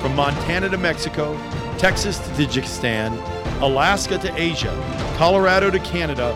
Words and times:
From 0.00 0.16
Montana 0.16 0.70
to 0.70 0.78
Mexico, 0.78 1.36
Texas 1.76 2.18
to 2.18 2.30
Tajikistan, 2.30 3.12
Alaska 3.60 4.16
to 4.16 4.34
Asia, 4.34 4.74
Colorado 5.18 5.70
to 5.70 5.78
Canada, 5.80 6.32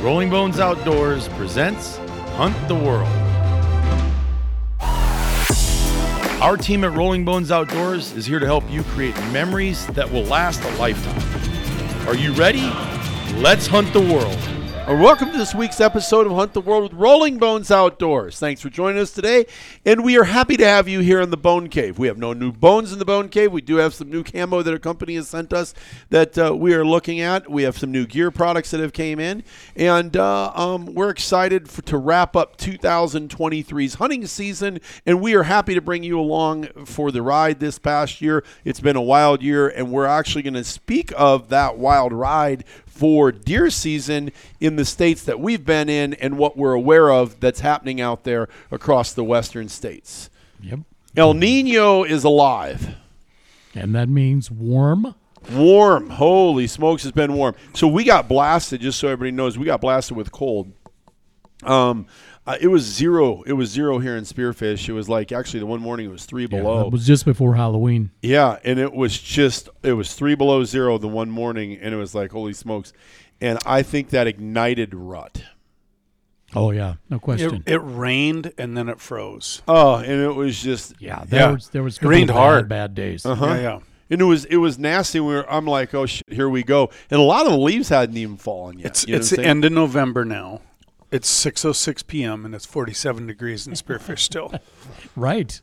Rolling 0.00 0.28
Bones 0.28 0.58
Outdoors 0.58 1.28
presents 1.28 1.98
Hunt 2.34 2.56
the 2.66 2.74
World. 2.74 3.08
Our 6.42 6.56
team 6.56 6.82
at 6.82 6.90
Rolling 6.90 7.24
Bones 7.24 7.52
Outdoors 7.52 8.10
is 8.14 8.26
here 8.26 8.40
to 8.40 8.46
help 8.46 8.68
you 8.68 8.82
create 8.82 9.14
memories 9.30 9.86
that 9.88 10.10
will 10.10 10.24
last 10.24 10.60
a 10.64 10.70
lifetime. 10.76 12.08
Are 12.08 12.16
you 12.16 12.32
ready? 12.32 12.68
Let's 13.36 13.68
hunt 13.68 13.92
the 13.92 14.00
world. 14.00 14.51
Welcome 14.88 15.30
to 15.30 15.38
this 15.38 15.54
week's 15.54 15.80
episode 15.80 16.26
of 16.26 16.32
Hunt 16.32 16.54
the 16.54 16.60
World 16.60 16.82
with 16.82 17.00
Rolling 17.00 17.38
Bones 17.38 17.70
Outdoors. 17.70 18.38
Thanks 18.40 18.60
for 18.60 18.68
joining 18.68 19.00
us 19.00 19.12
today, 19.12 19.46
and 19.86 20.02
we 20.02 20.18
are 20.18 20.24
happy 20.24 20.56
to 20.56 20.66
have 20.66 20.88
you 20.88 20.98
here 20.98 21.20
in 21.20 21.30
the 21.30 21.36
Bone 21.36 21.68
Cave. 21.68 22.00
We 22.00 22.08
have 22.08 22.18
no 22.18 22.32
new 22.32 22.50
bones 22.50 22.92
in 22.92 22.98
the 22.98 23.04
Bone 23.04 23.28
Cave. 23.28 23.52
We 23.52 23.62
do 23.62 23.76
have 23.76 23.94
some 23.94 24.10
new 24.10 24.24
camo 24.24 24.60
that 24.60 24.74
a 24.74 24.80
company 24.80 25.14
has 25.14 25.28
sent 25.28 25.52
us 25.52 25.72
that 26.10 26.36
uh, 26.36 26.54
we 26.56 26.74
are 26.74 26.84
looking 26.84 27.20
at. 27.20 27.48
We 27.48 27.62
have 27.62 27.78
some 27.78 27.92
new 27.92 28.06
gear 28.06 28.32
products 28.32 28.72
that 28.72 28.80
have 28.80 28.92
came 28.92 29.20
in, 29.20 29.44
and 29.76 30.16
uh, 30.16 30.52
um, 30.54 30.86
we're 30.94 31.10
excited 31.10 31.70
for, 31.70 31.82
to 31.82 31.96
wrap 31.96 32.34
up 32.34 32.58
2023's 32.58 33.94
hunting 33.94 34.26
season. 34.26 34.80
And 35.06 35.22
we 35.22 35.34
are 35.34 35.44
happy 35.44 35.74
to 35.74 35.80
bring 35.80 36.02
you 36.02 36.18
along 36.18 36.66
for 36.86 37.12
the 37.12 37.22
ride 37.22 37.60
this 37.60 37.78
past 37.78 38.20
year. 38.20 38.44
It's 38.64 38.80
been 38.80 38.96
a 38.96 39.02
wild 39.02 39.42
year, 39.42 39.68
and 39.68 39.92
we're 39.92 40.06
actually 40.06 40.42
going 40.42 40.54
to 40.54 40.64
speak 40.64 41.12
of 41.16 41.50
that 41.50 41.78
wild 41.78 42.12
ride 42.12 42.64
for 42.92 43.32
deer 43.32 43.70
season 43.70 44.30
in 44.60 44.76
the 44.76 44.84
states 44.84 45.24
that 45.24 45.40
we've 45.40 45.64
been 45.64 45.88
in 45.88 46.12
and 46.14 46.36
what 46.36 46.58
we're 46.58 46.74
aware 46.74 47.10
of 47.10 47.40
that's 47.40 47.60
happening 47.60 48.00
out 48.00 48.24
there 48.24 48.48
across 48.70 49.14
the 49.14 49.24
western 49.24 49.68
states. 49.68 50.28
Yep. 50.60 50.80
El 51.16 51.34
Nino 51.34 52.04
is 52.04 52.22
alive. 52.22 52.96
And 53.74 53.94
that 53.94 54.10
means 54.10 54.50
warm. 54.50 55.14
Warm. 55.50 56.10
Holy 56.10 56.66
smokes, 56.66 57.04
it's 57.04 57.14
been 57.14 57.32
warm. 57.32 57.54
So 57.74 57.88
we 57.88 58.04
got 58.04 58.28
blasted, 58.28 58.82
just 58.82 59.00
so 59.00 59.08
everybody 59.08 59.34
knows, 59.34 59.58
we 59.58 59.64
got 59.64 59.80
blasted 59.80 60.16
with 60.16 60.30
cold. 60.30 60.70
Um, 61.62 62.06
uh, 62.46 62.56
it 62.60 62.68
was 62.68 62.82
zero. 62.82 63.42
It 63.42 63.52
was 63.52 63.70
zero 63.70 63.98
here 64.00 64.16
in 64.16 64.24
Spearfish. 64.24 64.88
It 64.88 64.92
was 64.92 65.08
like 65.08 65.30
actually 65.32 65.60
the 65.60 65.66
one 65.66 65.80
morning 65.80 66.06
it 66.06 66.12
was 66.12 66.24
three 66.24 66.42
Yeah, 66.42 66.58
below. 66.58 66.78
that 66.84 66.90
was 66.90 67.06
just 67.06 67.24
before 67.24 67.54
Halloween. 67.54 68.10
Yeah, 68.22 68.58
and 68.64 68.78
it 68.78 68.92
was 68.92 69.18
just 69.18 69.68
it 69.82 69.92
was 69.92 70.14
three 70.14 70.34
below 70.34 70.64
zero 70.64 70.98
the 70.98 71.08
one 71.08 71.30
morning, 71.30 71.78
and 71.80 71.94
it 71.94 71.98
was 71.98 72.14
like 72.14 72.32
holy 72.32 72.52
smokes, 72.52 72.92
and 73.40 73.58
I 73.64 73.82
think 73.82 74.10
that 74.10 74.26
ignited 74.26 74.92
rut. 74.94 75.44
Oh 76.54 76.70
yeah, 76.70 76.96
no 77.08 77.18
question. 77.18 77.62
it 77.66 77.80
rained 77.82 78.52
and 78.58 78.76
then 78.76 78.88
it 78.90 79.00
froze. 79.00 79.62
Oh, 79.66 79.94
and 79.96 80.20
it 80.20 80.34
was 80.34 80.60
just 80.62 80.94
yeah, 81.00 81.24
there 81.26 81.40
yeah. 81.40 81.50
was 81.52 81.68
there 81.68 81.82
was 81.82 81.96
It 81.98 82.02
rained 82.04 82.28
bad, 82.28 82.36
hard. 82.36 82.68
bad 82.68 82.94
days. 82.94 83.24
uh 83.24 83.34
huh, 83.34 83.46
Yeah, 83.46 83.60
yeah. 83.60 83.78
and 84.10 84.20
it 84.20 84.24
was 84.24 84.44
it 84.46 84.56
was 84.58 84.78
nasty. 84.78 85.18
We 85.20 85.32
were, 85.32 85.50
I'm 85.50 85.66
like, 85.66 85.94
oh 85.94 86.04
shit, 86.04 86.24
here 86.28 86.50
we 86.50 86.62
go, 86.62 86.90
and 87.10 87.18
a 87.20 87.22
lot 87.22 87.46
of 87.46 87.52
the 87.52 87.58
leaves 87.58 87.88
hadn't 87.88 88.16
even 88.18 88.36
fallen 88.36 88.78
yet. 88.80 88.88
It's 88.88 89.06
you 89.06 89.12
know 89.14 89.18
it's 89.20 89.30
the 89.30 89.42
end 89.44 89.64
of 89.64 89.72
November 89.72 90.24
now. 90.26 90.60
It's 91.12 91.28
6:06 91.44 92.06
p.m. 92.08 92.44
and 92.44 92.54
it's 92.54 92.66
47 92.66 93.26
degrees 93.28 93.66
in 93.66 93.74
Spearfish 93.74 94.18
still. 94.20 94.52
Right. 95.16 95.60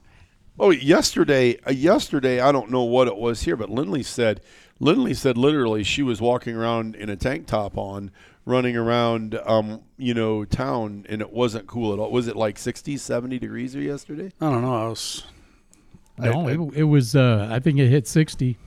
Oh, 0.60 0.70
yesterday, 0.72 1.58
uh, 1.66 1.72
yesterday, 1.72 2.40
I 2.40 2.52
don't 2.52 2.70
know 2.70 2.84
what 2.84 3.08
it 3.08 3.16
was 3.18 3.42
here, 3.44 3.56
but 3.56 3.70
Lindley 3.70 4.04
said, 4.04 4.42
Lindley 4.80 5.14
said 5.14 5.38
literally 5.38 5.84
she 5.84 6.04
was 6.04 6.22
walking 6.22 6.56
around 6.56 6.96
in 6.96 7.10
a 7.10 7.16
tank 7.16 7.48
top 7.48 7.78
on, 7.78 8.12
running 8.46 8.76
around, 8.76 9.40
um, 9.46 9.82
you 9.98 10.14
know, 10.14 10.44
town, 10.46 11.06
and 11.10 11.22
it 11.22 11.32
wasn't 11.32 11.66
cool 11.66 11.94
at 11.94 12.00
all. 12.00 12.12
Was 12.12 12.28
it 12.28 12.36
like 12.36 12.60
60, 12.60 12.98
70 12.98 13.40
degrees 13.40 13.74
here 13.74 13.82
yesterday? 13.82 14.32
I 14.42 14.50
don't 14.52 14.62
know. 14.62 14.76
I 14.86 14.88
was 14.90 15.24
No, 16.18 16.48
I- 16.48 16.52
it, 16.52 16.60
it 16.76 16.84
was. 16.84 17.16
Uh, 17.16 17.48
I 17.50 17.60
think 17.60 17.80
it 17.80 17.88
hit 17.88 18.06
sixty, 18.08 18.58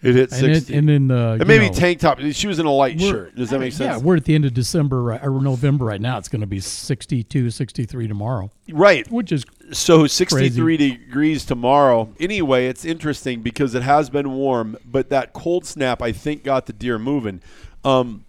It 0.00 0.14
hit 0.14 0.32
and, 0.32 0.52
it, 0.52 0.54
60. 0.56 0.76
and 0.76 0.88
then 0.88 1.10
uh, 1.10 1.32
and 1.32 1.48
maybe 1.48 1.66
know, 1.66 1.72
tank 1.72 1.98
top. 1.98 2.20
She 2.20 2.46
was 2.46 2.60
in 2.60 2.66
a 2.66 2.72
light 2.72 3.00
shirt. 3.00 3.34
Does 3.34 3.50
that 3.50 3.58
make 3.58 3.72
sense? 3.72 4.00
Yeah, 4.00 4.06
we're 4.06 4.16
at 4.16 4.24
the 4.24 4.34
end 4.34 4.44
of 4.44 4.54
December 4.54 5.02
right, 5.02 5.20
or 5.24 5.40
November 5.40 5.86
right 5.86 6.00
now. 6.00 6.18
It's 6.18 6.28
going 6.28 6.40
to 6.40 6.46
be 6.46 6.60
62, 6.60 7.50
63 7.50 8.06
tomorrow, 8.06 8.52
right. 8.70 9.10
which 9.10 9.32
is 9.32 9.44
So 9.72 10.06
63 10.06 10.76
degrees 10.76 11.44
tomorrow. 11.44 12.14
Anyway, 12.20 12.68
it's 12.68 12.84
interesting 12.84 13.42
because 13.42 13.74
it 13.74 13.82
has 13.82 14.08
been 14.08 14.30
warm, 14.32 14.76
but 14.84 15.10
that 15.10 15.32
cold 15.32 15.66
snap 15.66 16.00
I 16.00 16.12
think 16.12 16.44
got 16.44 16.66
the 16.66 16.72
deer 16.72 17.00
moving. 17.00 17.42
Um, 17.84 18.24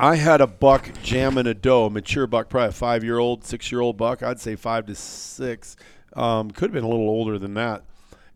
I 0.00 0.16
had 0.16 0.40
a 0.40 0.48
buck 0.48 0.90
jamming 1.04 1.46
a 1.46 1.54
doe, 1.54 1.84
a 1.84 1.90
mature 1.90 2.26
buck, 2.26 2.48
probably 2.48 2.70
a 2.70 2.72
five 2.72 3.04
year 3.04 3.18
old, 3.18 3.44
six 3.44 3.70
year 3.70 3.80
old 3.80 3.96
buck. 3.96 4.24
I'd 4.24 4.40
say 4.40 4.56
five 4.56 4.86
to 4.86 4.94
six. 4.96 5.76
Um, 6.14 6.50
could 6.50 6.70
have 6.70 6.72
been 6.72 6.84
a 6.84 6.88
little 6.88 7.08
older 7.08 7.38
than 7.38 7.54
that. 7.54 7.84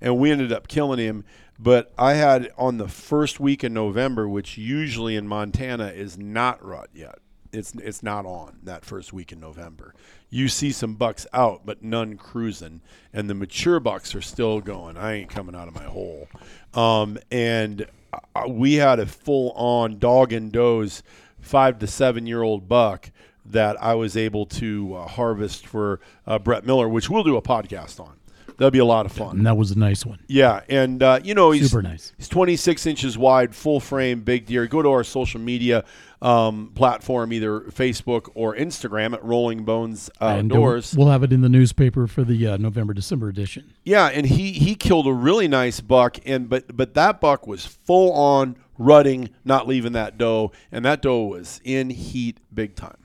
And 0.01 0.19
we 0.19 0.31
ended 0.31 0.53
up 0.53 0.69
killing 0.69 1.01
him. 1.01 1.25
But 1.59 1.93
I 1.99 2.15
had 2.15 2.51
on 2.57 2.79
the 2.79 2.89
first 2.89 3.41
week 3.41 3.65
in 3.65 3.75
November, 3.75 4.29
which 4.29 4.57
usually 4.57 5.17
in 5.17 5.27
Montana 5.27 5.89
is 5.89 6.17
not 6.17 6.65
rut 6.65 6.89
yet. 6.95 7.19
It's 7.51 7.73
it's 7.75 8.03
not 8.03 8.27
on 8.27 8.59
that 8.65 8.85
first 8.85 9.13
week 9.13 9.33
in 9.33 9.41
November. 9.41 9.95
You 10.31 10.49
see 10.49 10.71
some 10.71 10.95
bucks 10.95 11.27
out, 11.33 11.63
but 11.65 11.83
none 11.83 12.17
cruising, 12.17 12.83
and 13.13 13.29
the 13.29 13.35
mature 13.35 13.81
bucks 13.81 14.15
are 14.15 14.21
still 14.21 14.61
going. 14.61 14.97
I 14.97 15.15
ain't 15.15 15.31
coming 15.31 15.55
out 15.55 15.67
of 15.67 15.75
my 15.75 15.85
hole. 15.85 16.29
Um, 16.75 17.19
and 17.31 17.87
uh, 18.13 18.47
we 18.47 18.75
had 18.75 19.01
a 19.01 19.07
full 19.07 19.53
on 19.53 19.99
dog 19.99 20.33
and 20.33 20.53
does 20.53 21.03
five 21.41 21.79
to 21.79 21.87
seven 21.87 22.27
year 22.27 22.43
old 22.43 22.69
buck 22.69 23.11
that 23.47 23.83
I 23.83 23.95
was 23.95 24.17
able 24.17 24.45
to 24.47 24.95
uh, 24.95 25.09
harvest 25.09 25.67
for 25.67 26.01
uh, 26.27 26.39
Brett 26.39 26.67
Miller, 26.67 26.89
which 26.89 27.09
we'll 27.09 27.25
do 27.25 27.37
a 27.37 27.43
podcast 27.43 27.99
on. 27.99 28.18
That'll 28.59 28.71
be 28.71 28.79
a 28.81 28.85
lot 28.85 29.07
of 29.07 29.13
fun. 29.13 29.39
and 29.39 29.47
that 29.47 29.57
was 29.57 29.71
a 29.71 29.79
nice 29.79 30.05
one. 30.05 30.19
Yeah, 30.27 30.61
and 30.69 31.03
uh, 31.03 31.21
you 31.25 31.33
know 31.35 31.53
he's 31.53 31.71
Super 31.71 31.83
nice. 31.83 32.13
He's 32.19 32.29
26 32.29 32.85
inches 32.87 33.17
wide, 33.17 33.55
full 33.55 33.81
frame, 33.81 34.21
big 34.21 34.47
deer. 34.47 34.67
Go 34.67 34.83
to 34.83 34.89
our 34.91 35.05
social 35.05 35.41
media 35.41 35.85
um, 36.21 36.73
platform, 36.75 37.33
either 37.33 37.61
Facebook 37.61 38.29
or 38.35 38.57
Instagram 38.57 39.15
at 39.15 39.25
Rolling 39.25 39.65
Bones 39.65 40.11
And 40.21 40.53
Outdoors. 40.53 40.95
we'll 40.97 41.09
have 41.09 41.23
it 41.23 41.33
in 41.33 41.41
the 41.41 41.49
newspaper 41.49 42.07
for 42.09 42.25
the 42.25 42.47
uh, 42.49 42.57
November 42.57 42.93
December 42.93 43.29
edition. 43.29 43.73
Yeah, 43.85 44.07
and 44.09 44.27
he 44.27 44.53
he 44.53 44.75
killed 44.75 45.07
a 45.07 45.13
really 45.13 45.47
nice 45.49 45.81
buck, 45.81 46.19
and 46.27 46.49
but 46.49 46.77
but 46.77 46.95
that 46.95 47.21
buck 47.21 47.47
was 47.47 47.65
full 47.65 48.13
on 48.13 48.57
rutting, 48.77 49.31
not 49.45 49.67
leaving 49.69 49.93
that 49.93 50.19
doe, 50.19 50.51
and 50.73 50.85
that 50.85 51.03
doe 51.03 51.23
was 51.25 51.61
in 51.65 51.91
heat 51.91 52.39
big 52.53 52.75
time, 52.75 52.97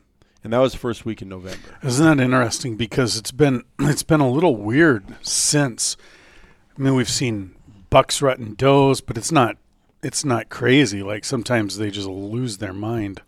and 0.43 0.53
that 0.53 0.59
was 0.59 0.73
the 0.73 0.79
first 0.79 1.05
week 1.05 1.21
in 1.21 1.29
November. 1.29 1.77
Isn't 1.83 2.17
that 2.17 2.23
interesting? 2.23 2.75
Because 2.75 3.17
it's 3.17 3.31
been 3.31 3.63
it's 3.79 4.03
been 4.03 4.21
a 4.21 4.29
little 4.29 4.57
weird 4.57 5.15
since. 5.21 5.97
I 6.77 6.81
mean, 6.81 6.95
we've 6.95 7.09
seen 7.09 7.55
bucks 7.89 8.21
rutting 8.21 8.55
does, 8.55 9.01
but 9.01 9.17
it's 9.17 9.31
not 9.31 9.57
it's 10.01 10.25
not 10.25 10.49
crazy. 10.49 11.01
Like 11.01 11.23
sometimes 11.23 11.77
they 11.77 11.89
just 11.89 12.07
lose 12.07 12.57
their 12.57 12.73
mind. 12.73 13.21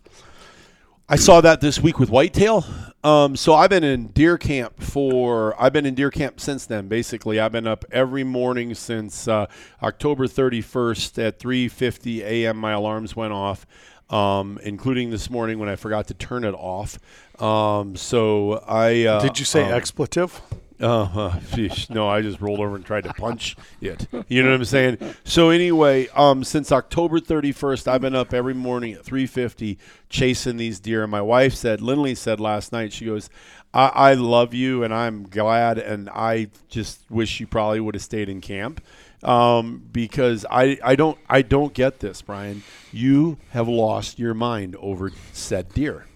I 1.08 1.14
saw 1.14 1.40
that 1.40 1.60
this 1.60 1.80
week 1.80 2.00
with 2.00 2.10
whitetail. 2.10 2.64
Um, 3.04 3.36
so 3.36 3.54
I've 3.54 3.70
been 3.70 3.84
in 3.84 4.08
deer 4.08 4.36
camp 4.36 4.82
for 4.82 5.54
I've 5.62 5.72
been 5.72 5.86
in 5.86 5.94
deer 5.94 6.10
camp 6.10 6.40
since 6.40 6.66
then. 6.66 6.88
Basically, 6.88 7.38
I've 7.38 7.52
been 7.52 7.68
up 7.68 7.84
every 7.92 8.24
morning 8.24 8.74
since 8.74 9.28
uh, 9.28 9.46
October 9.80 10.26
31st 10.26 11.24
at 11.24 11.38
3:50 11.38 12.22
a.m. 12.22 12.56
My 12.56 12.72
alarms 12.72 13.14
went 13.14 13.32
off, 13.32 13.64
um, 14.10 14.58
including 14.62 15.10
this 15.10 15.30
morning 15.30 15.58
when 15.58 15.68
I 15.68 15.76
forgot 15.76 16.08
to 16.08 16.14
turn 16.14 16.44
it 16.44 16.54
off. 16.54 16.98
Um, 17.40 17.96
so 17.96 18.62
I 18.66 19.04
uh, 19.04 19.20
Did 19.20 19.38
you 19.38 19.44
say 19.44 19.64
um, 19.64 19.72
expletive? 19.72 20.40
uh. 20.80 21.40
No, 21.90 22.08
I 22.08 22.20
just 22.22 22.40
rolled 22.40 22.60
over 22.60 22.76
and 22.76 22.84
tried 22.84 23.04
to 23.04 23.14
punch 23.14 23.56
it. 23.80 24.06
You 24.28 24.42
know 24.42 24.50
what 24.50 24.56
I'm 24.56 24.64
saying? 24.64 24.98
So 25.24 25.50
anyway, 25.50 26.08
um, 26.14 26.44
since 26.44 26.70
October 26.70 27.18
31st, 27.18 27.88
I've 27.88 28.00
been 28.00 28.14
up 28.14 28.34
every 28.34 28.54
morning 28.54 28.92
at 28.92 29.04
3:50 29.04 29.78
chasing 30.08 30.56
these 30.56 30.78
deer. 30.80 31.02
And 31.02 31.10
my 31.10 31.22
wife 31.22 31.54
said, 31.54 31.80
Lindley 31.80 32.14
said 32.14 32.40
last 32.40 32.72
night, 32.72 32.92
she 32.92 33.06
goes, 33.06 33.28
I, 33.74 33.86
"I 33.88 34.14
love 34.14 34.54
you, 34.54 34.82
and 34.84 34.92
I'm 34.94 35.24
glad, 35.28 35.78
and 35.78 36.08
I 36.10 36.48
just 36.68 37.00
wish 37.10 37.40
you 37.40 37.46
probably 37.46 37.80
would 37.80 37.94
have 37.94 38.02
stayed 38.04 38.28
in 38.28 38.40
camp." 38.40 38.80
Um, 39.26 39.82
because 39.92 40.46
I, 40.50 40.78
I 40.84 40.94
don't 40.94 41.18
I 41.28 41.42
don't 41.42 41.74
get 41.74 41.98
this, 42.00 42.22
Brian. 42.22 42.62
You 42.92 43.38
have 43.50 43.66
lost 43.68 44.18
your 44.20 44.34
mind 44.34 44.76
over 44.76 45.10
said 45.32 45.74
deer. 45.74 46.06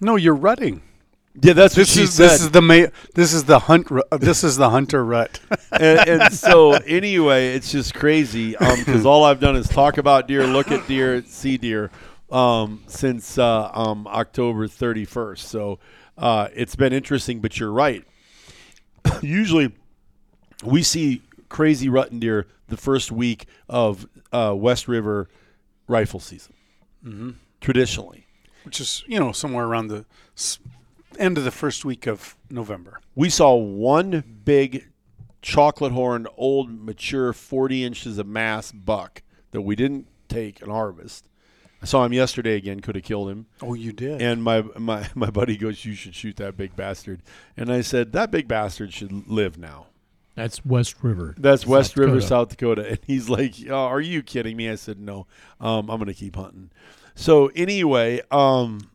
No, 0.00 0.16
you're 0.16 0.34
rutting. 0.34 0.82
Yeah, 1.42 1.52
that's 1.52 1.76
what 1.76 1.82
This 1.88 1.94
she 1.94 2.02
is 2.04 2.14
said. 2.14 2.30
this 2.30 2.40
is 2.42 2.50
the 2.52 2.62
ma- 2.62 2.86
this 3.14 3.34
is 3.34 3.44
the 3.44 3.58
hunt 3.58 3.90
ru- 3.90 4.02
uh, 4.10 4.16
this 4.16 4.44
is 4.44 4.56
the 4.56 4.70
hunter 4.70 5.04
rut. 5.04 5.40
and, 5.72 6.08
and 6.08 6.32
so 6.32 6.72
anyway, 6.72 7.54
it's 7.54 7.70
just 7.72 7.92
crazy 7.94 8.52
because 8.52 9.04
all 9.04 9.24
I've 9.24 9.40
done 9.40 9.56
is 9.56 9.68
talk 9.68 9.98
about 9.98 10.26
deer, 10.28 10.46
look 10.46 10.70
at 10.70 10.86
deer, 10.86 11.22
see 11.26 11.58
deer 11.58 11.90
um, 12.30 12.82
since 12.86 13.36
uh, 13.36 13.70
um, 13.74 14.06
October 14.06 14.68
31st. 14.68 15.38
So 15.38 15.80
uh, 16.16 16.48
it's 16.54 16.76
been 16.76 16.92
interesting, 16.92 17.40
but 17.40 17.58
you're 17.58 17.72
right. 17.72 18.04
Usually, 19.20 19.72
we 20.62 20.82
see 20.82 21.20
crazy 21.54 21.88
rutting 21.88 22.18
deer 22.18 22.48
the 22.66 22.76
first 22.76 23.12
week 23.12 23.46
of 23.68 24.08
uh, 24.32 24.52
West 24.56 24.88
River 24.88 25.28
rifle 25.86 26.18
season. 26.18 26.52
Traditionally, 27.60 28.26
which 28.64 28.80
is 28.80 29.04
you 29.06 29.20
know 29.20 29.30
somewhere 29.30 29.64
around 29.64 29.86
the 29.86 30.04
end 31.16 31.38
of 31.38 31.44
the 31.44 31.52
first 31.52 31.84
week 31.84 32.08
of 32.08 32.36
November. 32.50 33.00
we 33.14 33.30
saw 33.30 33.54
one 33.54 34.24
big 34.44 34.88
chocolate 35.42 35.92
horned, 35.92 36.26
old, 36.36 36.70
mature, 36.70 37.32
40 37.32 37.84
inches 37.84 38.18
of 38.18 38.26
mass 38.26 38.72
buck 38.72 39.22
that 39.52 39.60
we 39.60 39.76
didn't 39.76 40.08
take 40.28 40.60
and 40.60 40.72
harvest. 40.72 41.28
I 41.80 41.86
saw 41.86 42.04
him 42.04 42.12
yesterday 42.12 42.56
again. 42.56 42.80
Could 42.80 42.96
have 42.96 43.04
killed 43.04 43.30
him. 43.30 43.46
Oh, 43.62 43.74
you 43.74 43.92
did. 43.92 44.20
And 44.20 44.42
my, 44.42 44.62
my 44.76 45.08
my 45.14 45.30
buddy 45.30 45.56
goes, 45.56 45.84
"You 45.84 45.94
should 45.94 46.16
shoot 46.16 46.36
that 46.38 46.56
big 46.56 46.74
bastard." 46.74 47.22
And 47.56 47.72
I 47.72 47.82
said, 47.82 48.12
"That 48.12 48.32
big 48.32 48.48
bastard 48.48 48.92
should 48.92 49.28
live 49.28 49.56
now." 49.56 49.86
That's 50.34 50.64
West 50.64 50.96
River. 51.02 51.34
That's 51.38 51.66
West 51.66 51.96
River, 51.96 52.14
Dakota. 52.14 52.26
South 52.26 52.48
Dakota. 52.50 52.88
And 52.88 52.98
he's 53.06 53.28
like, 53.28 53.54
oh, 53.68 53.74
"Are 53.74 54.00
you 54.00 54.22
kidding 54.22 54.56
me?" 54.56 54.68
I 54.68 54.74
said, 54.74 54.98
"No, 54.98 55.26
um, 55.60 55.88
I'm 55.90 55.98
going 55.98 56.06
to 56.06 56.14
keep 56.14 56.34
hunting." 56.36 56.70
So 57.14 57.48
anyway, 57.54 58.20
um, 58.32 58.90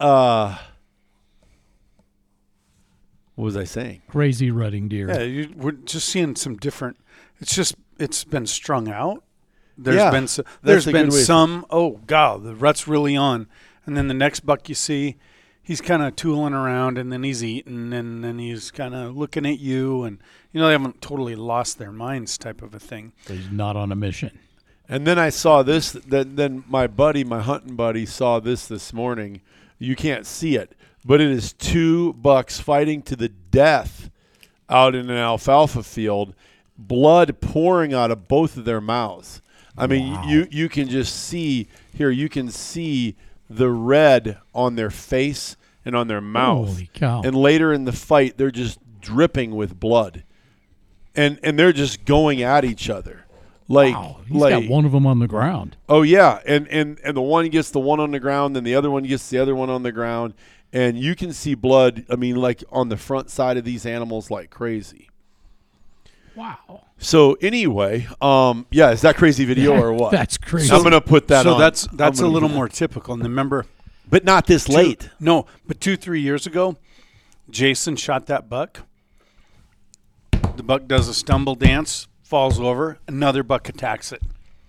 uh, 0.00 0.56
what 3.34 3.44
was 3.44 3.56
I 3.56 3.64
saying? 3.64 4.02
Crazy 4.08 4.50
rutting 4.50 4.88
deer. 4.88 5.08
yeah, 5.08 5.22
you, 5.22 5.52
we're 5.56 5.72
just 5.72 6.08
seeing 6.08 6.34
some 6.36 6.56
different. 6.56 6.96
It's 7.40 7.54
just 7.54 7.76
it's 7.98 8.24
been 8.24 8.46
strung 8.46 8.88
out. 8.88 9.22
There's 9.76 9.96
Yeah, 9.96 10.10
been 10.10 10.26
so, 10.26 10.42
that's 10.42 10.56
there's 10.62 10.86
a 10.88 10.92
been 10.92 11.06
good 11.06 11.12
way 11.14 11.18
to- 11.20 11.24
some. 11.24 11.66
Oh 11.70 12.00
god, 12.06 12.42
the 12.42 12.54
rut's 12.54 12.88
really 12.88 13.16
on, 13.16 13.46
and 13.86 13.96
then 13.96 14.08
the 14.08 14.14
next 14.14 14.40
buck 14.40 14.68
you 14.68 14.74
see, 14.74 15.16
he's 15.68 15.82
kind 15.82 16.02
of 16.02 16.16
tooling 16.16 16.54
around, 16.54 16.96
and 16.96 17.12
then 17.12 17.22
he's 17.22 17.44
eating, 17.44 17.92
and 17.92 18.24
then 18.24 18.38
he's 18.38 18.70
kind 18.70 18.94
of 18.94 19.14
looking 19.14 19.44
at 19.44 19.60
you, 19.60 20.02
and 20.02 20.18
you 20.50 20.58
know 20.58 20.66
they 20.66 20.72
haven't 20.72 21.02
totally 21.02 21.36
lost 21.36 21.78
their 21.78 21.92
minds, 21.92 22.38
type 22.38 22.62
of 22.62 22.74
a 22.74 22.80
thing. 22.80 23.12
He's 23.28 23.50
not 23.50 23.76
on 23.76 23.92
a 23.92 23.94
mission. 23.94 24.38
And 24.88 25.06
then 25.06 25.18
I 25.18 25.28
saw 25.28 25.62
this. 25.62 25.92
Then, 25.92 26.36
then 26.36 26.64
my 26.66 26.86
buddy, 26.86 27.22
my 27.22 27.42
hunting 27.42 27.76
buddy, 27.76 28.06
saw 28.06 28.40
this 28.40 28.66
this 28.66 28.94
morning. 28.94 29.42
You 29.78 29.94
can't 29.94 30.26
see 30.26 30.56
it, 30.56 30.74
but 31.04 31.20
it 31.20 31.30
is 31.30 31.52
two 31.52 32.14
bucks 32.14 32.58
fighting 32.58 33.02
to 33.02 33.14
the 33.14 33.28
death 33.28 34.10
out 34.70 34.94
in 34.94 35.10
an 35.10 35.16
alfalfa 35.16 35.82
field, 35.82 36.34
blood 36.78 37.42
pouring 37.42 37.92
out 37.92 38.10
of 38.10 38.26
both 38.26 38.56
of 38.56 38.64
their 38.64 38.80
mouths. 38.80 39.42
I 39.76 39.86
mean, 39.86 40.18
you 40.28 40.48
you 40.50 40.70
can 40.70 40.88
just 40.88 41.14
see 41.14 41.68
here. 41.94 42.10
You 42.10 42.30
can 42.30 42.50
see 42.50 43.14
the 43.50 43.70
red 43.70 44.38
on 44.54 44.74
their 44.74 44.90
face 44.90 45.56
and 45.88 45.96
on 45.96 46.06
their 46.06 46.20
mouth. 46.20 46.68
Holy 46.68 46.90
cow. 46.94 47.22
And 47.22 47.34
later 47.34 47.72
in 47.72 47.84
the 47.84 47.92
fight, 47.92 48.36
they're 48.38 48.50
just 48.52 48.78
dripping 49.00 49.56
with 49.56 49.78
blood, 49.80 50.22
and 51.16 51.40
and 51.42 51.58
they're 51.58 51.72
just 51.72 52.04
going 52.04 52.42
at 52.42 52.64
each 52.64 52.88
other. 52.88 53.24
Like, 53.70 53.94
Wow. 53.94 54.20
He's 54.26 54.40
like, 54.40 54.62
got 54.62 54.70
one 54.70 54.84
of 54.86 54.92
them 54.92 55.06
on 55.06 55.18
the 55.18 55.26
ground. 55.28 55.76
Oh 55.88 56.02
yeah, 56.02 56.40
and 56.46 56.66
and 56.68 56.98
and 57.04 57.16
the 57.16 57.20
one 57.22 57.48
gets 57.48 57.70
the 57.70 57.80
one 57.80 58.00
on 58.00 58.12
the 58.12 58.20
ground, 58.20 58.54
then 58.56 58.64
the 58.64 58.74
other 58.74 58.90
one 58.90 59.02
gets 59.02 59.28
the 59.28 59.38
other 59.38 59.54
one 59.54 59.68
on 59.68 59.82
the 59.82 59.92
ground, 59.92 60.34
and 60.72 60.98
you 60.98 61.14
can 61.14 61.32
see 61.32 61.54
blood. 61.54 62.04
I 62.08 62.16
mean, 62.16 62.36
like 62.36 62.62
on 62.70 62.88
the 62.88 62.96
front 62.96 63.28
side 63.30 63.56
of 63.56 63.64
these 63.64 63.84
animals, 63.84 64.30
like 64.30 64.50
crazy. 64.50 65.10
Wow. 66.34 66.84
So 66.98 67.34
anyway, 67.42 68.06
um, 68.20 68.66
yeah, 68.70 68.90
is 68.92 69.02
that 69.02 69.16
crazy 69.16 69.44
video 69.44 69.72
or 69.82 69.92
what? 69.92 70.12
That's 70.12 70.38
crazy. 70.38 70.72
I'm 70.72 70.82
gonna 70.82 71.00
put 71.00 71.28
that. 71.28 71.42
so 71.42 71.54
on. 71.54 71.60
that's 71.60 71.86
I'm 71.88 71.96
that's 71.96 72.20
a 72.20 72.26
little 72.26 72.48
more 72.48 72.68
typical. 72.68 73.14
And 73.14 73.22
remember, 73.22 73.66
but 74.08 74.24
not 74.24 74.46
this 74.46 74.64
two- 74.64 74.72
late. 74.72 75.10
No, 75.20 75.46
but 75.66 75.80
two 75.80 75.96
three 75.96 76.20
years 76.20 76.46
ago, 76.46 76.76
Jason 77.50 77.96
shot 77.96 78.26
that 78.26 78.48
buck. 78.48 78.80
The 80.56 80.62
buck 80.62 80.86
does 80.88 81.08
a 81.08 81.14
stumble 81.14 81.54
dance, 81.54 82.08
falls 82.22 82.58
over. 82.60 82.98
Another 83.06 83.42
buck 83.42 83.68
attacks 83.68 84.12
it. 84.12 84.22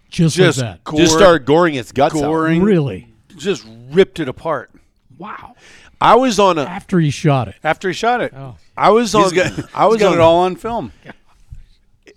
just, 0.09 0.35
Just 0.35 0.59
like 0.59 0.67
that. 0.67 0.83
gore, 0.83 0.99
Just 0.99 1.13
started 1.15 1.45
goring 1.45 1.75
its 1.75 1.91
guts 1.91 2.15
out. 2.15 2.21
goring, 2.21 2.61
Really? 2.63 3.07
just 3.35 3.65
ripped 3.91 4.19
it 4.19 4.27
apart 4.27 4.69
Wow. 5.17 5.55
I 6.01 6.15
was 6.15 6.39
on 6.39 6.57
a. 6.57 6.63
After 6.63 6.99
he 6.99 7.09
shot 7.09 7.49
it. 7.49 7.55
after 7.63 7.89
he 7.89 7.93
shot 7.93 8.21
it. 8.21 8.33
Oh. 8.33 8.55
I 8.77 8.89
was 8.91 9.13
on. 9.13 9.33
Got, 9.33 9.51
I 9.75 9.85
was 9.87 10.01
on 10.01 10.13
it 10.13 10.19
all 10.21 10.37
on 10.39 10.55
film. 10.55 10.93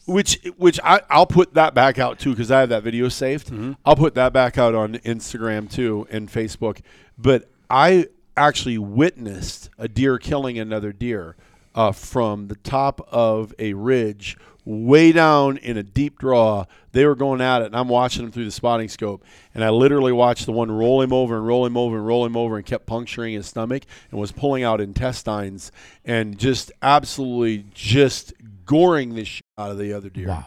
Which 0.06 0.40
which 0.56 0.80
I 0.82 1.00
I'll 1.10 1.26
put 1.26 1.54
that 1.54 1.74
back 1.74 1.98
out 1.98 2.18
too 2.18 2.30
because 2.30 2.50
I 2.50 2.60
have 2.60 2.68
that 2.70 2.82
video 2.82 3.08
saved. 3.08 3.48
Mm-hmm. 3.48 3.72
I'll 3.84 3.96
put 3.96 4.14
that 4.14 4.32
back 4.32 4.58
out 4.58 4.74
on 4.74 4.94
Instagram 4.94 5.70
too 5.70 6.06
and 6.10 6.28
Facebook. 6.28 6.80
But 7.16 7.48
I 7.70 8.06
actually 8.36 8.78
witnessed 8.78 9.70
a 9.78 9.88
deer 9.88 10.18
killing 10.18 10.58
another 10.58 10.92
deer 10.92 11.36
uh, 11.74 11.92
from 11.92 12.48
the 12.48 12.56
top 12.56 13.06
of 13.10 13.54
a 13.58 13.72
ridge, 13.74 14.36
way 14.64 15.12
down 15.12 15.56
in 15.58 15.76
a 15.76 15.82
deep 15.82 16.18
draw. 16.18 16.64
They 16.92 17.06
were 17.06 17.14
going 17.14 17.40
at 17.40 17.62
it, 17.62 17.66
and 17.66 17.76
I'm 17.76 17.88
watching 17.88 18.22
them 18.22 18.32
through 18.32 18.44
the 18.44 18.50
spotting 18.50 18.88
scope. 18.88 19.24
And 19.54 19.64
I 19.64 19.70
literally 19.70 20.12
watched 20.12 20.44
the 20.46 20.52
one 20.52 20.70
roll 20.70 21.00
him 21.00 21.12
over 21.12 21.36
and 21.36 21.46
roll 21.46 21.64
him 21.64 21.76
over 21.76 21.96
and 21.96 22.06
roll 22.06 22.26
him 22.26 22.36
over 22.36 22.56
and 22.56 22.66
kept 22.66 22.86
puncturing 22.86 23.34
his 23.34 23.46
stomach 23.46 23.84
and 24.10 24.20
was 24.20 24.32
pulling 24.32 24.62
out 24.62 24.80
intestines 24.80 25.72
and 26.04 26.38
just 26.38 26.70
absolutely 26.82 27.64
just 27.72 28.34
goring 28.72 29.14
the 29.14 29.24
shit 29.24 29.44
out 29.58 29.70
of 29.70 29.78
the 29.78 29.92
other 29.92 30.08
deer. 30.08 30.28
Wow. 30.28 30.46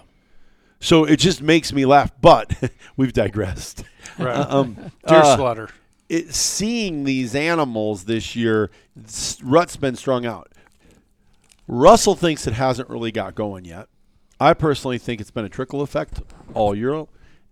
So 0.80 1.06
it 1.06 1.18
just 1.18 1.42
makes 1.42 1.72
me 1.72 1.86
laugh. 1.86 2.12
But 2.19 2.72
we've 2.98 3.13
digressed. 3.13 3.83
Right. 4.18 4.36
Um, 4.50 4.75
Deer 5.07 5.19
uh, 5.19 5.36
slaughter. 5.36 5.69
it, 6.10 6.33
seeing 6.33 7.04
these 7.04 7.36
animals 7.36 8.06
this 8.06 8.36
year, 8.36 8.72
rut's 9.44 9.75
been 9.75 9.95
strung 9.95 10.25
out. 10.25 10.51
Russell 11.68 12.16
thinks 12.16 12.48
it 12.48 12.54
hasn't 12.54 12.89
really 12.89 13.12
got 13.12 13.36
going 13.36 13.66
yet. 13.66 13.88
I 14.39 14.54
personally 14.54 14.98
think 14.98 15.19
it's 15.19 15.31
been 15.31 15.45
a 15.45 15.50
trickle 15.50 15.81
effect 15.81 16.22
all 16.54 16.75
year, 16.75 17.06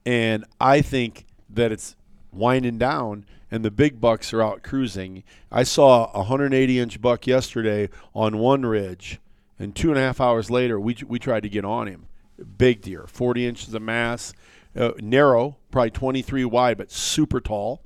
and 0.06 0.46
I 0.60 0.82
think 0.82 1.26
that 1.50 1.72
it's 1.72 1.96
winding 2.32 2.78
down 2.78 3.26
and 3.54 3.64
the 3.64 3.70
big 3.70 4.02
bucks 4.02 4.34
are 4.34 4.42
out 4.42 4.64
cruising. 4.64 5.24
I 5.52 5.62
saw 5.62 6.12
a 6.14 6.20
180 6.20 6.80
inch 6.80 7.00
buck 7.00 7.28
yesterday 7.28 7.88
on 8.16 8.40
one 8.40 8.66
ridge, 8.66 9.20
and 9.60 9.76
two 9.76 9.90
and 9.90 9.98
a 9.98 10.02
half 10.02 10.20
hours 10.20 10.50
later, 10.50 10.80
we 10.80 10.98
we 11.08 11.20
tried 11.20 11.44
to 11.44 11.50
get 11.50 11.66
on 11.66 11.88
him. 11.88 12.08
Big 12.58 12.82
deer, 12.82 13.06
40 13.08 13.48
inches 13.48 13.74
of 13.74 13.82
mass, 13.82 14.34
uh, 14.76 14.92
narrow, 15.00 15.58
probably 15.72 15.92
23 15.92 16.46
wide, 16.46 16.78
but 16.78 16.92
super 16.92 17.40
tall. 17.40 17.82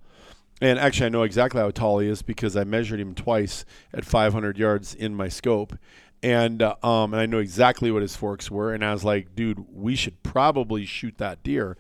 And 0.61 0.79
actually, 0.79 1.07
I 1.07 1.09
know 1.09 1.23
exactly 1.23 1.61
how 1.61 1.69
tall 1.69 1.99
he 1.99 2.07
is 2.07 2.21
because 2.21 2.57
I 2.57 2.63
measured 2.63 2.99
him 2.99 3.13
twice 3.13 3.65
at 3.93 4.05
500 4.05 4.57
yards 4.57 4.95
in 4.95 5.13
my 5.13 5.27
scope, 5.27 5.77
and 6.23 6.63
uh, 6.63 6.75
um, 6.81 7.13
and 7.13 7.21
I 7.21 7.25
know 7.25 7.39
exactly 7.39 7.91
what 7.91 8.01
his 8.01 8.15
forks 8.15 8.49
were. 8.49 8.73
And 8.73 8.83
I 8.83 8.91
was 8.91 9.03
like, 9.03 9.35
dude, 9.35 9.65
we 9.71 9.95
should 9.95 10.23
probably 10.23 10.85
shoot 10.85 11.17
that 11.19 11.43
deer. 11.43 11.77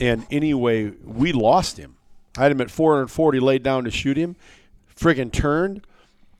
And 0.00 0.26
anyway, 0.30 0.92
we 1.04 1.32
lost 1.32 1.76
him. 1.78 1.96
I 2.36 2.42
had 2.42 2.52
him 2.52 2.60
at 2.60 2.70
440, 2.70 3.40
laid 3.40 3.62
down 3.62 3.84
to 3.84 3.90
shoot 3.90 4.16
him, 4.16 4.36
friggin' 4.94 5.32
turned, 5.32 5.86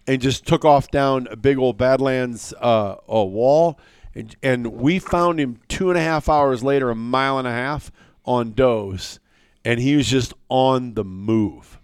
and 0.07 0.21
just 0.21 0.47
took 0.47 0.65
off 0.65 0.91
down 0.91 1.27
a 1.31 1.37
big 1.37 1.59
old 1.59 1.77
Badlands 1.77 2.55
uh, 2.61 2.97
a 3.09 3.25
wall. 3.25 3.79
And, 4.15 4.35
and 4.43 4.67
we 4.69 4.99
found 4.99 5.39
him 5.39 5.61
two 5.69 5.91
and 5.91 5.99
a 5.99 6.03
half 6.03 6.29
hours 6.29 6.63
later, 6.63 6.91
a 6.91 6.95
mile 6.95 7.39
and 7.39 7.47
a 7.47 7.53
half 7.53 7.93
on 8.25 8.53
does, 8.53 9.21
and 9.65 9.79
he 9.79 9.97
was 9.97 10.09
just 10.09 10.33
on 10.49 10.95
the 10.95 11.05
move. 11.05 11.79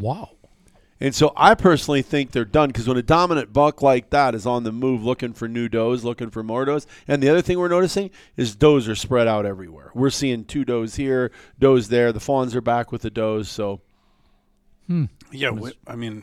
Wow. 0.00 0.30
And 1.00 1.14
so 1.14 1.32
I 1.36 1.54
personally 1.54 2.02
think 2.02 2.30
they're 2.30 2.44
done 2.44 2.68
because 2.68 2.86
when 2.86 2.96
a 2.96 3.02
dominant 3.02 3.52
buck 3.52 3.82
like 3.82 4.10
that 4.10 4.34
is 4.34 4.46
on 4.46 4.62
the 4.62 4.72
move 4.72 5.04
looking 5.04 5.32
for 5.32 5.48
new 5.48 5.68
does, 5.68 6.04
looking 6.04 6.30
for 6.30 6.42
more 6.42 6.64
does, 6.64 6.86
and 7.08 7.22
the 7.22 7.28
other 7.28 7.42
thing 7.42 7.58
we're 7.58 7.68
noticing 7.68 8.10
is 8.36 8.54
does 8.54 8.88
are 8.88 8.94
spread 8.94 9.26
out 9.26 9.44
everywhere. 9.44 9.90
We're 9.92 10.10
seeing 10.10 10.44
two 10.44 10.64
does 10.64 10.94
here, 10.94 11.32
does 11.58 11.88
there. 11.88 12.12
The 12.12 12.20
fawns 12.20 12.54
are 12.54 12.60
back 12.60 12.92
with 12.92 13.02
the 13.02 13.10
does, 13.10 13.48
so 13.48 13.80
Yeah, 15.32 15.50
we, 15.50 15.72
I 15.86 15.96
mean, 15.96 16.22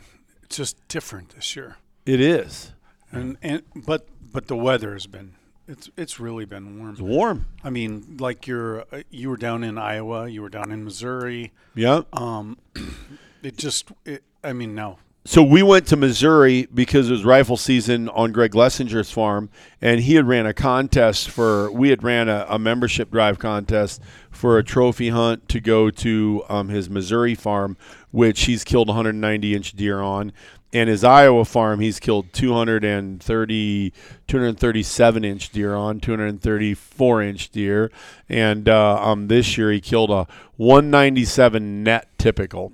it's 0.52 0.58
just 0.58 0.88
different 0.88 1.30
this 1.30 1.56
year. 1.56 1.76
it 2.04 2.20
is. 2.20 2.72
And 3.10 3.38
and 3.40 3.62
but 3.74 4.06
but 4.20 4.48
the 4.48 4.56
weather 4.56 4.92
has 4.92 5.06
been 5.06 5.32
it's 5.66 5.88
it's 5.96 6.20
really 6.20 6.44
been 6.44 6.78
warm. 6.78 6.90
It's 6.92 7.00
warm. 7.00 7.46
I 7.64 7.70
mean, 7.70 8.18
like 8.20 8.46
you're 8.46 8.82
uh, 8.92 9.02
you 9.10 9.30
were 9.30 9.38
down 9.38 9.64
in 9.64 9.78
Iowa, 9.78 10.28
you 10.28 10.42
were 10.42 10.50
down 10.50 10.70
in 10.70 10.84
Missouri. 10.84 11.52
Yeah. 11.74 12.02
Um, 12.12 12.58
it 13.42 13.56
just 13.56 13.92
it, 14.04 14.24
I 14.44 14.52
mean, 14.52 14.74
no. 14.74 14.98
So 15.24 15.42
we 15.42 15.62
went 15.62 15.86
to 15.86 15.96
Missouri 15.96 16.66
because 16.74 17.08
it 17.08 17.12
was 17.12 17.24
rifle 17.24 17.56
season 17.56 18.08
on 18.08 18.32
Greg 18.32 18.52
Lessinger's 18.52 19.12
farm, 19.12 19.50
and 19.80 20.00
he 20.00 20.16
had 20.16 20.26
ran 20.26 20.46
a 20.46 20.52
contest 20.52 21.30
for. 21.30 21.70
We 21.70 21.90
had 21.90 22.02
ran 22.02 22.28
a, 22.28 22.44
a 22.48 22.58
membership 22.58 23.10
drive 23.10 23.38
contest 23.38 24.02
for 24.30 24.58
a 24.58 24.64
trophy 24.64 25.10
hunt 25.10 25.48
to 25.50 25.60
go 25.60 25.90
to 25.90 26.44
um, 26.48 26.68
his 26.68 26.90
Missouri 26.90 27.36
farm, 27.36 27.76
which 28.12 28.44
he's 28.44 28.62
killed 28.62 28.88
190 28.88 29.54
inch 29.54 29.72
deer 29.72 30.00
on, 30.00 30.32
and 30.72 30.88
his 30.88 31.02
Iowa 31.02 31.44
farm 31.44 31.80
he's 31.80 31.98
killed 31.98 32.32
230, 32.32 33.92
237 34.28 35.24
inch 35.24 35.50
deer 35.50 35.74
on, 35.74 35.98
234 35.98 37.22
inch 37.22 37.50
deer, 37.50 37.90
and 38.28 38.68
uh, 38.68 39.02
um, 39.02 39.26
this 39.26 39.58
year 39.58 39.72
he 39.72 39.80
killed 39.80 40.10
a 40.10 40.28
197 40.56 41.82
net 41.82 42.06
typical 42.18 42.72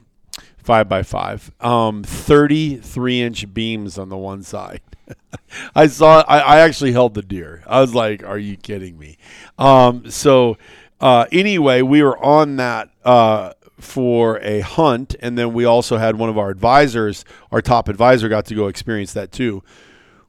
five 0.69 0.87
by 0.87 1.03
five, 1.03 1.51
um, 1.61 2.03
33 2.03 3.23
inch 3.23 3.55
beams 3.55 3.97
on 3.97 4.11
the 4.11 4.19
one 4.19 4.43
side. 4.43 4.83
I 5.75 5.87
saw, 5.87 6.23
I, 6.29 6.41
I 6.41 6.59
actually 6.59 6.93
held 6.93 7.15
the 7.15 7.23
deer. 7.23 7.63
I 7.67 7.81
was 7.81 7.95
like, 7.95 8.23
are 8.23 8.37
you 8.37 8.59
kidding 8.59 8.99
me? 8.99 9.17
Um, 9.59 10.11
so, 10.11 10.59
uh, 11.01 11.25
anyway, 11.33 11.81
we 11.81 12.03
were 12.03 12.23
on 12.23 12.57
that, 12.57 12.91
uh, 13.03 13.55
for 13.79 14.39
a 14.41 14.61
hunt. 14.61 15.15
And 15.21 15.39
then 15.39 15.53
we 15.53 15.65
also 15.65 15.97
had 15.97 16.17
one 16.17 16.29
of 16.29 16.39
our 16.39 16.51
advisors, 16.51 17.25
our 17.51 17.63
top 17.63 17.89
advisor 17.89 18.29
got 18.29 18.45
to 18.47 18.55
go 18.55 18.67
experience 18.67 19.13
that 19.13 19.33
too. 19.33 19.63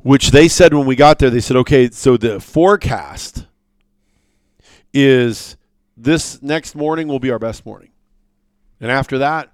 which 0.01 0.31
they 0.31 0.47
said 0.47 0.73
when 0.73 0.85
we 0.85 0.95
got 0.95 1.19
there, 1.19 1.29
they 1.29 1.41
said, 1.41 1.57
okay, 1.57 1.89
so 1.89 2.15
the 2.15 2.39
forecast 2.39 3.45
is 4.93 5.57
this 5.97 6.41
next 6.41 6.75
morning 6.75 7.07
will 7.07 7.19
be 7.19 7.31
our 7.31 7.39
best 7.39 7.65
morning. 7.65 7.91
And 8.79 8.89
after 8.89 9.17
that, 9.17 9.51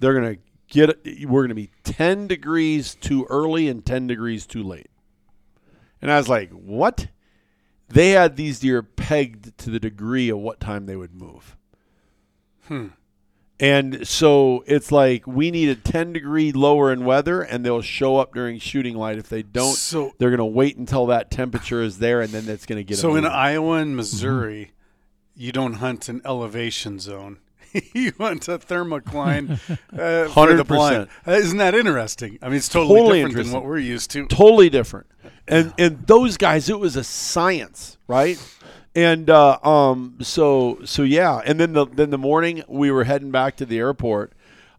they're 0.00 0.20
to 0.20 0.38
get, 0.68 0.98
we're 1.28 1.42
going 1.42 1.48
to 1.50 1.54
be 1.54 1.70
10 1.84 2.26
degrees 2.26 2.96
too 2.96 3.26
early 3.30 3.68
and 3.68 3.84
10 3.84 4.08
degrees 4.08 4.46
too 4.46 4.62
late. 4.62 4.90
And 6.02 6.10
I 6.10 6.18
was 6.18 6.28
like, 6.28 6.50
what? 6.50 7.08
They 7.88 8.10
had 8.10 8.36
these 8.36 8.60
deer 8.60 8.82
pegged 8.82 9.56
to 9.58 9.70
the 9.70 9.80
degree 9.80 10.28
of 10.28 10.38
what 10.38 10.60
time 10.60 10.86
they 10.86 10.96
would 10.96 11.14
move. 11.14 11.56
Hmm. 12.66 12.88
And 13.60 14.06
so 14.06 14.62
it's 14.66 14.92
like 14.92 15.26
we 15.26 15.50
need 15.50 15.68
a 15.68 15.74
10 15.74 16.12
degree 16.12 16.52
lower 16.52 16.92
in 16.92 17.04
weather, 17.04 17.42
and 17.42 17.64
they'll 17.64 17.82
show 17.82 18.16
up 18.18 18.32
during 18.32 18.58
shooting 18.60 18.96
light. 18.96 19.18
If 19.18 19.28
they 19.28 19.42
don't, 19.42 19.74
So- 19.74 20.12
they're 20.18 20.30
going 20.30 20.38
to 20.38 20.44
wait 20.44 20.76
until 20.76 21.06
that 21.06 21.30
temperature 21.30 21.82
is 21.82 21.98
there, 21.98 22.20
and 22.20 22.30
then 22.32 22.48
it's 22.48 22.66
going 22.66 22.78
to 22.78 22.84
get. 22.84 22.98
So 22.98 23.16
in. 23.16 23.26
Iowa 23.26 23.78
and 23.78 23.96
Missouri, 23.96 24.70
you 25.34 25.50
don't 25.52 25.74
hunt 25.74 26.08
an 26.08 26.22
elevation 26.24 27.00
zone. 27.00 27.38
you 27.94 28.12
hunt 28.16 28.48
a 28.48 28.58
thermocline 28.58 29.50
uh, 29.92 30.28
for 30.32 30.54
the 30.54 30.62
100%. 30.64 30.66
blind. 30.66 31.08
Uh, 31.26 31.32
Isn't 31.32 31.58
that 31.58 31.74
interesting? 31.74 32.38
I 32.40 32.46
mean, 32.48 32.56
it's 32.56 32.68
totally, 32.68 33.00
Totally 33.00 33.22
different 33.24 33.46
than 33.46 33.52
what 33.54 33.64
we're 33.64 33.78
used 33.78 34.10
to. 34.12 34.26
totally 34.26 34.70
different. 34.70 35.06
And 35.46 35.72
and 35.78 36.06
those 36.06 36.36
guys, 36.36 36.68
it 36.70 36.78
was 36.78 36.94
a 36.96 37.04
science, 37.04 37.98
right? 38.06 38.38
And 38.98 39.30
uh, 39.30 39.58
um, 39.62 40.16
so 40.20 40.80
so 40.84 41.02
yeah. 41.04 41.40
And 41.44 41.60
then 41.60 41.72
the 41.72 41.86
then 41.86 42.10
the 42.10 42.18
morning 42.18 42.64
we 42.66 42.90
were 42.90 43.04
heading 43.04 43.30
back 43.30 43.56
to 43.58 43.66
the 43.66 43.78
airport 43.78 44.32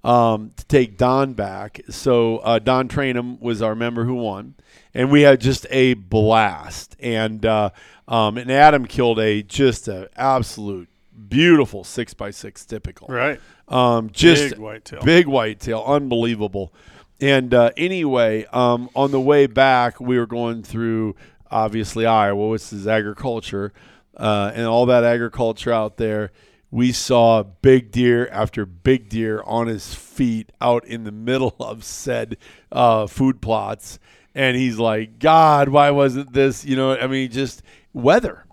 um, 0.03 0.51
to 0.57 0.65
take 0.65 0.97
Don 0.97 1.33
back. 1.33 1.79
So 1.89 2.39
uh, 2.39 2.59
Don 2.59 2.89
Trainham 2.89 3.39
was 3.39 3.61
our 3.61 3.75
member 3.75 4.03
who 4.03 4.15
won, 4.15 4.55
and 4.93 5.09
we 5.09 5.21
had 5.21 5.39
just 5.39 5.65
a 5.69 5.93
blast. 5.93 6.97
And 6.99 7.45
uh, 7.45 7.69
um, 8.09 8.37
and 8.37 8.51
Adam 8.51 8.85
killed 8.87 9.19
a 9.19 9.41
just 9.41 9.87
a 9.87 10.09
absolute 10.17 10.89
beautiful 11.29 11.85
six 11.85 12.13
by 12.13 12.31
six 12.31 12.65
typical. 12.65 13.07
Right. 13.07 13.39
Um, 13.69 14.09
just 14.11 14.49
Big 14.49 14.59
whitetail. 14.59 15.01
big 15.03 15.27
whitetail, 15.27 15.83
unbelievable. 15.85 16.73
And 17.21 17.53
uh, 17.53 17.71
anyway, 17.77 18.45
um, 18.51 18.89
on 18.95 19.11
the 19.11 19.19
way 19.19 19.45
back, 19.47 20.01
we 20.01 20.17
were 20.17 20.25
going 20.25 20.63
through 20.63 21.15
obviously 21.51 22.05
Iowa, 22.05 22.49
which 22.49 22.73
is 22.73 22.87
agriculture, 22.87 23.71
uh, 24.19 24.51
and 24.53 24.67
all 24.67 24.85
that 24.85 25.03
agriculture 25.03 25.71
out 25.71 25.97
there. 25.97 26.31
We 26.69 26.91
saw 26.91 27.41
big 27.41 27.91
deer 27.91 28.27
after 28.27 28.65
big 28.65 29.09
deer 29.09 29.41
on 29.45 29.65
his 29.65 29.95
feet 29.95 30.51
out 30.61 30.85
in 30.85 31.03
the 31.05 31.11
middle 31.29 31.55
of 31.59 31.83
said 31.83 32.37
uh, 32.71 33.07
food 33.07 33.41
plots, 33.41 33.97
and 34.35 34.55
he's 34.55 34.77
like, 34.77 35.17
"God, 35.17 35.69
why 35.69 35.89
wasn't 35.89 36.33
this?" 36.33 36.65
You 36.65 36.75
know, 36.75 36.95
I 36.95 37.07
mean, 37.07 37.31
just 37.31 37.63
weather. 37.93 38.45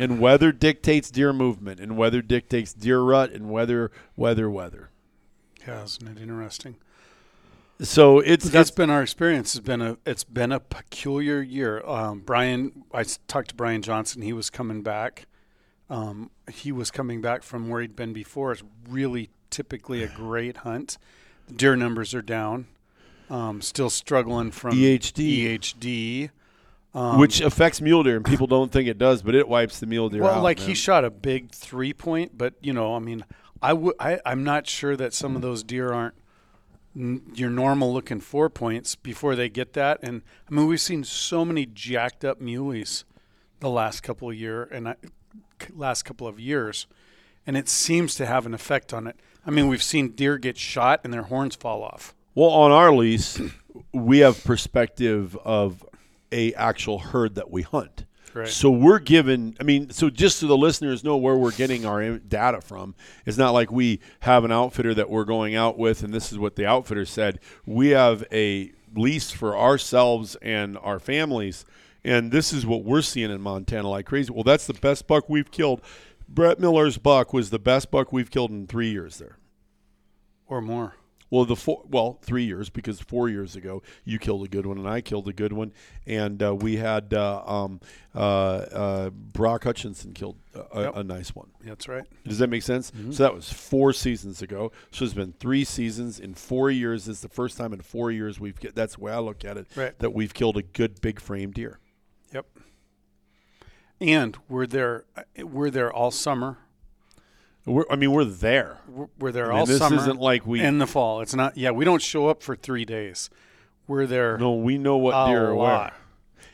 And 0.00 0.20
weather 0.20 0.52
dictates 0.52 1.10
deer 1.10 1.32
movement, 1.32 1.80
and 1.80 1.96
weather 1.96 2.22
dictates 2.22 2.72
deer 2.72 3.00
rut, 3.00 3.32
and 3.32 3.50
weather, 3.50 3.90
weather, 4.14 4.48
weather. 4.48 4.90
Yeah, 5.66 5.82
isn't 5.82 6.06
it 6.06 6.22
interesting? 6.22 6.76
So 7.80 8.18
it's 8.18 8.48
that's 8.48 8.70
it's 8.70 8.76
been 8.76 8.90
our 8.90 9.02
experience. 9.02 9.54
It's 9.54 9.64
been 9.64 9.80
a 9.80 9.98
it's 10.04 10.24
been 10.24 10.50
a 10.50 10.58
peculiar 10.58 11.40
year. 11.40 11.82
Um, 11.86 12.20
Brian, 12.20 12.84
I 12.92 13.04
talked 13.28 13.50
to 13.50 13.54
Brian 13.54 13.82
Johnson. 13.82 14.22
He 14.22 14.32
was 14.32 14.50
coming 14.50 14.82
back. 14.82 15.26
Um, 15.88 16.30
he 16.50 16.72
was 16.72 16.90
coming 16.90 17.20
back 17.20 17.42
from 17.42 17.68
where 17.68 17.80
he'd 17.80 17.96
been 17.96 18.12
before. 18.12 18.52
It's 18.52 18.64
really 18.88 19.30
typically 19.50 20.02
a 20.02 20.08
great 20.08 20.58
hunt. 20.58 20.98
The 21.46 21.54
deer 21.54 21.76
numbers 21.76 22.14
are 22.14 22.22
down. 22.22 22.66
Um, 23.30 23.62
still 23.62 23.90
struggling 23.90 24.50
from 24.50 24.76
EHD. 24.76 25.58
EHD. 25.58 26.30
Um, 26.94 27.18
which 27.18 27.40
affects 27.40 27.80
mule 27.80 28.02
deer, 28.02 28.16
and 28.16 28.24
people 28.24 28.46
don't 28.46 28.72
think 28.72 28.88
it 28.88 28.98
does, 28.98 29.22
but 29.22 29.34
it 29.34 29.46
wipes 29.46 29.78
the 29.78 29.86
mule 29.86 30.08
deer 30.08 30.22
well, 30.22 30.36
out. 30.36 30.42
like 30.42 30.58
man. 30.58 30.68
he 30.68 30.74
shot 30.74 31.04
a 31.04 31.10
big 31.10 31.52
three 31.52 31.92
point, 31.92 32.36
but 32.36 32.54
you 32.60 32.72
know, 32.72 32.94
I 32.94 32.98
mean, 32.98 33.24
I 33.62 33.74
would, 33.74 33.94
I, 34.00 34.20
I'm 34.24 34.42
not 34.42 34.66
sure 34.66 34.96
that 34.96 35.12
some 35.12 35.36
of 35.36 35.42
those 35.42 35.62
deer 35.62 35.92
aren't 35.92 36.14
your 36.98 37.50
normal 37.50 37.92
looking 37.92 38.18
four 38.20 38.50
points 38.50 38.96
before 38.96 39.36
they 39.36 39.48
get 39.48 39.72
that. 39.74 40.00
And 40.02 40.22
I 40.50 40.54
mean, 40.54 40.66
we've 40.66 40.80
seen 40.80 41.04
so 41.04 41.44
many 41.44 41.64
jacked 41.64 42.24
up 42.24 42.40
muleys 42.40 43.04
the 43.60 43.70
last 43.70 44.02
couple 44.02 44.30
of 44.30 44.34
year 44.34 44.64
and 44.64 44.88
I, 44.88 44.96
last 45.74 46.02
couple 46.02 46.26
of 46.26 46.40
years, 46.40 46.86
and 47.46 47.56
it 47.56 47.68
seems 47.68 48.14
to 48.16 48.26
have 48.26 48.46
an 48.46 48.54
effect 48.54 48.92
on 48.92 49.06
it. 49.06 49.16
I 49.46 49.50
mean, 49.50 49.68
we've 49.68 49.82
seen 49.82 50.10
deer 50.10 50.38
get 50.38 50.58
shot 50.58 51.00
and 51.04 51.12
their 51.12 51.22
horns 51.22 51.54
fall 51.54 51.82
off. 51.82 52.14
Well, 52.34 52.50
on 52.50 52.70
our 52.70 52.92
lease, 52.92 53.40
we 53.92 54.18
have 54.18 54.42
perspective 54.44 55.36
of 55.44 55.84
a 56.32 56.52
actual 56.54 56.98
herd 56.98 57.36
that 57.36 57.50
we 57.50 57.62
hunt. 57.62 58.04
Right. 58.38 58.48
So 58.48 58.70
we're 58.70 59.00
given. 59.00 59.56
I 59.60 59.64
mean, 59.64 59.90
so 59.90 60.10
just 60.10 60.38
so 60.38 60.46
the 60.46 60.56
listeners 60.56 61.02
know 61.02 61.16
where 61.16 61.36
we're 61.36 61.50
getting 61.50 61.84
our 61.84 62.18
data 62.18 62.60
from, 62.60 62.94
it's 63.26 63.36
not 63.36 63.50
like 63.50 63.72
we 63.72 63.98
have 64.20 64.44
an 64.44 64.52
outfitter 64.52 64.94
that 64.94 65.10
we're 65.10 65.24
going 65.24 65.56
out 65.56 65.76
with, 65.76 66.04
and 66.04 66.14
this 66.14 66.30
is 66.30 66.38
what 66.38 66.54
the 66.54 66.64
outfitter 66.64 67.04
said. 67.04 67.40
We 67.66 67.88
have 67.88 68.24
a 68.30 68.70
lease 68.94 69.32
for 69.32 69.58
ourselves 69.58 70.36
and 70.36 70.78
our 70.78 71.00
families, 71.00 71.64
and 72.04 72.30
this 72.30 72.52
is 72.52 72.64
what 72.64 72.84
we're 72.84 73.02
seeing 73.02 73.32
in 73.32 73.40
Montana 73.40 73.88
like 73.88 74.06
crazy. 74.06 74.32
Well, 74.32 74.44
that's 74.44 74.68
the 74.68 74.74
best 74.74 75.08
buck 75.08 75.28
we've 75.28 75.50
killed. 75.50 75.80
Brett 76.28 76.60
Miller's 76.60 76.96
buck 76.96 77.32
was 77.32 77.50
the 77.50 77.58
best 77.58 77.90
buck 77.90 78.12
we've 78.12 78.30
killed 78.30 78.52
in 78.52 78.68
three 78.68 78.90
years 78.90 79.18
there. 79.18 79.38
Or 80.46 80.60
more. 80.60 80.94
Well, 81.30 81.44
the 81.44 81.56
four, 81.56 81.82
well, 81.88 82.18
three 82.22 82.44
years 82.44 82.70
because 82.70 83.00
four 83.00 83.28
years 83.28 83.54
ago 83.54 83.82
you 84.04 84.18
killed 84.18 84.44
a 84.44 84.48
good 84.48 84.64
one 84.64 84.78
and 84.78 84.88
I 84.88 85.00
killed 85.02 85.28
a 85.28 85.32
good 85.32 85.52
one, 85.52 85.72
and 86.06 86.42
uh, 86.42 86.54
we 86.54 86.76
had 86.76 87.12
uh, 87.12 87.42
um, 87.46 87.80
uh, 88.14 88.18
uh, 88.18 89.10
Brock 89.10 89.64
Hutchinson 89.64 90.14
killed 90.14 90.36
a, 90.54 90.82
Yep. 90.82 90.96
a 90.96 91.04
nice 91.04 91.34
one. 91.34 91.50
That's 91.62 91.86
right. 91.86 92.04
Does 92.26 92.38
that 92.38 92.48
make 92.48 92.62
sense? 92.62 92.90
So 93.10 93.22
that 93.22 93.34
was 93.34 93.52
four 93.52 93.92
seasons 93.92 94.40
ago. 94.42 94.72
So 94.90 95.04
it's 95.04 95.12
been 95.14 95.34
three 95.38 95.64
seasons 95.64 96.18
in 96.18 96.34
four 96.34 96.70
years. 96.70 97.06
It's 97.08 97.20
the 97.20 97.28
first 97.28 97.58
time 97.58 97.72
in 97.72 97.80
four 97.80 98.10
years 98.10 98.40
we've. 98.40 98.58
That's 98.74 98.94
the 98.96 99.00
way 99.02 99.12
I 99.12 99.18
look 99.18 99.44
at 99.44 99.56
it. 99.58 99.66
Right. 99.76 99.98
That 99.98 100.14
we've 100.14 100.32
killed 100.32 100.56
a 100.56 100.62
good 100.62 101.00
big 101.00 101.20
frame 101.20 101.50
deer. 101.50 101.78
Yep. 102.32 102.46
And 104.00 104.36
we're 104.48 104.66
there. 104.66 105.04
We're 105.36 105.70
there 105.70 105.92
all 105.92 106.10
summer. 106.10 106.58
We're, 107.68 107.84
I 107.90 107.96
mean, 107.96 108.12
we're 108.12 108.24
there. 108.24 108.78
We're, 108.88 109.06
we're 109.18 109.32
there 109.32 109.46
I 109.46 109.48
mean, 109.50 109.58
all 109.58 109.66
this 109.66 109.78
summer. 109.78 109.96
isn't 109.96 110.20
like 110.20 110.46
we. 110.46 110.60
in 110.60 110.78
the 110.78 110.86
fall. 110.86 111.20
It's 111.20 111.34
not. 111.34 111.56
Yeah, 111.56 111.70
we 111.70 111.84
don't 111.84 112.02
show 112.02 112.28
up 112.28 112.42
for 112.42 112.56
three 112.56 112.84
days. 112.84 113.30
We're 113.86 114.06
there. 114.06 114.36
no, 114.38 114.54
we 114.54 114.78
know 114.78 114.96
what 114.96 115.26
deer 115.26 115.48
are 115.48 115.54
where. 115.54 115.92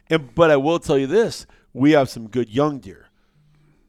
And 0.08 0.34
but 0.34 0.50
I 0.50 0.56
will 0.56 0.78
tell 0.78 0.98
you 0.98 1.06
this: 1.06 1.46
we 1.72 1.92
have 1.92 2.08
some 2.08 2.28
good 2.28 2.48
young 2.48 2.78
deer. 2.78 3.08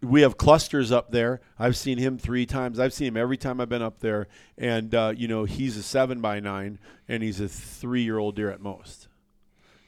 We 0.01 0.21
have 0.21 0.37
clusters 0.37 0.91
up 0.91 1.11
there. 1.11 1.41
I've 1.57 1.75
seen 1.75 1.97
him 1.97 2.17
three 2.17 2.45
times. 2.45 2.79
I've 2.79 2.93
seen 2.93 3.07
him 3.07 3.17
every 3.17 3.37
time 3.37 3.59
I've 3.59 3.69
been 3.69 3.81
up 3.81 3.99
there, 3.99 4.27
and 4.57 4.93
uh, 4.93 5.13
you 5.15 5.27
know 5.27 5.45
he's 5.45 5.77
a 5.77 5.83
seven 5.83 6.21
by 6.21 6.39
nine, 6.39 6.79
and 7.07 7.23
he's 7.23 7.39
a 7.39 7.47
three-year-old 7.47 8.35
deer 8.35 8.51
at 8.51 8.61
most. 8.61 9.07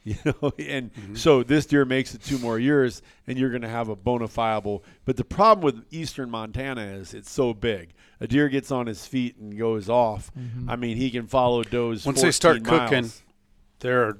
You 0.24 0.34
know, 0.42 0.52
and 0.58 0.92
mm-hmm. 0.92 1.14
so 1.14 1.42
this 1.42 1.66
deer 1.66 1.84
makes 1.84 2.14
it 2.14 2.22
two 2.22 2.38
more 2.38 2.58
years, 2.58 3.02
and 3.26 3.38
you're 3.38 3.50
going 3.50 3.62
to 3.62 3.68
have 3.68 3.88
a 3.88 3.96
bona 3.96 4.26
fiable. 4.26 4.82
But 5.04 5.16
the 5.16 5.24
problem 5.24 5.64
with 5.64 5.84
eastern 5.90 6.30
Montana 6.30 6.82
is 6.82 7.14
it's 7.14 7.30
so 7.30 7.52
big. 7.52 7.92
A 8.20 8.26
deer 8.26 8.48
gets 8.48 8.70
on 8.70 8.86
his 8.86 9.06
feet 9.06 9.36
and 9.36 9.56
goes 9.56 9.88
off. 9.88 10.30
Mm-hmm. 10.34 10.70
I 10.70 10.76
mean, 10.76 10.96
he 10.96 11.10
can 11.10 11.26
follow 11.26 11.62
does 11.62 12.06
Once 12.06 12.22
they 12.22 12.30
start 12.30 12.66
14 12.66 12.88
cooking, 12.88 13.12
they're 13.80 14.18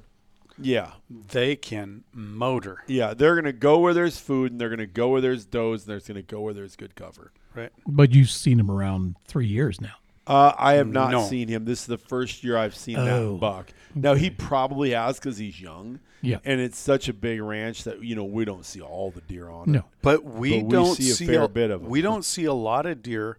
yeah, 0.61 0.91
they 1.09 1.55
can 1.55 2.03
motor. 2.13 2.83
Yeah, 2.87 3.13
they're 3.13 3.35
going 3.35 3.45
to 3.45 3.53
go 3.53 3.79
where 3.79 3.93
there's 3.93 4.19
food, 4.19 4.51
and 4.51 4.59
they're 4.59 4.69
going 4.69 4.79
to 4.79 4.87
go 4.87 5.09
where 5.09 5.21
there's 5.21 5.45
does, 5.45 5.87
and 5.87 5.91
they're 5.91 5.99
going 5.99 6.15
to 6.15 6.21
go 6.21 6.41
where 6.41 6.53
there's 6.53 6.75
good 6.75 6.95
cover. 6.95 7.31
Right. 7.55 7.71
But 7.87 8.13
you've 8.13 8.29
seen 8.29 8.57
them 8.57 8.69
around 8.69 9.15
three 9.27 9.47
years 9.47 9.81
now. 9.81 9.95
Uh, 10.29 10.53
I 10.57 10.73
have 10.75 10.87
not 10.87 11.11
No. 11.11 11.25
seen 11.27 11.47
him. 11.47 11.65
This 11.65 11.81
is 11.81 11.85
the 11.87 11.97
first 11.97 12.43
year 12.43 12.55
I've 12.55 12.75
seen 12.75 12.97
Oh. 12.97 13.33
that 13.33 13.39
buck. 13.39 13.73
Now 13.95 14.13
he 14.13 14.29
probably 14.29 14.91
has 14.91 15.19
because 15.19 15.37
he's 15.37 15.59
young. 15.59 15.99
Yeah. 16.21 16.39
and 16.43 16.59
it's 16.59 16.77
such 16.77 17.07
a 17.07 17.13
big 17.13 17.41
ranch 17.41 17.85
that 17.85 18.03
you 18.03 18.13
know 18.13 18.25
we 18.25 18.43
don't 18.43 18.65
see 18.65 18.81
all 18.81 19.09
the 19.09 19.21
deer 19.21 19.49
on. 19.49 19.71
No. 19.71 19.79
it. 19.79 19.85
But 20.01 20.25
we 20.25 20.57
But 20.59 20.65
we 20.65 20.71
don't 20.71 20.95
see 20.95 21.11
a 21.11 21.27
fair 21.27 21.47
bit 21.47 21.71
of 21.71 21.81
'em. 21.83 21.89
We 21.89 22.01
don't 22.01 22.25
see 22.25 22.43
a 22.43 22.53
lot 22.53 22.85
of 22.85 23.01
deer 23.01 23.37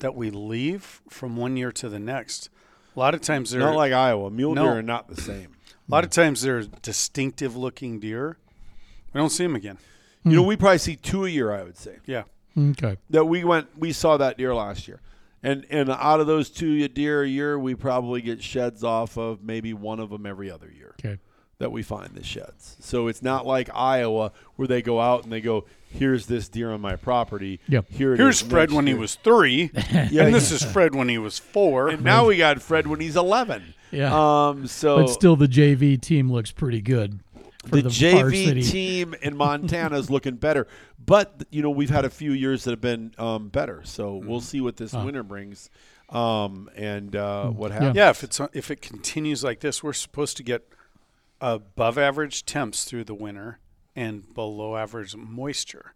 that 0.00 0.14
we 0.14 0.30
leave 0.30 1.02
from 1.10 1.36
one 1.36 1.56
year 1.58 1.70
to 1.72 1.88
the 1.90 1.98
next. 1.98 2.48
A 2.96 2.98
lot 2.98 3.14
of 3.14 3.20
times 3.20 3.50
they're 3.50 3.60
not 3.60 3.76
like 3.76 3.92
Iowa. 3.92 4.30
Mule 4.30 4.54
No. 4.54 4.62
deer 4.64 4.78
are 4.78 4.82
not 4.82 5.08
the 5.08 5.20
same. 5.20 5.50
a 5.86 5.92
lot 5.92 6.02
of 6.02 6.08
times 6.08 6.40
they're 6.40 6.62
distinctive 6.62 7.54
looking 7.54 8.00
deer. 8.00 8.38
We 9.12 9.18
don't 9.18 9.28
see 9.28 9.42
them 9.44 9.54
again. 9.54 9.76
You 10.24 10.36
know, 10.36 10.42
we 10.44 10.56
probably 10.56 10.78
see 10.78 10.96
two 10.96 11.26
a 11.26 11.28
year. 11.28 11.52
I 11.52 11.62
would 11.62 11.76
say 11.76 11.96
Yeah. 12.06 12.22
Okay. 12.58 12.96
that 13.10 13.26
we 13.26 13.44
went. 13.44 13.68
We 13.78 13.92
saw 13.92 14.16
that 14.16 14.38
deer 14.38 14.54
last 14.54 14.88
year, 14.88 15.00
and 15.44 15.64
and 15.70 15.90
out 15.90 16.20
of 16.20 16.26
those 16.26 16.50
two 16.50 16.88
deer 16.88 17.22
a 17.22 17.28
year, 17.28 17.58
we 17.58 17.74
probably 17.76 18.20
get 18.20 18.42
sheds 18.42 18.82
off 18.82 19.16
of 19.16 19.42
maybe 19.44 19.72
one 19.72 20.00
of 20.00 20.10
them 20.10 20.26
every 20.26 20.50
other 20.50 20.70
year. 20.76 20.94
Okay. 21.00 21.18
that 21.58 21.70
we 21.70 21.82
find 21.82 22.14
the 22.14 22.24
sheds. 22.24 22.76
So 22.80 23.06
it's 23.06 23.22
not 23.22 23.46
like 23.46 23.70
Iowa 23.72 24.32
where 24.56 24.66
they 24.66 24.82
go 24.82 25.00
out 25.00 25.22
and 25.22 25.32
they 25.32 25.40
go, 25.40 25.66
"Here's 25.86 26.26
this 26.26 26.48
deer 26.48 26.72
on 26.72 26.80
my 26.80 26.96
property." 26.96 27.60
Yep. 27.68 27.86
Here 27.90 28.14
it 28.14 28.18
Here's 28.18 28.42
is 28.42 28.48
Fred 28.48 28.70
next 28.70 28.72
when 28.74 28.86
he 28.88 28.94
was 28.94 29.14
three, 29.16 29.70
Yeah, 29.92 30.24
and 30.24 30.34
this 30.34 30.50
is 30.50 30.64
Fred 30.64 30.94
when 30.94 31.08
he 31.08 31.18
was 31.18 31.38
four. 31.38 31.88
And 31.88 32.02
now 32.02 32.26
we 32.26 32.36
got 32.38 32.60
Fred 32.60 32.86
when 32.88 32.98
he's 33.00 33.14
11. 33.16 33.74
Yeah. 33.92 34.10
Um. 34.48 34.66
So 34.66 34.96
but 34.96 35.08
still, 35.10 35.36
the 35.36 35.46
JV 35.46 36.00
team 36.00 36.32
looks 36.32 36.50
pretty 36.50 36.80
good. 36.80 37.20
For 37.64 37.76
the, 37.76 37.82
the, 37.82 37.88
JV 37.88 38.70
team 38.70 39.14
in 39.22 39.36
Montana 39.38 39.98
is 39.98 40.10
looking 40.10 40.36
better, 40.36 40.66
but 41.04 41.44
you 41.50 41.62
know 41.62 41.70
we've 41.70 41.90
had 41.90 42.04
a 42.04 42.10
few 42.10 42.32
years 42.32 42.64
that 42.64 42.70
have 42.70 42.80
been 42.80 43.14
um, 43.18 43.48
better. 43.48 43.82
So 43.84 44.16
we'll 44.16 44.40
see 44.40 44.60
what 44.60 44.76
this 44.76 44.92
winter 44.92 45.22
brings, 45.22 45.70
um, 46.10 46.70
and 46.76 47.14
uh, 47.14 47.48
what 47.48 47.72
happens. 47.72 47.96
Yeah, 47.96 48.10
if 48.10 48.22
it's 48.24 48.40
if 48.52 48.70
it 48.70 48.80
continues 48.80 49.42
like 49.42 49.60
this, 49.60 49.82
we're 49.82 49.92
supposed 49.92 50.36
to 50.38 50.42
get 50.42 50.68
above 51.40 51.98
average 51.98 52.44
temps 52.44 52.84
through 52.84 53.04
the 53.04 53.14
winter 53.14 53.58
and 53.96 54.32
below 54.34 54.76
average 54.76 55.14
moisture. 55.16 55.94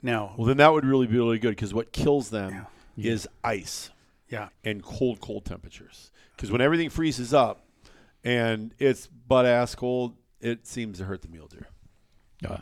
Now, 0.00 0.34
Well, 0.36 0.46
then 0.46 0.58
that 0.58 0.72
would 0.72 0.84
really 0.84 1.08
be 1.08 1.16
really 1.16 1.38
good 1.38 1.50
because 1.50 1.74
what 1.74 1.92
kills 1.92 2.30
them 2.30 2.66
is 2.96 3.28
ice 3.42 3.90
yeah, 4.28 4.48
and 4.64 4.82
cold, 4.82 5.20
cold 5.20 5.44
temperatures. 5.44 6.10
Because 6.36 6.50
when 6.50 6.60
everything 6.60 6.90
freezes 6.90 7.34
up 7.34 7.64
and 8.22 8.74
it's 8.78 9.06
butt 9.06 9.46
ass 9.46 9.74
cold, 9.74 10.14
it 10.40 10.66
seems 10.66 10.98
to 10.98 11.04
hurt 11.04 11.22
the 11.22 11.28
mule 11.28 11.46
deer. 11.48 11.68
Yeah. 12.42 12.58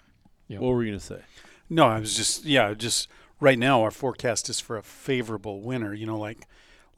Yeah. 0.49 0.59
What 0.61 0.69
were 0.75 0.83
you 0.85 0.93
gonna 0.93 1.01
say? 1.01 1.21
no, 1.69 1.87
I 1.87 1.99
was 1.99 2.17
just 2.17 2.45
yeah, 2.45 2.73
just 2.75 3.09
right 3.41 3.59
now 3.59 3.83
our 3.83 3.91
forecast 3.91 4.49
is 4.49 4.61
for 4.61 4.77
a 4.77 4.83
favorable 4.83 5.61
winter. 5.61 5.93
You 5.95 6.07
know, 6.07 6.19
like 6.19 6.47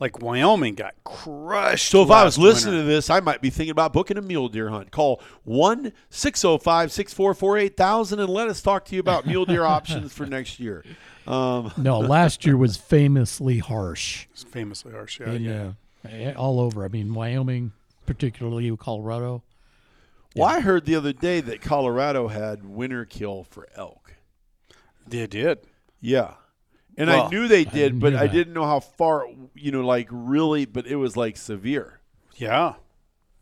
like 0.01 0.21
Wyoming 0.23 0.75
got 0.77 0.95
crushed. 1.05 1.91
So 1.91 2.03
if 2.03 2.11
I 2.11 2.23
was 2.25 2.39
listening 2.39 2.75
winter. 2.75 2.87
to 2.89 2.95
this, 2.95 3.11
I 3.11 3.19
might 3.21 3.41
be 3.41 3.51
thinking 3.51 3.73
about 3.73 3.93
booking 3.93 4.17
a 4.17 4.23
mule 4.23 4.49
deer 4.49 4.69
hunt. 4.69 4.91
Call 4.93 5.21
1 5.45 5.93
605 6.11 6.93
644 6.93 7.59
8000 7.59 8.21
and 8.21 8.29
let 8.31 8.49
us 8.49 8.63
talk 8.63 8.85
to 8.87 8.95
you 8.95 9.01
about 9.01 9.27
mule 9.27 9.45
deer 9.45 9.65
options 9.65 10.13
for 10.13 10.25
next 10.27 10.61
year. 10.61 10.85
Um, 11.27 11.73
No, 11.77 11.99
last 11.99 12.47
year 12.47 12.57
was 12.57 12.77
famously 12.77 13.59
harsh. 13.59 14.27
it's 14.31 14.45
famously 14.45 14.93
harsh, 14.93 15.19
yeah, 15.21 15.31
And, 15.31 15.45
yeah. 15.45 16.31
uh, 16.31 16.39
all 16.39 16.61
over. 16.61 16.85
I 16.85 16.89
mean, 16.89 17.13
Wyoming, 17.13 17.73
particularly 18.07 18.75
Colorado. 18.77 19.43
Well, 20.39 20.49
I 20.49 20.61
heard 20.61 20.85
the 20.85 20.97
other 20.97 21.13
day 21.13 21.41
that 21.41 21.61
Colorado 21.61 22.29
had 22.29 22.65
winter 22.65 23.05
kill 23.05 23.45
for 23.45 23.69
elk. 23.75 24.15
They 25.07 25.27
did. 25.27 25.59
Yeah. 26.01 26.35
And 26.97 27.11
I 27.11 27.29
knew 27.29 27.47
they 27.47 27.65
did, 27.65 27.95
knew 27.95 28.01
but 28.01 28.17
I 28.17 28.27
didn't 28.27 28.55
know 28.55 28.65
how 28.65 28.81
far, 28.81 29.27
you 29.55 29.71
know, 29.71 29.83
like 29.83 30.09
really, 30.11 30.67
but 30.67 30.87
it 30.87 30.97
was 30.97 31.17
like 31.17 31.37
severe. 31.37 32.01
Yeah, 32.35 32.75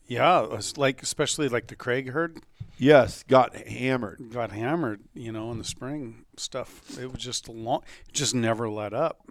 yeah. 0.07 0.59
like 0.77 1.03
especially 1.03 1.49
like 1.49 1.67
the 1.69 1.77
Craig 1.77 2.11
herd 2.11 2.41
Yes, 2.79 3.23
got 3.23 3.55
hammered. 3.57 4.31
got 4.33 4.53
hammered. 4.53 5.01
You 5.15 5.33
know, 5.33 5.51
in 5.51 5.59
the 5.59 5.65
spring 5.65 6.25
stuff. 6.37 6.99
It 6.99 7.11
was 7.11 7.23
just 7.23 7.49
long. 7.49 7.83
It 8.09 8.13
just 8.13 8.35
never 8.35 8.69
let 8.69 8.93
up. 8.93 9.27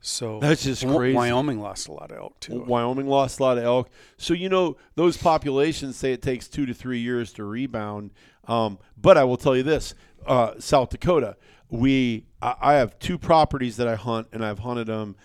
So 0.00 0.38
That's 0.40 0.62
just 0.62 0.86
crazy. 0.86 1.16
Wyoming 1.16 1.60
lost 1.60 1.88
a 1.88 1.92
lot 1.92 2.10
of 2.12 2.18
elk 2.18 2.38
too. 2.40 2.60
Wyoming 2.60 3.08
lost 3.08 3.40
a 3.40 3.42
lot 3.42 3.58
of 3.58 3.64
elk. 3.64 3.90
So, 4.16 4.32
you 4.32 4.48
know, 4.48 4.76
those 4.94 5.16
populations 5.16 5.96
say 5.96 6.12
it 6.12 6.22
takes 6.22 6.48
two 6.48 6.66
to 6.66 6.74
three 6.74 7.00
years 7.00 7.32
to 7.34 7.44
rebound. 7.44 8.12
Um, 8.46 8.78
but 8.96 9.18
I 9.18 9.24
will 9.24 9.36
tell 9.36 9.56
you 9.56 9.62
this 9.62 9.94
uh, 10.26 10.52
South 10.58 10.90
Dakota, 10.90 11.36
we, 11.68 12.26
I, 12.40 12.54
I 12.60 12.74
have 12.74 12.98
two 12.98 13.18
properties 13.18 13.76
that 13.76 13.88
I 13.88 13.96
hunt, 13.96 14.28
and 14.32 14.44
I've 14.44 14.60
hunted 14.60 14.86
them. 14.86 15.16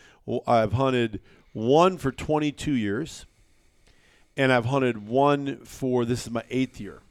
I've 0.47 0.73
hunted 0.73 1.21
one 1.51 1.97
for 1.97 2.11
22 2.11 2.73
years, 2.73 3.25
and 4.35 4.51
I've 4.51 4.65
hunted 4.65 5.07
one 5.07 5.63
for 5.65 6.05
this 6.05 6.25
is 6.25 6.31
my 6.31 6.43
eighth 6.49 6.79
year. 6.79 7.01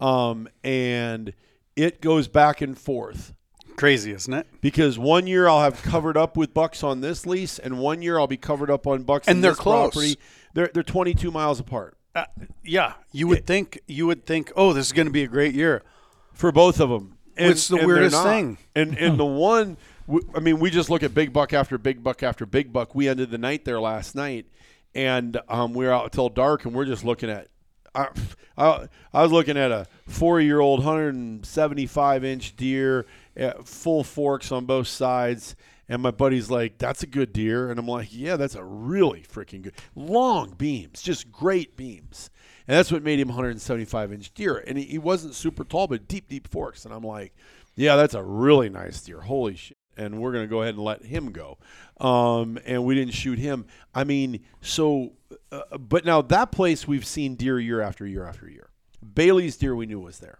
Um, 0.00 0.48
and 0.62 1.32
it 1.76 2.00
goes 2.00 2.28
back 2.28 2.60
and 2.60 2.76
forth 2.76 3.32
Crazy, 3.76 4.12
isn't 4.12 4.32
it? 4.32 4.46
because 4.60 4.98
one 4.98 5.26
year 5.26 5.48
I'll 5.48 5.60
have 5.62 5.82
covered 5.82 6.16
up 6.16 6.36
with 6.36 6.54
bucks 6.54 6.82
on 6.82 7.00
this 7.00 7.26
lease, 7.26 7.58
and 7.58 7.78
one 7.78 8.02
year 8.02 8.18
I'll 8.18 8.26
be 8.26 8.36
covered 8.36 8.70
up 8.70 8.86
on 8.86 9.02
bucks. 9.02 9.26
And 9.28 9.42
they're 9.42 9.50
this 9.52 9.58
close. 9.60 9.92
Property. 9.92 10.18
They're 10.54 10.70
they're 10.72 10.82
22 10.84 11.30
miles 11.32 11.58
apart 11.58 11.96
Uh, 12.14 12.24
yeah, 12.62 12.94
you 13.10 13.26
would 13.26 13.46
think 13.46 13.80
you 13.88 14.06
would 14.06 14.24
think, 14.24 14.52
oh, 14.56 14.72
this 14.72 14.86
is 14.86 14.92
going 14.92 15.06
to 15.06 15.12
be 15.12 15.24
a 15.24 15.28
great 15.28 15.54
year. 15.54 15.82
for 16.32 16.52
both 16.52 16.80
of 16.80 16.88
them. 16.90 17.18
And, 17.36 17.50
It's 17.50 17.66
the 17.66 17.84
weirdest 17.84 18.22
thing. 18.22 18.58
And 18.76 18.96
and 18.96 19.18
the 19.24 19.24
one, 19.24 19.76
I 20.36 20.38
mean, 20.40 20.60
we 20.60 20.70
just 20.70 20.88
look 20.90 21.02
at 21.02 21.12
big 21.14 21.32
buck 21.32 21.52
after 21.52 21.76
big 21.78 22.02
buck 22.04 22.22
after 22.22 22.46
big 22.46 22.72
buck. 22.72 22.94
We 22.94 23.08
ended 23.08 23.30
the 23.32 23.38
night 23.38 23.64
there 23.64 23.80
last 23.80 24.14
night, 24.14 24.46
and 24.94 25.40
um, 25.48 25.74
we 25.74 25.84
were 25.84 25.92
out 25.92 26.12
till 26.12 26.28
dark, 26.28 26.64
and 26.64 26.72
we're 26.72 26.84
just 26.84 27.04
looking 27.04 27.28
at. 27.30 27.48
I, 27.96 28.08
I, 28.56 28.88
I 29.12 29.22
was 29.22 29.32
looking 29.32 29.56
at 29.56 29.70
a 29.72 29.86
four-year-old, 30.08 30.80
175 30.80 32.24
inch 32.24 32.56
deer, 32.56 33.06
full 33.64 34.04
forks 34.04 34.52
on 34.52 34.66
both 34.66 34.88
sides, 34.88 35.56
and 35.88 36.00
my 36.02 36.10
buddy's 36.10 36.50
like, 36.50 36.78
"That's 36.78 37.02
a 37.02 37.06
good 37.06 37.32
deer," 37.32 37.70
and 37.70 37.78
I'm 37.78 37.88
like, 37.88 38.08
"Yeah, 38.10 38.36
that's 38.36 38.54
a 38.54 38.64
really 38.64 39.22
freaking 39.22 39.62
good, 39.62 39.74
long 39.94 40.52
beams, 40.52 41.02
just 41.02 41.30
great 41.30 41.76
beams." 41.76 42.30
And 42.66 42.76
that's 42.76 42.90
what 42.90 43.02
made 43.02 43.20
him 43.20 43.28
175 43.28 44.12
inch 44.12 44.32
deer. 44.32 44.62
And 44.66 44.78
he, 44.78 44.84
he 44.84 44.98
wasn't 44.98 45.34
super 45.34 45.64
tall, 45.64 45.86
but 45.86 46.08
deep, 46.08 46.28
deep 46.28 46.48
forks. 46.48 46.84
And 46.84 46.94
I'm 46.94 47.04
like, 47.04 47.34
yeah, 47.74 47.96
that's 47.96 48.14
a 48.14 48.22
really 48.22 48.68
nice 48.68 49.02
deer. 49.02 49.20
Holy 49.20 49.56
shit. 49.56 49.76
And 49.96 50.20
we're 50.20 50.32
going 50.32 50.44
to 50.44 50.50
go 50.50 50.62
ahead 50.62 50.74
and 50.74 50.82
let 50.82 51.04
him 51.04 51.30
go. 51.30 51.58
Um, 52.00 52.58
and 52.64 52.84
we 52.84 52.94
didn't 52.94 53.14
shoot 53.14 53.38
him. 53.38 53.66
I 53.94 54.04
mean, 54.04 54.44
so, 54.60 55.12
uh, 55.52 55.78
but 55.78 56.04
now 56.04 56.22
that 56.22 56.50
place 56.50 56.88
we've 56.88 57.06
seen 57.06 57.36
deer 57.36 57.60
year 57.60 57.80
after 57.80 58.06
year 58.06 58.26
after 58.26 58.48
year. 58.48 58.70
Bailey's 59.14 59.56
deer 59.56 59.76
we 59.76 59.86
knew 59.86 60.00
was 60.00 60.18
there. 60.18 60.38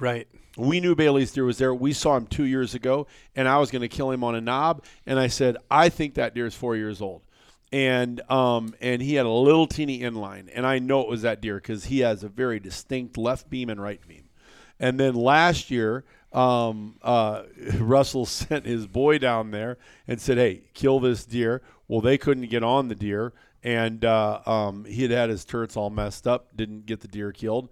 Right. 0.00 0.26
We 0.56 0.80
knew 0.80 0.94
Bailey's 0.94 1.32
deer 1.32 1.44
was 1.44 1.58
there. 1.58 1.74
We 1.74 1.92
saw 1.92 2.16
him 2.16 2.26
two 2.26 2.44
years 2.44 2.74
ago, 2.74 3.06
and 3.36 3.46
I 3.46 3.58
was 3.58 3.70
going 3.70 3.82
to 3.82 3.88
kill 3.88 4.10
him 4.10 4.24
on 4.24 4.34
a 4.34 4.40
knob. 4.40 4.84
And 5.06 5.18
I 5.18 5.28
said, 5.28 5.56
I 5.70 5.90
think 5.90 6.14
that 6.14 6.34
deer 6.34 6.46
is 6.46 6.54
four 6.54 6.74
years 6.74 7.00
old. 7.00 7.22
And 7.72 8.20
um, 8.28 8.74
and 8.80 9.00
he 9.00 9.14
had 9.14 9.26
a 9.26 9.30
little 9.30 9.68
teeny 9.68 10.00
inline, 10.00 10.50
and 10.52 10.66
I 10.66 10.80
know 10.80 11.02
it 11.02 11.08
was 11.08 11.22
that 11.22 11.40
deer 11.40 11.54
because 11.54 11.84
he 11.84 12.00
has 12.00 12.24
a 12.24 12.28
very 12.28 12.58
distinct 12.58 13.16
left 13.16 13.48
beam 13.48 13.70
and 13.70 13.80
right 13.80 14.00
beam. 14.08 14.24
And 14.80 14.98
then 14.98 15.14
last 15.14 15.70
year, 15.70 16.04
um, 16.32 16.96
uh, 17.00 17.44
Russell 17.78 18.26
sent 18.26 18.66
his 18.66 18.88
boy 18.88 19.18
down 19.18 19.52
there 19.52 19.78
and 20.08 20.20
said, 20.20 20.36
"Hey, 20.36 20.62
kill 20.74 20.98
this 20.98 21.24
deer." 21.24 21.62
Well, 21.86 22.00
they 22.00 22.18
couldn't 22.18 22.50
get 22.50 22.64
on 22.64 22.88
the 22.88 22.96
deer, 22.96 23.32
and 23.62 24.04
uh, 24.04 24.40
um, 24.46 24.84
he 24.84 25.02
had 25.02 25.12
had 25.12 25.30
his 25.30 25.44
turrets 25.44 25.76
all 25.76 25.90
messed 25.90 26.26
up, 26.26 26.56
didn't 26.56 26.86
get 26.86 27.00
the 27.00 27.08
deer 27.08 27.30
killed. 27.30 27.68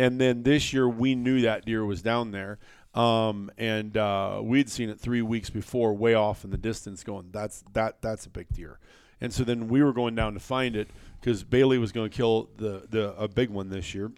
And 0.00 0.18
then 0.18 0.44
this 0.44 0.72
year, 0.72 0.88
we 0.88 1.14
knew 1.14 1.42
that 1.42 1.66
deer 1.66 1.84
was 1.84 2.00
down 2.00 2.30
there, 2.30 2.58
um, 2.94 3.50
and 3.58 3.94
uh, 3.98 4.40
we'd 4.42 4.70
seen 4.70 4.88
it 4.88 4.98
three 4.98 5.20
weeks 5.20 5.50
before, 5.50 5.92
way 5.92 6.14
off 6.14 6.42
in 6.42 6.50
the 6.50 6.56
distance, 6.56 7.04
going, 7.04 7.28
"That's 7.32 7.62
that 7.74 8.00
that's 8.00 8.24
a 8.24 8.30
big 8.30 8.48
deer." 8.48 8.78
And 9.20 9.30
so 9.30 9.44
then 9.44 9.68
we 9.68 9.82
were 9.82 9.92
going 9.92 10.14
down 10.14 10.32
to 10.32 10.40
find 10.40 10.74
it 10.74 10.88
because 11.20 11.44
Bailey 11.44 11.76
was 11.76 11.92
going 11.92 12.08
to 12.08 12.16
kill 12.16 12.48
the 12.56 12.86
the 12.88 13.14
a 13.18 13.28
big 13.28 13.50
one 13.50 13.68
this 13.68 13.94
year. 13.94 14.10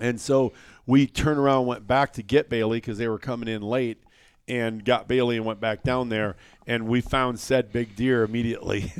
And 0.00 0.20
so 0.20 0.52
we 0.86 1.08
turned 1.08 1.40
around 1.40 1.66
went 1.66 1.88
back 1.88 2.12
to 2.12 2.22
get 2.22 2.48
Bailey 2.48 2.78
because 2.78 2.98
they 2.98 3.08
were 3.08 3.18
coming 3.18 3.48
in 3.48 3.62
late 3.62 4.00
and 4.46 4.84
got 4.84 5.08
Bailey 5.08 5.36
and 5.36 5.44
went 5.44 5.58
back 5.58 5.82
down 5.82 6.10
there. 6.10 6.36
And 6.64 6.86
we 6.86 7.00
found 7.00 7.40
said 7.40 7.72
big 7.72 7.96
deer 7.96 8.22
immediately. 8.22 8.92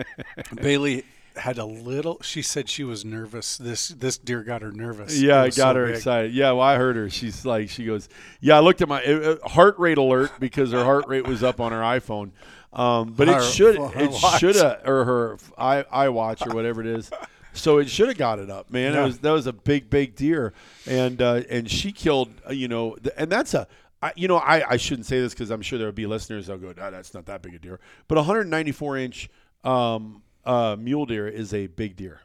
Bailey 0.60 1.04
had 1.38 1.58
a 1.58 1.64
little. 1.64 2.20
She 2.22 2.42
said 2.42 2.68
she 2.68 2.84
was 2.84 3.04
nervous. 3.04 3.56
This 3.56 3.88
this 3.88 4.18
deer 4.18 4.42
got 4.42 4.62
her 4.62 4.72
nervous. 4.72 5.20
yeah, 5.20 5.42
It 5.42 5.46
I 5.46 5.48
got 5.48 5.72
so 5.72 5.74
her 5.74 5.86
big. 5.86 5.96
excited. 5.96 6.34
Yeah, 6.34 6.52
well, 6.52 6.62
I 6.62 6.76
heard 6.76 6.96
her. 6.96 7.08
She's 7.10 7.44
like, 7.44 7.70
she 7.70 7.84
goes, 7.84 8.08
Yeah, 8.40 8.56
I 8.56 8.60
looked 8.60 8.82
at 8.82 8.88
my 8.88 9.02
uh, 9.04 9.36
uh, 9.42 9.48
heart 9.48 9.78
rate 9.78 9.98
alert 9.98 10.32
because 10.38 10.72
her 10.72 10.84
heart 10.84 11.06
rate 11.08 11.26
was 11.26 11.42
up 11.42 11.60
on 11.60 11.72
her 11.72 11.80
iPhone. 11.80 12.30
Um, 12.72 13.14
but 13.16 13.28
it 13.28 13.42
should, 13.42 13.76
her 13.76 13.90
it 13.94 14.14
should 14.38 14.56
have, 14.56 14.86
or 14.86 15.04
her 15.04 15.38
i 15.56 15.82
iWatch 15.82 16.46
or 16.46 16.54
whatever 16.54 16.80
it 16.82 16.86
is. 16.86 17.10
So 17.54 17.78
it 17.78 17.88
should 17.88 18.08
have 18.08 18.18
got 18.18 18.38
it 18.38 18.50
up, 18.50 18.70
man. 18.70 18.94
It 18.94 19.02
was 19.02 19.18
that 19.20 19.32
was 19.32 19.46
a 19.46 19.52
big, 19.52 19.90
big 19.90 20.14
deer, 20.14 20.52
and 20.86 21.20
uh, 21.20 21.42
and 21.48 21.68
she 21.68 21.92
killed, 21.92 22.30
uh, 22.46 22.52
you 22.52 22.68
know, 22.68 22.96
and 23.16 23.32
that's 23.32 23.54
a, 23.54 23.66
I, 24.02 24.12
you 24.14 24.28
know, 24.28 24.36
I, 24.36 24.72
I 24.72 24.76
shouldn't 24.76 25.06
say 25.06 25.18
this 25.20 25.34
because 25.34 25.50
I'm 25.50 25.62
sure 25.62 25.78
there'll 25.78 25.92
be 25.92 26.06
listeners 26.06 26.46
that'll 26.46 26.60
go, 26.60 26.74
ah, 26.80 26.90
that's 26.90 27.14
not 27.14 27.26
that 27.26 27.42
big 27.42 27.54
a 27.54 27.58
deer, 27.58 27.80
but 28.06 28.16
194 28.16 28.98
inch 28.98 29.28
um, 29.64 30.22
uh, 30.48 30.76
mule 30.76 31.06
deer 31.06 31.28
is 31.28 31.52
a 31.54 31.66
big 31.68 31.94
deer. 31.94 32.22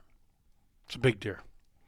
It's 0.88 0.96
a 0.96 1.00
big 1.00 1.20
deer. 1.20 1.42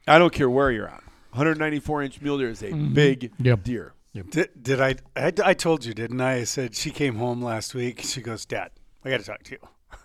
I 0.06 0.18
don't 0.18 0.32
care 0.32 0.48
where 0.48 0.70
you're 0.70 0.86
at. 0.88 1.02
194 1.32 2.02
inch 2.02 2.20
mule 2.22 2.38
deer 2.38 2.50
is 2.50 2.62
a 2.62 2.72
big 2.72 3.32
Yep. 3.38 3.64
deer. 3.64 3.92
Did, 4.30 4.48
did 4.62 4.80
I, 4.80 4.94
I? 5.14 5.32
I 5.44 5.52
told 5.54 5.84
you, 5.84 5.92
didn't 5.92 6.20
I? 6.22 6.36
I 6.36 6.44
said 6.44 6.74
she 6.74 6.90
came 6.90 7.16
home 7.16 7.42
last 7.42 7.74
week. 7.74 8.00
She 8.02 8.22
goes, 8.22 8.46
Dad, 8.46 8.70
I 9.04 9.10
got 9.10 9.20
to 9.20 9.26
talk 9.26 9.42
to 9.42 9.52
you. 9.52 9.68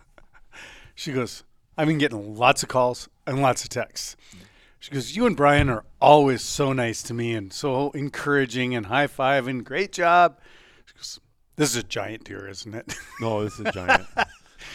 she 0.95 1.13
goes, 1.13 1.43
I've 1.77 1.87
been 1.87 1.97
getting 1.97 2.35
lots 2.35 2.61
of 2.63 2.67
calls 2.69 3.07
and 3.25 3.41
lots 3.41 3.63
of 3.63 3.69
texts. 3.69 4.17
She 4.79 4.91
goes, 4.91 5.15
You 5.15 5.25
and 5.27 5.37
Brian 5.37 5.69
are 5.69 5.85
always 6.01 6.41
so 6.41 6.73
nice 6.73 7.01
to 7.03 7.13
me 7.13 7.33
and 7.33 7.53
so 7.53 7.91
encouraging 7.91 8.75
and 8.75 8.87
high 8.87 9.07
five 9.07 9.47
and 9.47 9.63
great 9.63 9.93
job. 9.93 10.39
She 10.85 10.93
goes, 10.95 11.19
This 11.55 11.69
is 11.69 11.75
a 11.77 11.83
giant 11.83 12.25
deer, 12.25 12.47
isn't 12.49 12.73
it? 12.75 12.93
No, 13.21 13.43
this 13.43 13.59
is 13.59 13.65
a 13.67 13.71
giant. 13.71 14.07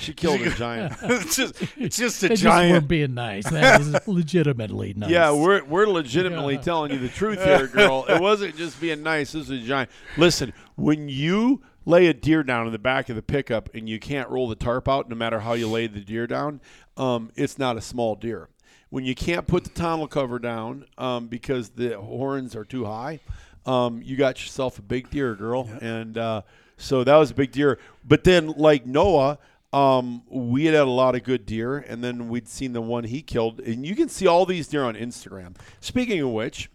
she 0.01 0.13
killed 0.13 0.41
a 0.43 0.51
giant. 0.51 0.95
it's 1.03 1.37
just, 1.37 1.55
it's 1.77 1.97
just 1.97 2.23
a 2.23 2.29
They 2.29 2.37
just 2.37 2.45
weren't 2.45 2.89
being 2.89 3.15
nice. 3.15 3.49
That 3.49 3.81
is 3.81 3.97
legitimately 4.07 4.95
nice. 4.95 5.11
Yeah, 5.11 5.33
we're 5.33 5.65
we're 5.65 5.87
legitimately 5.87 6.59
telling 6.59 6.93
you 6.93 6.99
the 6.99 7.09
truth 7.09 7.43
here, 7.43 7.67
girl. 7.73 8.05
It 8.09 8.21
wasn't 8.21 8.57
just 8.57 8.81
being 8.81 9.03
nice. 9.03 9.33
This 9.33 9.51
is 9.51 9.63
a 9.63 9.67
giant. 9.67 9.91
Listen, 10.17 10.53
when 10.77 11.09
you 11.09 11.63
lay 11.85 12.07
a 12.07 12.15
deer 12.15 12.43
down 12.43 12.67
in 12.67 12.73
the 12.73 12.79
back 12.79 13.09
of 13.09 13.17
the 13.17 13.23
pickup 13.23 13.69
and 13.75 13.89
you 13.89 13.99
can't 13.99 14.29
roll 14.29 14.49
the 14.49 14.57
tarp 14.57 14.89
out, 14.89 15.09
no 15.09 15.15
matter 15.15 15.41
how 15.41 15.53
you 15.53 15.69
lay 15.69 15.87
the 15.87 16.01
deer 16.01 16.27
down, 16.27 16.61
um, 16.97 17.31
it's 17.37 17.59
not 17.59 17.77
a 17.77 17.81
small 17.81 18.15
deer. 18.17 18.49
when 18.91 19.05
you 19.05 19.15
can't 19.15 19.47
put 19.47 19.65
the 19.65 19.71
tonneau 19.71 20.07
cover 20.07 20.39
down 20.39 20.85
um, 20.99 21.29
because 21.29 21.71
the 21.71 21.99
horns 22.01 22.57
are 22.57 22.65
too 22.65 22.85
high, 22.85 23.21
um, 23.67 24.01
you 24.03 24.17
got 24.17 24.41
yourself 24.41 24.79
a 24.79 24.83
big 24.83 25.11
deer, 25.11 25.35
girl. 25.35 25.69
And 25.81 26.17
uh, 26.17 26.43
so 26.77 27.05
that 27.05 27.17
was 27.17 27.31
a 27.31 27.35
big 27.35 27.53
deer. 27.53 27.79
But 28.05 28.25
then, 28.25 28.49
like 28.57 28.87
Noah, 28.87 29.39
um, 29.73 30.23
we 30.29 30.65
had 30.65 30.75
had 30.75 30.87
a 30.87 30.91
lot 30.91 31.15
of 31.15 31.23
good 31.23 31.45
deer, 31.45 31.79
and 31.79 32.03
then 32.03 32.29
we'd 32.29 32.49
seen 32.49 32.73
the 32.73 32.81
one 32.81 33.05
he 33.05 33.23
killed. 33.23 33.61
And 33.61 33.87
you 33.87 33.95
can 33.95 34.09
see 34.09 34.27
all 34.27 34.47
these 34.47 34.69
deer 34.69 34.85
on 34.85 34.95
Instagram. 34.95 35.57
Speaking 35.81 36.21
of 36.21 36.31
which, 36.31 36.71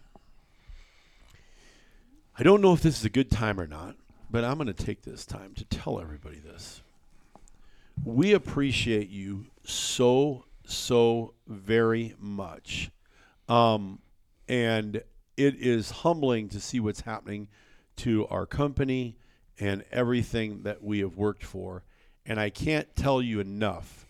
I 2.38 2.42
don't 2.42 2.60
know 2.60 2.72
if 2.72 2.82
this 2.82 2.98
is 2.98 3.04
a 3.04 3.10
good 3.10 3.30
time 3.30 3.60
or 3.60 3.66
not, 3.66 3.96
but 4.30 4.44
I'm 4.44 4.56
going 4.56 4.72
to 4.72 4.72
take 4.72 5.02
this 5.02 5.26
time 5.26 5.54
to 5.54 5.64
tell 5.64 6.00
everybody 6.00 6.38
this. 6.38 6.82
We 8.04 8.32
appreciate 8.32 9.10
you 9.10 9.46
so, 9.64 10.44
so 10.64 11.34
very 11.46 12.14
much. 12.18 12.90
Um, 13.48 14.00
and 14.48 15.02
it 15.36 15.56
is 15.56 15.90
humbling 15.90 16.48
to 16.50 16.60
see 16.60 16.80
what's 16.80 17.00
happening 17.02 17.48
to 17.96 18.26
our 18.28 18.46
company 18.46 19.16
and 19.60 19.84
everything 19.92 20.62
that 20.62 20.82
we 20.82 21.00
have 21.00 21.16
worked 21.16 21.44
for. 21.44 21.82
And 22.24 22.38
I 22.38 22.50
can't 22.50 22.94
tell 22.94 23.20
you 23.20 23.40
enough 23.40 24.06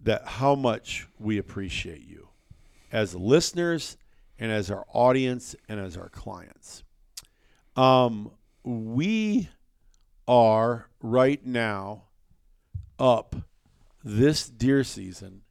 that 0.00 0.26
how 0.26 0.54
much 0.54 1.06
we 1.18 1.38
appreciate 1.38 2.06
you 2.06 2.28
as 2.90 3.14
listeners 3.14 3.96
and 4.38 4.50
as 4.50 4.70
our 4.70 4.84
audience 4.92 5.54
and 5.68 5.78
as 5.78 5.96
our 5.96 6.08
clients. 6.08 6.82
Um, 7.76 8.32
we 8.64 9.48
are 10.26 10.88
right 11.00 11.44
now 11.44 12.04
up 12.98 13.36
this 14.04 14.48
deer 14.48 14.84
season 14.84 15.42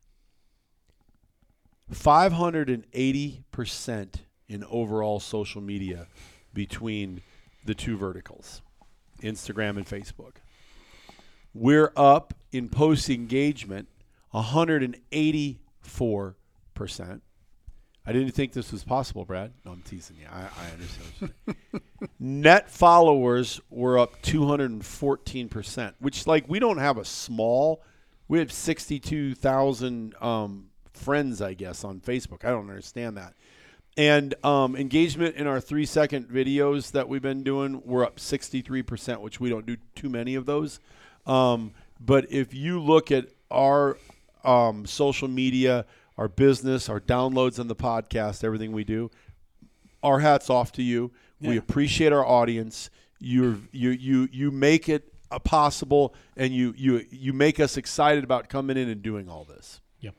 580% 1.92 4.16
in 4.48 4.64
overall 4.66 5.20
social 5.20 5.62
media 5.62 6.08
between 6.54 7.22
the 7.66 7.76
two 7.76 7.98
verticals, 7.98 8.62
Instagram 9.22 9.76
and 9.78 9.86
Facebook. 9.86 10.36
We're 11.54 11.92
up 11.96 12.34
in 12.52 12.68
post 12.70 13.10
engagement 13.10 13.88
184%. 14.34 17.22
I 18.04 18.14
didn't 18.14 18.32
think 18.32 18.54
this 18.54 18.72
was 18.72 18.84
possible, 18.84 19.26
Brad. 19.26 19.52
No, 19.64 19.74
I'm 19.74 19.84
teasing 19.84 20.18
you. 20.18 20.26
I, 20.32 20.42
I 20.42 20.72
understand. 20.72 21.34
Net 22.20 22.68
followers 22.70 23.62
were 23.70 24.00
up 24.00 24.20
214%, 24.24 25.94
which, 26.00 26.26
like, 26.26 26.46
we 26.48 26.58
don't 26.58 26.80
have 26.80 26.98
a 26.98 27.06
small, 27.06 27.84
we 28.28 28.40
have 28.40 28.52
62,000 28.52 30.16
um, 30.20 30.72
friends, 30.94 31.44
I 31.44 31.54
guess, 31.54 31.84
on 31.84 32.00
Facebook. 32.00 32.44
I 32.44 32.50
don't 32.50 32.70
understand 32.70 33.18
that. 33.18 33.36
And 33.98 34.34
um, 34.44 34.76
engagement 34.76 35.36
in 35.36 35.46
our 35.46 35.60
three 35.60 35.86
second 35.86 36.28
videos 36.28 36.92
that 36.92 37.08
we've 37.08 37.22
been 37.22 37.44
doing, 37.44 37.84
we're 37.86 38.06
up 38.06 38.18
63%, 38.18 39.20
which 39.20 39.40
we 39.40 39.50
don't 39.50 39.66
do 39.66 39.78
too 39.96 40.10
many 40.10 40.34
of 40.34 40.48
those. 40.48 40.80
Um, 41.26 41.74
but 42.00 42.32
if 42.32 42.54
you 42.54 42.80
look 42.82 43.12
at 43.12 43.28
our 43.50 43.98
um, 44.44 44.86
social 44.86 45.28
media, 45.28 45.86
our 46.18 46.28
business, 46.28 46.90
our 46.90 47.00
downloads 47.00 47.60
on 47.60 47.68
the 47.68 47.76
podcast, 47.76 48.44
everything 48.44 48.72
we 48.72 48.84
do, 48.84 49.12
our 50.04 50.20
hats 50.20 50.50
off 50.50 50.72
to 50.74 50.84
you. 50.84 51.12
We 51.40 51.58
appreciate 51.58 52.14
our 52.14 52.26
audience. 52.26 52.90
You 53.20 53.64
you 53.72 53.90
you 53.92 54.30
you 54.32 54.52
make 54.52 54.88
it 54.88 55.12
possible, 55.44 56.14
and 56.38 56.54
you 56.54 56.74
you 56.78 57.04
you 57.10 57.34
make 57.34 57.60
us 57.60 57.78
excited 57.78 58.24
about 58.24 58.48
coming 58.50 58.78
in 58.78 58.88
and 58.90 59.02
doing 59.02 59.28
all 59.28 59.44
this. 59.44 59.80
Yep. 60.02 60.14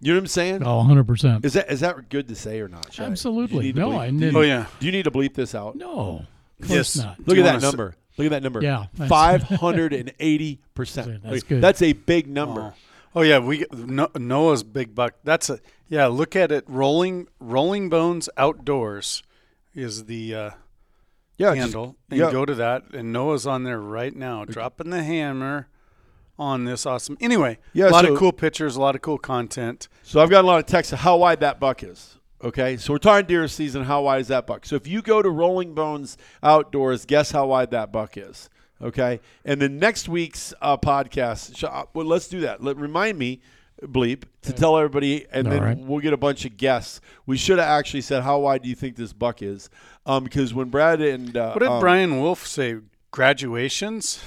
You 0.00 0.12
know 0.12 0.18
what 0.18 0.22
I'm 0.22 0.26
saying? 0.28 0.62
Oh, 0.62 0.82
100%. 0.82 1.44
Is 1.44 1.52
that 1.54 1.70
is 1.70 1.80
that 1.80 2.08
good 2.08 2.28
to 2.28 2.34
say 2.34 2.60
or 2.60 2.68
not? 2.68 2.92
Should 2.92 3.04
Absolutely. 3.04 3.58
do 3.60 3.66
you 3.66 3.72
need 3.74 3.76
No, 3.80 3.90
bleep- 3.90 3.98
I 3.98 4.10
didn't. 4.10 4.36
Oh 4.36 4.40
yeah. 4.42 4.66
Do 4.80 4.86
you 4.86 4.92
need 4.92 5.04
to 5.04 5.10
bleep 5.10 5.34
this 5.34 5.54
out? 5.54 5.76
No. 5.76 6.24
Of 6.62 6.70
Yes. 6.70 6.96
not. 6.96 7.18
Look 7.20 7.36
Do 7.36 7.42
at 7.42 7.44
that 7.44 7.56
s- 7.56 7.62
number. 7.62 7.94
Look 8.16 8.26
at 8.26 8.30
that 8.30 8.42
number. 8.42 8.62
Yeah, 8.62 8.86
five 9.08 9.42
hundred 9.42 9.92
and 9.92 10.12
eighty 10.20 10.60
percent. 10.74 11.22
That's 11.24 11.42
good. 11.42 11.60
That's 11.62 11.82
a 11.82 11.92
big 11.92 12.26
number. 12.28 12.60
Oh. 12.60 12.74
Oh 13.16 13.22
yeah, 13.22 13.38
we 13.38 13.64
no, 13.72 14.08
Noah's 14.16 14.62
big 14.62 14.94
buck. 14.94 15.14
That's 15.24 15.48
a 15.50 15.58
yeah. 15.88 16.06
Look 16.06 16.36
at 16.36 16.52
it. 16.52 16.64
Rolling 16.66 17.28
Rolling 17.40 17.88
Bones 17.88 18.28
Outdoors 18.36 19.22
is 19.74 20.04
the 20.04 20.34
uh, 20.34 20.50
Yeah, 21.38 21.50
just- 21.54 21.58
handle, 21.60 21.96
and 22.10 22.20
yeah. 22.20 22.30
go 22.30 22.44
to 22.44 22.54
that. 22.56 22.84
And 22.92 23.12
Noah's 23.12 23.46
on 23.46 23.64
there 23.64 23.80
right 23.80 24.14
now, 24.14 24.44
dropping 24.44 24.90
the 24.90 25.02
hammer 25.02 25.68
on 26.38 26.64
this 26.66 26.84
awesome. 26.84 27.16
Anyway, 27.20 27.56
Yeah, 27.72 27.88
a 27.88 27.90
lot 27.90 28.04
so- 28.04 28.12
of 28.12 28.18
cool 28.18 28.32
pictures, 28.32 28.76
a 28.76 28.80
lot 28.80 28.94
of 28.94 29.00
cool 29.00 29.16
content. 29.18 29.88
So 30.02 30.20
I've 30.20 30.28
got 30.30 30.44
a 30.44 30.46
lot 30.46 30.58
of 30.58 30.66
texts 30.66 30.92
of 30.92 30.98
how 31.00 31.16
wide 31.16 31.40
that 31.40 31.58
buck 31.58 31.82
is. 31.82 32.16
Okay, 32.44 32.76
so 32.76 32.92
we're 32.92 32.98
talking 32.98 33.26
deer 33.26 33.48
season. 33.48 33.84
How 33.84 34.02
wide 34.02 34.20
is 34.20 34.28
that 34.28 34.46
buck? 34.46 34.66
So 34.66 34.76
if 34.76 34.86
you 34.86 35.00
go 35.00 35.22
to 35.22 35.30
Rolling 35.30 35.74
Bones 35.74 36.18
Outdoors, 36.42 37.06
guess 37.06 37.30
how 37.30 37.46
wide 37.46 37.70
that 37.70 37.90
buck 37.92 38.16
is. 38.16 38.50
Okay, 38.82 39.20
and 39.42 39.60
then 39.60 39.78
next 39.78 40.06
week's 40.06 40.52
uh, 40.60 40.76
podcast, 40.76 41.56
sh- 41.56 41.64
uh, 41.64 41.84
well, 41.94 42.04
let's 42.04 42.28
do 42.28 42.40
that. 42.40 42.62
Let 42.62 42.76
remind 42.76 43.18
me, 43.18 43.40
bleep, 43.82 44.24
to 44.42 44.52
tell 44.52 44.76
everybody, 44.76 45.24
and 45.32 45.46
All 45.46 45.52
then 45.54 45.62
right. 45.62 45.78
we'll 45.78 46.00
get 46.00 46.12
a 46.12 46.18
bunch 46.18 46.44
of 46.44 46.58
guests. 46.58 47.00
We 47.24 47.38
should 47.38 47.58
have 47.58 47.68
actually 47.68 48.02
said 48.02 48.22
how 48.22 48.38
wide 48.40 48.62
do 48.62 48.68
you 48.68 48.74
think 48.74 48.96
this 48.96 49.14
buck 49.14 49.40
is? 49.40 49.70
Um, 50.04 50.24
because 50.24 50.52
when 50.52 50.68
Brad 50.68 51.00
and 51.00 51.34
uh, 51.34 51.52
What 51.52 51.60
did 51.60 51.68
um, 51.70 51.80
Brian 51.80 52.20
Wolf 52.20 52.46
say? 52.46 52.76
Graduations? 53.12 54.22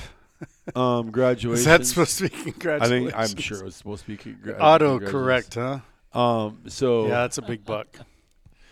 um, 0.76 1.12
graduation, 1.12 1.60
Is 1.60 1.66
that 1.66 1.86
supposed 1.86 2.18
to 2.18 2.24
be 2.24 2.30
congratulations? 2.30 3.14
I 3.16 3.28
think 3.28 3.36
I'm 3.38 3.40
sure 3.40 3.60
it 3.60 3.66
was 3.66 3.76
supposed 3.76 4.06
to 4.06 4.08
be 4.08 4.18
congra- 4.18 4.58
Auto 4.60 5.00
correct, 5.00 5.54
huh? 5.54 5.80
Um, 6.14 6.64
so 6.68 7.04
Yeah, 7.04 7.22
that's 7.22 7.38
a 7.38 7.42
big 7.42 7.66
buck. 7.66 7.88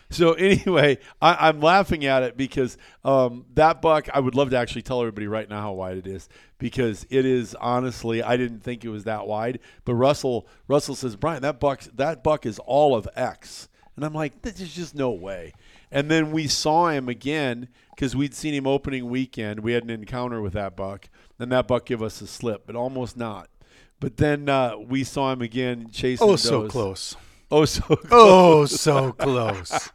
So 0.09 0.33
anyway, 0.33 0.99
I, 1.21 1.49
I'm 1.49 1.59
laughing 1.59 2.05
at 2.05 2.23
it 2.23 2.37
because 2.37 2.77
um, 3.03 3.45
that 3.55 3.81
buck. 3.81 4.07
I 4.13 4.19
would 4.19 4.35
love 4.35 4.51
to 4.51 4.57
actually 4.57 4.83
tell 4.83 5.01
everybody 5.01 5.27
right 5.27 5.49
now 5.49 5.61
how 5.61 5.73
wide 5.73 5.97
it 5.97 6.07
is 6.07 6.29
because 6.57 7.05
it 7.09 7.25
is 7.25 7.55
honestly. 7.55 8.23
I 8.23 8.37
didn't 8.37 8.61
think 8.61 8.85
it 8.85 8.89
was 8.89 9.03
that 9.03 9.27
wide, 9.27 9.59
but 9.83 9.95
Russell 9.95 10.47
Russell 10.67 10.95
says, 10.95 11.15
Brian, 11.15 11.41
that 11.41 11.59
buck 11.59 11.81
that 11.95 12.23
buck 12.23 12.45
is 12.45 12.57
all 12.59 12.95
of 12.95 13.07
X, 13.15 13.67
and 13.95 14.05
I'm 14.05 14.13
like, 14.13 14.41
there's 14.43 14.73
just 14.73 14.95
no 14.95 15.11
way. 15.11 15.53
And 15.91 16.09
then 16.09 16.31
we 16.31 16.47
saw 16.47 16.89
him 16.89 17.09
again 17.09 17.67
because 17.95 18.15
we'd 18.15 18.33
seen 18.33 18.53
him 18.53 18.67
opening 18.67 19.09
weekend. 19.09 19.61
We 19.61 19.73
had 19.73 19.83
an 19.83 19.89
encounter 19.89 20.41
with 20.41 20.53
that 20.53 20.77
buck, 20.77 21.09
and 21.39 21.51
that 21.51 21.67
buck 21.67 21.85
gave 21.85 22.01
us 22.01 22.21
a 22.21 22.27
slip, 22.27 22.65
but 22.65 22.75
almost 22.75 23.17
not. 23.17 23.49
But 23.99 24.17
then 24.17 24.47
uh, 24.47 24.77
we 24.77 25.03
saw 25.03 25.31
him 25.31 25.41
again 25.41 25.89
chasing. 25.91 26.27
Oh, 26.27 26.35
so 26.35 26.67
close. 26.67 27.15
Oh, 27.49 27.65
so 27.65 27.81
close. 27.81 28.05
Oh, 28.11 28.65
so 28.65 29.11
close. 29.13 29.89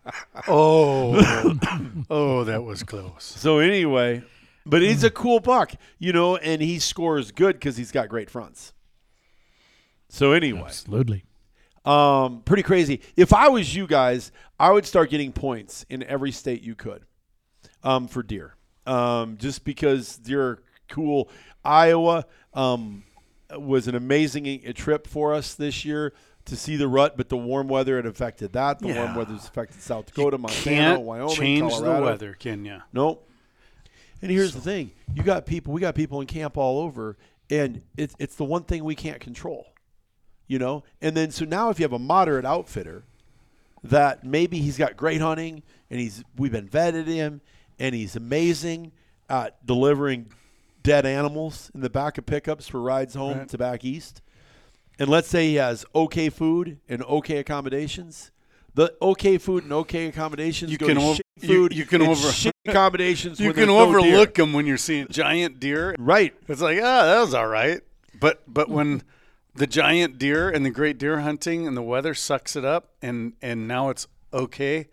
Oh, 0.49 1.59
oh, 2.11 2.45
that 2.45 2.65
was 2.65 2.83
close. 2.83 3.23
So 3.25 3.59
anyway, 3.59 4.23
but 4.65 4.83
he's 4.83 5.05
a 5.05 5.11
cool 5.11 5.41
buck, 5.41 5.73
you 5.99 6.13
know, 6.13 6.37
and 6.37 6.63
he 6.63 6.79
scores 6.79 7.31
good 7.31 7.57
because 7.57 7.77
he's 7.77 7.93
got 7.93 8.09
great 8.09 8.31
fronts. 8.31 8.73
So 10.09 10.33
anyway, 10.33 10.63
Absolutely. 10.67 11.25
um, 11.85 12.43
pretty 12.45 12.63
crazy. 12.63 13.01
If 13.17 13.33
I 13.33 13.49
was 13.49 13.75
you 13.75 13.87
guys, 13.87 14.31
I 14.59 14.71
would 14.71 14.87
start 14.87 15.11
getting 15.11 15.33
points 15.33 15.85
in 15.89 16.03
every 16.03 16.33
state 16.33 16.63
you 16.63 16.75
could 16.75 17.05
um, 17.83 18.09
for 18.09 18.23
deer, 18.23 18.57
um, 18.87 19.37
just 19.39 19.65
because 19.65 20.17
deer 20.17 20.43
are 20.43 20.63
cool. 20.89 21.31
Iowa 21.65 22.27
um, 22.55 23.05
was 23.61 23.89
an 23.89 23.95
amazing 23.95 24.61
trip 24.75 25.07
for 25.07 25.35
us 25.35 25.55
this 25.55 25.85
year 25.85 26.13
to 26.45 26.57
see 26.57 26.77
the 26.77 26.89
rut, 26.89 27.17
but 27.17 27.29
the 27.29 27.37
warm 27.37 27.69
weather 27.69 27.97
had 27.97 28.07
affected 28.07 28.53
that. 28.55 28.79
The 28.81 28.87
warm 28.89 28.97
Yeah. 28.99 29.17
weather's 29.17 29.45
affected 29.45 29.81
South 29.81 30.07
Dakota, 30.07 30.39
Montana, 30.39 30.77
Can't 30.77 31.03
Wyoming, 31.03 31.35
change 31.37 31.73
Colorado. 31.73 31.97
the 31.97 32.03
weather, 32.03 32.35
can 32.39 32.65
you? 32.65 32.79
Nope. 32.93 33.29
And 34.21 34.31
here's 34.31 34.55
the 34.55 34.61
thing: 34.61 34.93
you 35.15 35.23
got 35.23 35.47
people. 35.47 35.73
We 35.73 35.81
got 35.81 35.95
people 35.95 36.21
in 36.21 36.27
camp 36.27 36.57
all 36.57 36.81
over, 36.81 37.17
and 37.51 37.83
it's 37.97 38.15
it's 38.19 38.37
the 38.37 38.45
one 38.45 38.65
thing 38.65 38.85
we 38.85 38.95
can't 38.95 39.21
control. 39.21 39.67
You 40.47 40.59
know. 40.59 40.85
And 41.01 41.17
then 41.17 41.31
so 41.31 41.45
now, 41.45 41.71
if 41.71 41.79
you 41.79 41.85
have 41.85 41.93
a 41.93 41.99
moderate 41.99 42.45
outfitter, 42.45 43.05
that 43.85 44.25
maybe 44.25 44.59
he's 44.59 44.79
got 44.79 44.97
great 44.97 45.21
hunting, 45.21 45.63
and 45.91 45.99
he's 46.01 46.23
we've 46.37 46.53
been 46.53 46.69
vetted 46.69 47.07
him, 47.07 47.41
and 47.79 47.95
he's 47.95 48.15
amazing 48.17 48.93
at 49.29 49.65
delivering 49.67 50.27
dead 50.83 51.07
animals 51.07 51.71
in 51.75 51.81
the 51.81 51.91
back 51.91 52.19
of 52.19 52.27
pickups 52.27 52.69
for 52.69 52.81
rides 52.81 53.15
home 53.15 53.39
Right. 53.39 53.49
to 53.49 53.59
back 53.59 53.85
east. 53.85 54.21
And 54.99 55.09
let's 55.09 55.29
say 55.29 55.49
he 55.49 55.55
has 55.57 55.85
okay 55.95 56.29
food 56.29 56.79
and 56.89 57.03
okay 57.05 57.39
accommodations. 57.39 58.31
The 58.75 58.95
okay 59.03 59.37
food 59.39 59.65
and 59.65 59.73
okay 59.73 60.07
accommodations 60.07 60.71
You 60.73 60.79
can 60.79 60.95
to 60.97 61.03
ov- 61.03 61.17
shit 61.17 61.27
you- 61.41 61.49
food. 61.49 61.75
you 61.75 61.85
can 61.85 62.03
over- 62.03 62.31
accommodations. 62.67 63.39
You 63.41 63.49
can 63.53 63.57
there's 63.57 63.69
no 63.69 63.79
overlook 63.81 64.35
them 64.35 64.53
when 64.53 64.67
you're 64.67 64.77
seeing 64.79 65.07
giant 65.09 65.61
deer. 65.61 65.95
Right. 65.99 66.35
It's 66.49 66.61
like, 66.61 66.79
ah, 66.83 67.05
that 67.05 67.21
was 67.21 67.35
all 67.35 67.49
right. 67.49 67.81
But 68.19 68.43
but 68.47 68.69
when 68.69 69.03
the 69.55 69.67
giant 69.67 70.19
deer 70.19 70.49
and 70.49 70.65
the 70.65 70.71
great 70.71 70.97
deer 70.99 71.21
hunting 71.21 71.67
and 71.67 71.77
the 71.77 71.83
weather 71.83 72.15
sucks 72.15 72.57
it 72.57 72.65
up, 72.65 72.93
and 73.03 73.33
and 73.43 73.67
now 73.69 73.89
it's 73.91 74.07
okay, 74.33 74.89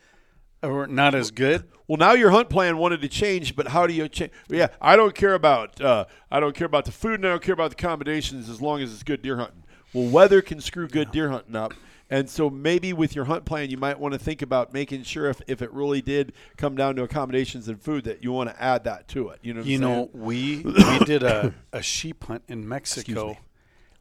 or 0.64 0.88
not 0.88 1.16
as 1.16 1.32
good. 1.32 1.66
Well, 1.88 1.98
now 1.98 2.14
your 2.14 2.30
hunt 2.32 2.50
plan 2.50 2.78
wanted 2.78 3.02
to 3.02 3.08
change, 3.08 3.56
but 3.56 3.70
how 3.70 3.88
do 3.88 3.94
you 3.94 4.08
change? 4.08 4.32
Yeah, 4.50 4.68
I 4.82 4.96
don't 4.96 5.16
care 5.16 5.34
about 5.34 5.82
uh, 5.82 6.06
I 6.30 6.40
don't 6.40 6.56
care 6.56 6.68
about 6.68 6.86
the 6.86 6.92
food, 6.92 7.16
and 7.16 7.26
I 7.26 7.30
don't 7.30 7.42
care 7.42 7.54
about 7.54 7.72
the 7.72 7.76
accommodations 7.76 8.50
as 8.50 8.62
long 8.62 8.82
as 8.82 8.94
it's 8.94 9.04
good 9.04 9.22
deer 9.22 9.38
hunting. 9.38 9.64
Well, 9.94 10.08
weather 10.08 10.42
can 10.42 10.62
screw 10.62 10.88
good 10.88 11.12
deer 11.12 11.30
hunting 11.32 11.56
up, 11.56 11.74
And 12.12 12.30
so 12.30 12.50
maybe 12.50 12.94
with 12.94 13.16
your 13.16 13.26
hunt 13.26 13.46
plan, 13.46 13.72
you 13.72 13.78
might 13.78 14.00
want 14.00 14.14
to 14.14 14.20
think 14.20 14.42
about 14.44 14.72
making 14.72 15.02
sure 15.04 15.30
if, 15.30 15.42
if 15.48 15.64
it 15.64 15.72
really 15.74 16.02
did 16.02 16.34
come 16.58 16.76
down 16.76 16.96
to 16.98 17.04
accommodations 17.04 17.68
and 17.68 17.82
food 17.82 18.04
that 18.04 18.24
you 18.24 18.32
want 18.32 18.50
to 18.52 18.62
add 18.62 18.84
that 18.84 19.08
to 19.10 19.30
it. 19.30 19.40
You 19.42 19.54
know, 19.56 19.62
what 19.62 19.68
You 19.68 19.76
I'm 19.78 19.82
know, 19.82 20.10
saying? 20.14 20.26
we 20.26 20.58
we 20.64 21.00
did 21.06 21.24
a, 21.24 21.54
a 21.74 21.82
sheep 21.82 22.24
hunt 22.26 22.44
in 22.48 22.62
me. 22.62 22.68
Mexico, 22.68 23.38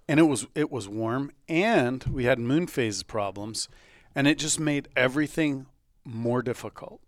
and 0.07 0.21
it 0.21 0.25
was 0.25 0.47
it 0.55 0.71
was 0.71 0.88
warm, 0.88 1.31
and 1.49 2.05
we 2.05 2.25
had 2.25 2.38
moon 2.38 2.66
phase 2.66 3.03
problems, 3.03 3.68
and 4.14 4.27
it 4.27 4.37
just 4.38 4.61
made 4.61 4.88
everything 4.97 5.66
more 6.09 6.42
difficult. 6.42 7.01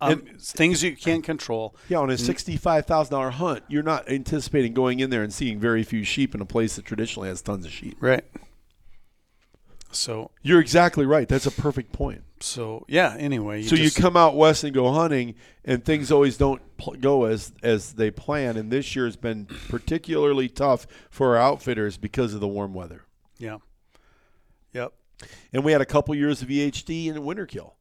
Um, 0.00 0.22
things 0.38 0.82
you 0.82 0.96
can't 0.96 1.22
control. 1.22 1.76
yeah, 1.88 1.98
on 1.98 2.10
a 2.10 2.18
sixty-five 2.18 2.86
thousand 2.86 3.12
dollar 3.12 3.30
hunt, 3.30 3.62
you're 3.68 3.82
not 3.84 4.08
anticipating 4.10 4.74
going 4.74 4.98
in 5.00 5.10
there 5.10 5.22
and 5.22 5.32
seeing 5.32 5.60
very 5.60 5.84
few 5.84 6.02
sheep 6.02 6.34
in 6.34 6.40
a 6.40 6.44
place 6.44 6.74
that 6.76 6.84
traditionally 6.84 7.28
has 7.28 7.40
tons 7.40 7.64
of 7.64 7.70
sheep. 7.72 7.96
Right. 8.00 8.24
So 9.90 10.30
You're 10.42 10.60
exactly 10.60 11.04
right. 11.04 11.28
That's 11.28 11.44
a 11.46 11.50
perfect 11.50 11.92
point. 11.92 12.22
so 12.40 12.84
yeah. 12.88 13.14
Anyway, 13.18 13.62
you 13.62 13.68
so 13.68 13.76
just, 13.76 13.96
you 13.96 14.02
come 14.02 14.16
out 14.16 14.34
west 14.36 14.64
and 14.64 14.72
go 14.72 14.90
hunting, 14.90 15.34
and 15.64 15.84
things 15.84 16.10
always 16.10 16.36
don't 16.38 16.62
pl- 16.78 16.94
go 16.94 17.24
as 17.24 17.52
as 17.62 17.92
they 17.92 18.10
plan. 18.10 18.56
And 18.56 18.70
this 18.72 18.96
year 18.96 19.04
has 19.04 19.16
been 19.16 19.46
particularly 19.68 20.48
tough 20.48 20.86
for 21.10 21.36
our 21.36 21.42
outfitters 21.42 21.98
because 21.98 22.32
of 22.34 22.40
the 22.40 22.48
warm 22.48 22.72
weather. 22.74 23.04
yeah. 23.38 23.58
Yep. 24.72 24.94
And 25.52 25.62
we 25.64 25.72
had 25.72 25.82
a 25.82 25.86
couple 25.86 26.14
years 26.14 26.40
of 26.40 26.48
EHD 26.48 27.10
and 27.10 27.22
winter 27.26 27.44
kill, 27.44 27.76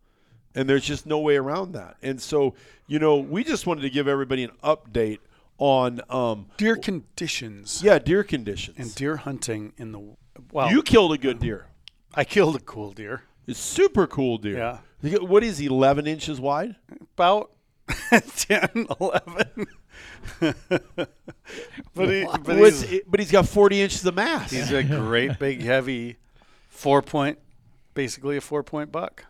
and 0.56 0.70
there's 0.70 0.86
just 0.86 1.06
no 1.06 1.20
way 1.20 1.36
around 1.38 1.74
that. 1.74 1.98
And 2.02 2.22
so, 2.22 2.54
you 2.88 3.00
know, 3.00 3.18
we 3.18 3.44
just 3.44 3.66
wanted 3.68 3.82
to 3.82 3.90
give 3.90 4.08
everybody 4.08 4.44
an 4.44 4.52
update 4.64 5.20
on, 5.58 6.02
um, 6.10 6.48
Deer 6.58 6.76
conditions 6.76 7.82
yeah, 7.84 8.00
deer 8.00 8.24
conditions. 8.24 8.78
and 8.80 8.94
deer 8.96 9.18
hunting 9.18 9.74
in 9.78 9.92
the 9.92 10.02
well. 10.52 10.72
you 10.72 10.82
killed 10.82 11.14
a 11.14 11.18
good 11.18 11.40
deer. 11.40 11.68
I 12.14 12.24
killed 12.24 12.56
a 12.56 12.60
cool 12.60 12.92
deer. 12.92 13.24
It's 13.48 13.60
super 13.60 14.08
cool 14.08 14.38
deer. 14.38 14.58
Yeah. 15.04 15.18
What 15.20 15.44
is 15.44 15.58
he? 15.60 15.68
Eleven 15.68 16.06
inches 16.08 16.40
wide. 16.40 16.76
about 17.16 17.52
10, 18.12 18.88
11. 19.00 19.68
but 20.40 22.10
he, 22.10 22.26
but 22.44 22.58
he's, 22.58 23.02
but 23.08 23.20
he's 23.20 23.32
got 23.32 23.48
forty 23.48 23.82
inches 23.82 24.06
of 24.06 24.16
mass. 24.16 24.52
he's 24.52 24.72
a 24.72 24.84
great 24.84 25.40
big 25.40 25.62
heavy 25.62 26.18
four 26.70 27.02
point, 27.02 27.40
basically 27.94 28.38
a 28.38 28.42
four 28.42 28.64
point 28.64 28.92
buck. 28.92 29.26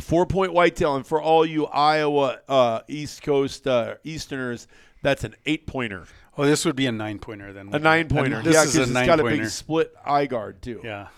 Four 0.00 0.26
point 0.26 0.52
whitetail, 0.52 0.96
and 0.96 1.06
for 1.06 1.20
all 1.20 1.44
you 1.46 1.66
Iowa 1.66 2.40
uh, 2.48 2.80
East 2.88 3.22
Coast 3.22 3.66
uh, 3.66 3.94
Easterners, 4.04 4.66
that's 5.02 5.24
an 5.24 5.34
eight 5.46 5.66
pointer, 5.66 6.06
Oh, 6.38 6.44
this 6.46 6.64
would 6.64 6.76
be 6.76 6.86
a 6.86 6.92
nine 6.92 7.18
pointer 7.18 7.52
then. 7.52 7.68
a 7.72 7.78
nine 7.78 8.08
pointer. 8.08 8.40
This 8.42 8.54
yeah, 8.54 8.62
is 8.64 8.76
a 8.76 8.82
it's 8.82 8.90
nine 8.90 9.06
got 9.06 9.20
a 9.20 9.24
big 9.24 9.44
split 9.46 9.94
eye 10.04 10.26
guard 10.26 10.62
too. 10.62 10.80
Yeah, 10.82 11.08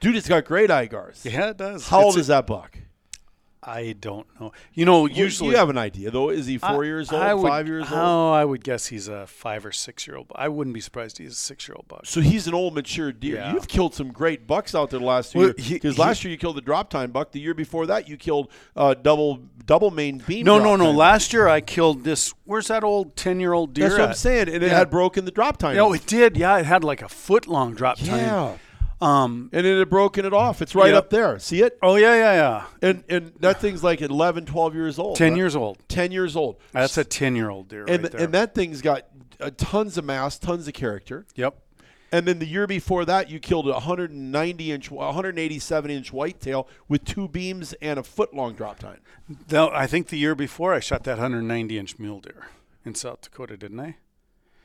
dude, 0.00 0.16
it's 0.16 0.28
got 0.28 0.44
great 0.44 0.70
eye 0.70 0.86
guards. 0.86 1.24
yeah, 1.24 1.50
it 1.50 1.56
does. 1.56 1.88
How 1.88 2.02
old 2.02 2.16
a- 2.16 2.20
is 2.20 2.26
that 2.26 2.46
buck? 2.46 2.76
I 3.68 3.96
don't 3.98 4.26
know. 4.40 4.52
You 4.74 4.84
know, 4.84 5.02
Well, 5.02 5.10
usually 5.10 5.50
you 5.50 5.56
have 5.56 5.70
an 5.70 5.76
idea 5.78 6.10
though. 6.12 6.30
Is 6.30 6.46
he 6.46 6.56
four 6.56 6.84
I- 6.84 6.86
years 6.86 7.10
old? 7.12 7.20
I 7.20 7.34
would- 7.34 7.48
five 7.48 7.66
years 7.66 7.90
old? 7.90 8.00
Oh, 8.00 8.30
I 8.30 8.44
would 8.44 8.62
guess 8.62 8.86
he's 8.86 9.08
a 9.08 9.26
five 9.26 9.66
or 9.66 9.72
six 9.72 10.06
year 10.06 10.16
old. 10.16 10.28
I 10.36 10.48
wouldn't 10.48 10.72
be 10.72 10.80
surprised 10.80 11.18
he's 11.18 11.32
a 11.32 11.34
six 11.34 11.66
year 11.66 11.74
old 11.74 11.88
buck. 11.88 12.06
So 12.06 12.20
he's 12.20 12.46
an 12.46 12.54
old 12.54 12.74
mature 12.74 13.10
deer. 13.10 13.36
Yeah. 13.36 13.52
You've 13.54 13.66
killed 13.66 13.94
some 13.94 14.12
great 14.12 14.46
bucks 14.46 14.74
out 14.74 14.90
there 14.90 15.00
the 15.00 15.06
last 15.06 15.32
two 15.32 15.38
Well, 15.40 15.48
years. 15.58 15.68
Because 15.68 15.98
last 15.98 16.22
year 16.22 16.30
you 16.30 16.38
killed 16.38 16.56
the 16.56 16.60
drop 16.60 16.90
tine 16.90 17.10
buck. 17.10 17.32
The 17.32 17.40
year 17.40 17.54
before 17.54 17.86
that 17.86 18.08
you 18.08 18.16
killed 18.16 18.50
uh, 18.76 18.94
double 18.94 19.40
double 19.64 19.90
main 19.90 20.18
beam. 20.18 20.46
No, 20.46 20.58
no, 20.58 20.76
no. 20.76 20.86
time. 20.86 20.96
Last 20.96 21.32
year 21.32 21.48
I 21.48 21.60
killed 21.60 22.04
this. 22.04 22.32
Where's 22.44 22.68
that 22.68 22.84
old 22.84 23.16
ten 23.16 23.40
year 23.40 23.52
old 23.52 23.74
deer? 23.74 23.88
That's 23.88 23.98
what 23.98 24.08
I'm 24.10 24.14
saying, 24.14 24.48
and 24.48 24.62
it 24.62 24.70
had 24.70 24.90
broken 24.90 25.24
the 25.24 25.32
drop 25.32 25.56
tine. 25.56 25.74
No, 25.74 25.92
it 25.92 26.06
did. 26.06 26.36
Yeah, 26.36 26.56
it 26.58 26.66
had 26.66 26.84
like 26.84 27.02
a 27.02 27.08
foot 27.08 27.48
long 27.48 27.74
drop 27.74 27.98
tine. 27.98 28.58
Um. 29.00 29.50
and 29.52 29.66
it 29.66 29.78
had 29.78 29.90
broken 29.90 30.24
it 30.24 30.32
off. 30.32 30.62
It's 30.62 30.74
right 30.74 30.88
Yep. 30.88 30.96
up 30.96 31.10
there. 31.10 31.38
See 31.38 31.60
it? 31.62 31.78
Oh 31.82 31.96
yeah, 31.96 32.14
yeah, 32.14 32.32
yeah. 32.34 32.64
And 32.88 33.04
and 33.08 33.32
that 33.40 33.60
thing's 33.60 33.84
like 33.84 34.00
11, 34.00 34.46
12 34.46 34.74
years 34.74 34.98
old. 34.98 35.16
Ten 35.16 35.32
right? 35.32 35.38
years 35.38 35.54
old. 35.54 35.78
10 35.88 36.12
years 36.12 36.34
old. 36.36 36.56
That's 36.72 36.96
a 36.96 37.04
ten-year-old 37.04 37.68
deer 37.68 37.84
and 37.86 38.02
right 38.04 38.12
there. 38.12 38.20
and 38.22 38.32
that 38.34 38.54
thing's 38.54 38.80
got 38.80 39.06
uh, 39.40 39.50
tons 39.56 39.98
of 39.98 40.04
mass, 40.06 40.38
tons 40.38 40.66
of 40.66 40.74
character. 40.74 41.26
yep. 41.34 41.58
And 42.12 42.24
then 42.26 42.38
the 42.38 42.46
year 42.46 42.68
before 42.68 43.04
that, 43.04 43.28
you 43.30 43.40
killed 43.40 43.66
a 43.66 43.72
190 43.72 44.70
inch, 44.72 44.90
187 44.92 45.90
inch 45.90 46.12
whitetail 46.12 46.68
with 46.88 47.04
two 47.04 47.26
beams 47.28 47.74
and 47.82 47.98
a 47.98 48.02
foot 48.04 48.32
long 48.32 48.54
drop 48.54 48.78
tine. 48.78 49.00
Though 49.48 49.68
I 49.70 49.86
think 49.88 50.06
the 50.08 50.16
year 50.16 50.36
before 50.36 50.72
I 50.72 50.78
shot 50.80 51.02
that 51.04 51.18
190-inch 51.18 51.98
mule 51.98 52.20
deer 52.20 52.46
in 52.84 52.94
South 52.94 53.22
Dakota, 53.22 53.56
didn't 53.56 53.80
I? 53.80 53.96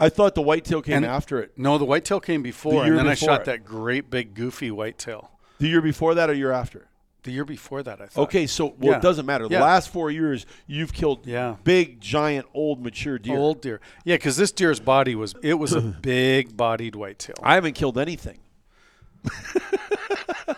I 0.02 0.10
thought 0.10 0.36
the 0.36 0.42
whitetail 0.42 0.82
came 0.82 0.98
And- 0.98 1.06
after 1.06 1.40
it. 1.40 1.52
No, 1.58 1.78
the 1.78 1.86
whitetail 1.86 2.20
came 2.20 2.42
before, 2.42 2.84
The 2.84 2.90
and 2.90 2.98
then 2.98 3.06
before 3.06 3.12
I 3.12 3.34
shot 3.36 3.42
it. 3.42 3.46
that 3.46 3.64
great 3.64 4.10
big 4.10 4.34
goofy 4.34 4.72
whitetail. 4.72 5.32
The 5.60 5.68
year 5.68 5.82
before 5.82 6.16
that, 6.16 6.30
or 6.30 6.34
year 6.34 6.52
after? 6.52 6.88
The 7.24 7.32
year 7.32 7.46
before 7.46 7.84
that, 7.84 8.02
I 8.02 8.08
thought. 8.08 8.24
Okay, 8.24 8.48
so 8.48 8.74
well, 8.80 8.94
Yeah. 8.94 8.98
it 8.98 9.04
doesn't 9.04 9.28
matter. 9.28 9.48
The 9.48 9.54
Yeah. 9.56 9.64
last 9.64 9.90
four 9.90 10.10
years, 10.10 10.48
you've 10.66 10.92
killed 10.92 11.28
Yeah. 11.28 11.58
big, 11.64 12.02
giant, 12.02 12.48
old, 12.56 12.82
mature 12.82 13.20
deer. 13.20 13.38
Old 13.38 13.62
deer. 13.62 13.80
Yeah, 14.04 14.16
because 14.16 14.38
this 14.38 14.52
deer's 14.52 14.80
body 14.80 15.14
was 15.14 15.36
it 15.44 15.54
was 15.60 15.72
a 15.74 15.82
big 16.02 16.58
bodied 16.58 16.96
whitetail. 16.96 17.36
I 17.44 17.54
haven't 17.54 17.74
killed 17.74 18.00
anything. 18.00 18.40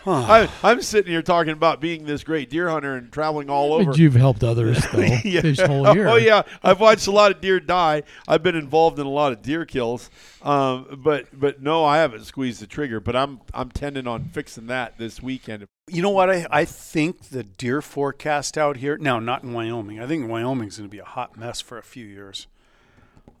I, 0.06 0.48
I'm 0.62 0.82
sitting 0.82 1.10
here 1.10 1.22
talking 1.22 1.52
about 1.52 1.80
being 1.80 2.04
this 2.04 2.24
great 2.24 2.50
deer 2.50 2.68
hunter 2.68 2.94
and 2.94 3.10
traveling 3.10 3.48
all 3.48 3.72
over. 3.72 3.86
But 3.92 3.98
you've 3.98 4.14
helped 4.14 4.44
others 4.44 4.84
though 4.92 5.00
Yeah. 5.24 5.40
this 5.40 5.60
whole 5.60 5.94
year. 5.94 6.08
Oh 6.08 6.16
yeah, 6.16 6.42
I've 6.62 6.80
watched 6.80 7.06
a 7.06 7.10
lot 7.10 7.30
of 7.30 7.40
deer 7.40 7.60
die. 7.60 8.02
I've 8.28 8.42
been 8.42 8.54
involved 8.56 8.98
in 8.98 9.06
a 9.06 9.10
lot 9.10 9.32
of 9.32 9.42
deer 9.42 9.64
kills, 9.64 10.10
um, 10.42 11.00
but 11.02 11.26
but 11.38 11.62
no, 11.62 11.84
I 11.84 11.98
haven't 11.98 12.24
squeezed 12.24 12.60
the 12.60 12.66
trigger. 12.66 13.00
But 13.00 13.16
I'm 13.16 13.40
I'm 13.54 13.70
tending 13.70 14.06
on 14.06 14.24
fixing 14.24 14.66
that 14.66 14.98
this 14.98 15.22
weekend. 15.22 15.66
You 15.88 16.02
know 16.02 16.10
what? 16.10 16.30
I, 16.30 16.46
I 16.50 16.64
think 16.64 17.28
the 17.30 17.42
deer 17.42 17.80
forecast 17.82 18.56
out 18.58 18.78
here 18.78 18.96
now, 18.98 19.18
not 19.20 19.42
in 19.42 19.52
Wyoming. 19.52 20.00
I 20.00 20.06
think 20.06 20.28
Wyoming's 20.28 20.78
going 20.78 20.88
to 20.88 20.92
be 20.92 20.98
a 21.00 21.04
hot 21.04 21.36
mess 21.36 21.60
for 21.60 21.78
a 21.78 21.82
few 21.82 22.06
years. 22.06 22.46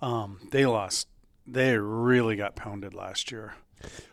Um, 0.00 0.40
they 0.50 0.66
lost. 0.66 1.08
They 1.46 1.76
really 1.78 2.36
got 2.36 2.56
pounded 2.56 2.94
last 2.94 3.30
year. 3.30 3.54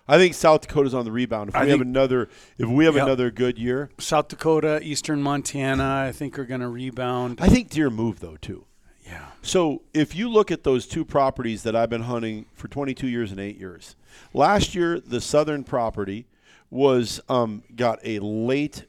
I 0.08 0.18
think 0.18 0.34
South 0.34 0.62
Dakota's 0.68 0.94
on 0.94 1.06
the 1.06 1.12
rebound. 1.12 1.50
If 1.50 1.56
we 1.56 1.60
I 1.62 1.64
have 1.66 1.70
think- 1.80 1.82
another, 1.84 2.30
if 2.58 2.68
we 2.68 2.86
have 2.86 2.96
Yep. 2.96 3.04
another 3.06 3.32
good 3.32 3.58
year, 3.58 3.90
South 3.98 4.28
Dakota, 4.28 4.80
Eastern 4.84 5.22
Montana, 5.22 6.06
I 6.08 6.12
think 6.12 6.38
are 6.40 6.46
going 6.46 6.62
to 6.62 6.68
rebound. 6.68 7.40
I 7.42 7.48
think 7.48 7.70
deer 7.70 7.90
move 7.90 8.20
though 8.20 8.38
too. 8.38 8.66
yeah. 9.06 9.28
So 9.42 9.82
if 9.94 10.16
you 10.16 10.30
look 10.30 10.52
at 10.52 10.64
those 10.64 10.86
two 10.88 11.04
properties 11.06 11.64
that 11.64 11.76
I've 11.76 11.90
been 11.90 12.04
hunting 12.04 12.46
for 12.54 12.68
22 12.68 13.08
years 13.08 13.32
and 13.32 13.40
eight 13.40 13.58
years, 13.58 13.96
last 14.34 14.76
year 14.76 15.00
the 15.00 15.20
southern 15.22 15.64
property 15.64 16.26
was 16.70 17.20
um, 17.30 17.64
got 17.76 18.00
a 18.04 18.20
late 18.20 18.86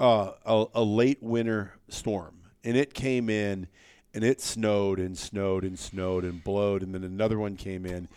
uh, 0.00 0.32
a, 0.44 0.64
a 0.74 0.82
late 0.82 1.22
winter 1.22 1.74
storm, 1.88 2.34
and 2.64 2.76
it 2.76 2.92
came 2.94 3.30
in, 3.30 3.68
and 4.14 4.24
it 4.24 4.40
snowed 4.40 4.98
and 4.98 5.16
snowed 5.16 5.62
and 5.64 5.78
snowed 5.78 6.24
and 6.24 6.42
blowed, 6.42 6.82
and 6.82 6.92
then 6.94 7.04
another 7.04 7.38
one 7.38 7.54
came 7.56 7.86
in, 7.86 8.08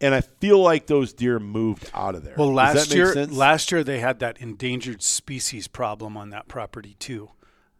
and 0.00 0.14
I 0.14 0.20
feel 0.22 0.58
like 0.60 0.86
those 0.86 1.12
deer 1.12 1.38
moved 1.38 1.90
out 1.94 2.14
of 2.14 2.24
there. 2.24 2.34
Well, 2.36 2.52
last 2.52 2.94
year, 2.94 3.12
sense? 3.12 3.32
last 3.32 3.70
year 3.72 3.84
they 3.84 4.00
had 4.00 4.18
that 4.20 4.38
endangered 4.40 5.02
species 5.02 5.68
problem 5.68 6.16
on 6.16 6.30
that 6.30 6.48
property 6.48 6.96
too. 6.98 7.30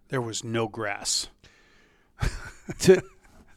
There 0.09 0.21
was 0.21 0.43
no 0.45 0.69
grass. 0.69 1.29
to, 2.81 3.03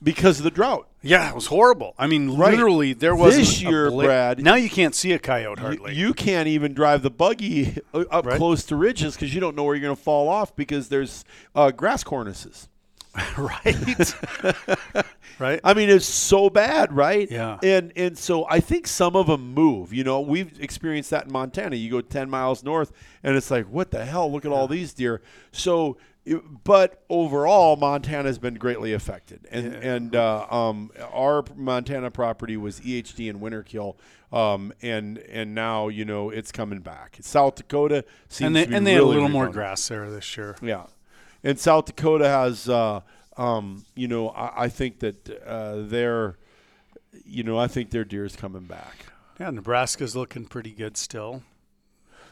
because 0.01 0.39
of 0.39 0.43
the 0.43 0.51
drought. 0.51 0.87
Yeah, 1.01 1.29
it 1.29 1.35
was 1.35 1.47
horrible. 1.47 1.95
I 1.97 2.07
mean, 2.07 2.37
Right. 2.37 2.51
literally, 2.51 2.93
there 2.93 3.15
was 3.15 3.35
This 3.35 3.61
year, 3.61 3.89
Brad- 3.91 4.39
Now 4.43 4.55
you 4.55 4.69
can't 4.69 4.95
see 4.95 5.11
a 5.13 5.19
coyote 5.19 5.59
You, 5.59 5.65
hardly. 5.65 5.95
you 5.95 6.13
can't 6.13 6.47
even 6.47 6.73
drive 6.73 7.01
the 7.01 7.09
buggy 7.09 7.77
up 7.93 8.25
Right. 8.25 8.37
close 8.37 8.63
to 8.65 8.75
ridges 8.75 9.15
because 9.15 9.33
you 9.33 9.41
don't 9.41 9.55
know 9.55 9.63
where 9.63 9.75
you're 9.75 9.81
going 9.83 9.95
to 9.95 10.01
fall 10.01 10.29
off 10.29 10.55
because 10.55 10.89
there's 10.89 11.25
uh, 11.55 11.71
grass 11.71 12.03
cornices. 12.03 12.67
right? 13.37 14.15
right? 15.39 15.59
I 15.63 15.73
mean, 15.73 15.89
it's 15.89 16.05
so 16.05 16.49
bad, 16.49 16.93
right? 16.93 17.29
Yeah. 17.29 17.59
And 17.61 17.93
and 17.95 18.17
so 18.17 18.45
I 18.49 18.59
think 18.59 18.87
some 18.87 19.15
of 19.15 19.27
them 19.27 19.53
move. 19.53 19.93
You 19.93 20.03
know, 20.03 20.21
we've 20.21 20.59
experienced 20.59 21.11
that 21.11 21.25
in 21.25 21.31
Montana. 21.31 21.75
You 21.75 21.91
go 21.91 22.01
10 22.01 22.29
miles 22.29 22.63
north, 22.63 22.91
and 23.21 23.35
it's 23.35 23.51
like, 23.51 23.67
what 23.67 23.91
the 23.91 24.05
hell? 24.05 24.31
Look 24.31 24.45
at 24.45 24.51
all 24.51 24.67
these 24.67 24.93
deer. 24.93 25.21
So, 25.51 25.97
but 26.63 27.03
overall, 27.09 27.75
Montana 27.75 28.29
has 28.29 28.39
been 28.39 28.55
greatly 28.55 28.93
affected, 28.93 29.47
and 29.51 29.75
and 29.75 30.15
uh, 30.15 30.47
um, 30.49 30.91
our 31.11 31.43
Montana 31.55 32.09
property 32.09 32.57
was 32.57 32.79
EHD 32.79 33.29
and 33.29 33.41
winter 33.41 33.61
kill. 33.63 33.97
Um, 34.31 34.73
and 34.81 35.19
and 35.19 35.53
now 35.53 35.89
you 35.89 36.05
know 36.05 36.31
it's 36.31 36.51
coming 36.51 36.79
back. 36.79 37.17
South 37.21 37.53
Dakota 37.55 38.03
seems 38.29 38.47
and 38.47 38.55
they 38.55 38.63
to 38.63 38.69
be 38.69 38.75
and 38.75 38.87
they 38.87 38.93
had 38.93 39.01
a 39.01 39.03
really 39.03 39.15
little 39.15 39.29
more 39.29 39.47
grass 39.49 39.87
there 39.87 40.09
this 40.09 40.35
year. 40.35 40.55
Yeah, 40.59 40.85
and 41.43 41.59
South 41.59 41.85
Dakota 41.85 42.27
has, 42.27 42.69
uh, 42.69 43.01
um, 43.37 43.85
you 43.95 44.07
know, 44.07 44.29
I, 44.29 44.63
I 44.65 44.69
think 44.69 44.99
that 44.99 45.29
uh, 45.45 45.81
their, 45.81 46.37
you 47.25 47.43
know, 47.43 47.57
I 47.57 47.67
think 47.67 47.91
their 47.91 48.05
deer 48.05 48.25
is 48.25 48.35
coming 48.35 48.63
back. 48.63 49.07
Yeah, 49.39 49.49
Nebraska's 49.49 50.15
looking 50.15 50.45
pretty 50.45 50.71
good 50.71 50.95
still. 50.97 51.43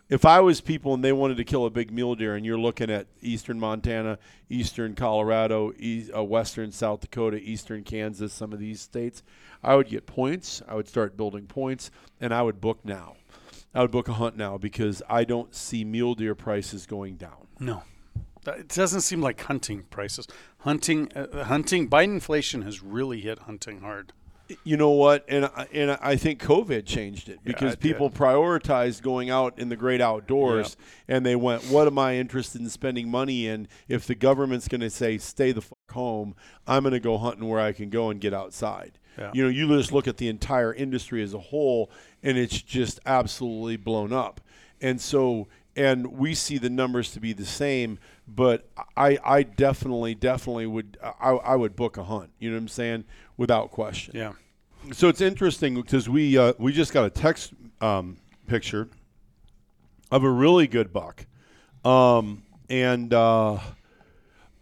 If 0.09 0.25
I 0.25 0.41
was 0.41 0.59
people 0.59 0.93
and 0.93 1.03
they 1.03 1.13
wanted 1.13 1.37
to 1.37 1.45
kill 1.45 1.65
a 1.65 1.69
big 1.69 1.89
mule 1.89 2.15
deer, 2.15 2.35
and 2.35 2.45
you're 2.45 2.59
looking 2.59 2.91
at 2.91 3.07
eastern 3.21 3.59
Montana, 3.59 4.19
eastern 4.49 4.93
Colorado, 4.93 5.71
e- 5.79 6.09
uh, 6.13 6.21
western 6.21 6.73
South 6.73 6.99
Dakota, 6.99 7.37
eastern 7.37 7.83
Kansas, 7.83 8.33
some 8.33 8.51
of 8.51 8.59
these 8.59 8.81
states, 8.81 9.23
I 9.63 9.75
would 9.75 9.87
get 9.87 10.05
points. 10.05 10.61
I 10.67 10.75
would 10.75 10.89
start 10.89 11.15
building 11.15 11.47
points, 11.47 11.91
and 12.19 12.33
I 12.33 12.41
would 12.41 12.59
book 12.59 12.79
now. 12.83 13.15
I 13.73 13.81
would 13.81 13.91
book 13.91 14.09
a 14.09 14.13
hunt 14.13 14.35
now 14.35 14.57
because 14.57 15.01
I 15.09 15.23
don't 15.23 15.55
see 15.55 15.85
mule 15.85 16.13
deer 16.15 16.35
prices 16.35 16.85
going 16.85 17.15
down. 17.15 17.47
No, 17.57 17.83
it 18.45 18.67
doesn't 18.69 19.01
seem 19.01 19.21
like 19.21 19.39
hunting 19.41 19.83
prices. 19.89 20.27
Hunting, 20.59 21.11
uh, 21.15 21.43
hunting. 21.45 21.89
Biden 21.89 22.13
inflation 22.13 22.61
has 22.63 22.81
really 22.83 23.21
hit 23.21 23.39
hunting 23.39 23.81
hard. 23.81 24.13
You 24.65 24.75
know 24.75 24.89
what? 24.89 25.23
And 25.29 25.45
I- 25.45 25.67
and 25.71 25.91
I 26.01 26.17
think 26.17 26.41
COVID 26.41 26.85
changed 26.85 27.29
it 27.29 27.39
because 27.43 27.73
it 27.73 27.79
did. 27.79 27.87
people 27.93 28.09
prioritized 28.09 29.01
going 29.01 29.29
out 29.29 29.57
in 29.57 29.69
the 29.69 29.77
great 29.77 30.01
outdoors, 30.01 30.75
and 31.07 31.25
they 31.25 31.37
went, 31.37 31.63
"What 31.69 31.87
am 31.87 31.97
I 31.97 32.17
interested 32.17 32.59
in 32.59 32.69
spending 32.69 33.09
money 33.09 33.47
in? 33.47 33.69
If 33.87 34.05
the 34.05 34.15
government's 34.15 34.67
going 34.67 34.81
to 34.81 34.89
say 34.89 35.17
stay 35.19 35.53
the 35.53 35.61
fuck 35.61 35.91
home, 35.91 36.35
I'm 36.67 36.83
going 36.83 36.91
to 36.93 36.99
go 36.99 37.17
hunting 37.17 37.47
where 37.47 37.61
I 37.61 37.71
can 37.71 37.89
go 37.89 38.09
and 38.09 38.19
get 38.19 38.33
outside." 38.33 38.99
Yeah. 39.17 39.31
You 39.33 39.43
know, 39.43 39.49
you 39.49 39.67
just 39.69 39.93
look 39.93 40.07
at 40.07 40.17
the 40.17 40.27
entire 40.27 40.73
industry 40.73 41.23
as 41.23 41.33
a 41.33 41.39
whole, 41.39 41.89
and 42.21 42.37
it's 42.37 42.61
just 42.61 42.99
absolutely 43.05 43.77
blown 43.77 44.11
up. 44.11 44.41
And 44.81 44.99
so, 44.99 45.47
and 45.77 46.07
we 46.17 46.33
see 46.33 46.57
the 46.57 46.69
numbers 46.69 47.11
to 47.11 47.21
be 47.21 47.31
the 47.31 47.45
same, 47.45 47.99
but 48.33 48.69
I, 48.95 49.17
I 49.23 49.43
definitely, 49.43 50.15
definitely 50.15 50.65
would, 50.67 50.97
I, 51.03 51.31
I 51.31 51.55
would 51.55 51.75
book 51.75 51.97
a 51.97 52.03
hunt. 52.03 52.29
You 52.39 52.49
know 52.49 52.55
what 52.55 52.61
I'm 52.61 52.67
saying? 52.69 53.03
Without 53.37 53.71
question. 53.71 54.15
Yeah. 54.15 54.33
So 54.93 55.07
it's 55.09 55.21
interesting 55.21 55.75
because 55.75 56.07
we 56.09 56.37
uh, 56.37 56.53
we 56.57 56.71
just 56.73 56.91
got 56.93 57.05
a 57.05 57.09
text 57.09 57.53
um, 57.81 58.17
picture 58.47 58.89
of 60.11 60.23
a 60.23 60.29
really 60.29 60.67
good 60.67 60.91
buck, 60.91 61.25
um, 61.85 62.43
and 62.69 63.13
uh, 63.13 63.59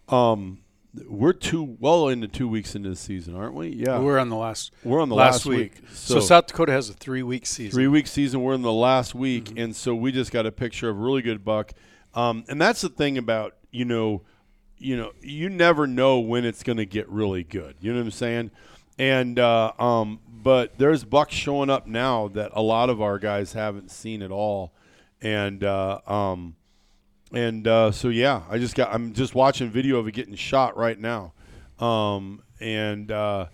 um, 0.09 0.59
we're 1.07 1.33
two 1.33 1.77
well 1.79 2.07
into 2.09 2.27
two 2.27 2.47
weeks 2.47 2.75
into 2.75 2.89
the 2.89 2.95
season, 2.95 3.35
aren't 3.35 3.53
we? 3.53 3.69
Yeah, 3.69 3.99
We're 3.99 4.19
on 4.19 4.29
the 4.29 4.35
last. 4.35 4.71
We're 4.83 5.01
on 5.01 5.09
the 5.09 5.15
last, 5.15 5.33
last 5.33 5.45
week. 5.45 5.73
week. 5.75 5.83
So, 5.93 6.15
So- 6.15 6.19
South 6.19 6.47
Dakota 6.47 6.71
has 6.71 6.89
a 6.89 6.93
three-week 6.93 7.45
season. 7.45 7.71
three 7.71 7.87
week 7.87 8.07
season. 8.07 8.41
We're 8.41 8.55
in 8.55 8.61
the 8.61 8.73
last 8.73 9.13
week, 9.15 9.45
Mm-hmm. 9.45 9.57
and 9.59 9.75
so 9.75 9.93
we 9.95 10.11
just 10.11 10.31
got 10.31 10.45
a 10.45 10.51
picture 10.51 10.89
of 10.89 10.97
a 10.97 10.99
really 10.99 11.21
good 11.21 11.45
buck. 11.45 11.71
Um, 12.15 12.43
and 12.49 12.59
that's 12.59 12.81
the 12.81 12.89
thing 12.89 13.17
about 13.17 13.55
you 13.71 13.85
know, 13.85 14.21
you 14.77 14.95
know, 14.97 15.11
you 15.21 15.49
never 15.49 15.87
know 15.87 16.19
when 16.19 16.45
it's 16.45 16.63
going 16.63 16.77
to 16.77 16.85
get 16.85 17.07
really 17.09 17.43
good. 17.43 17.75
You 17.81 17.91
know 17.91 17.99
what 17.99 18.05
I'm 18.05 18.11
saying? 18.11 18.51
And 18.97 19.39
uh, 19.39 19.73
um, 19.79 20.19
but 20.27 20.77
there's 20.77 21.03
bucks 21.03 21.33
showing 21.33 21.69
up 21.69 21.87
now 21.87 22.27
that 22.29 22.51
a 22.53 22.61
lot 22.61 22.89
of 22.89 23.01
our 23.01 23.19
guys 23.19 23.53
haven't 23.53 23.91
seen 23.91 24.21
at 24.21 24.31
all, 24.31 24.73
and 25.21 25.63
uh, 25.63 25.99
um, 26.05 26.55
and 27.31 27.67
uh, 27.67 27.91
so 27.91 28.09
yeah, 28.09 28.41
I 28.49 28.57
just 28.57 28.75
got 28.75 28.93
I'm 28.93 29.13
just 29.13 29.35
watching 29.35 29.69
video 29.69 29.99
of 29.99 30.07
it 30.07 30.11
getting 30.13 30.35
shot 30.35 30.75
right 30.75 30.99
now, 30.99 31.33
um, 31.79 32.41
and 32.59 33.09
uh, 33.09 33.45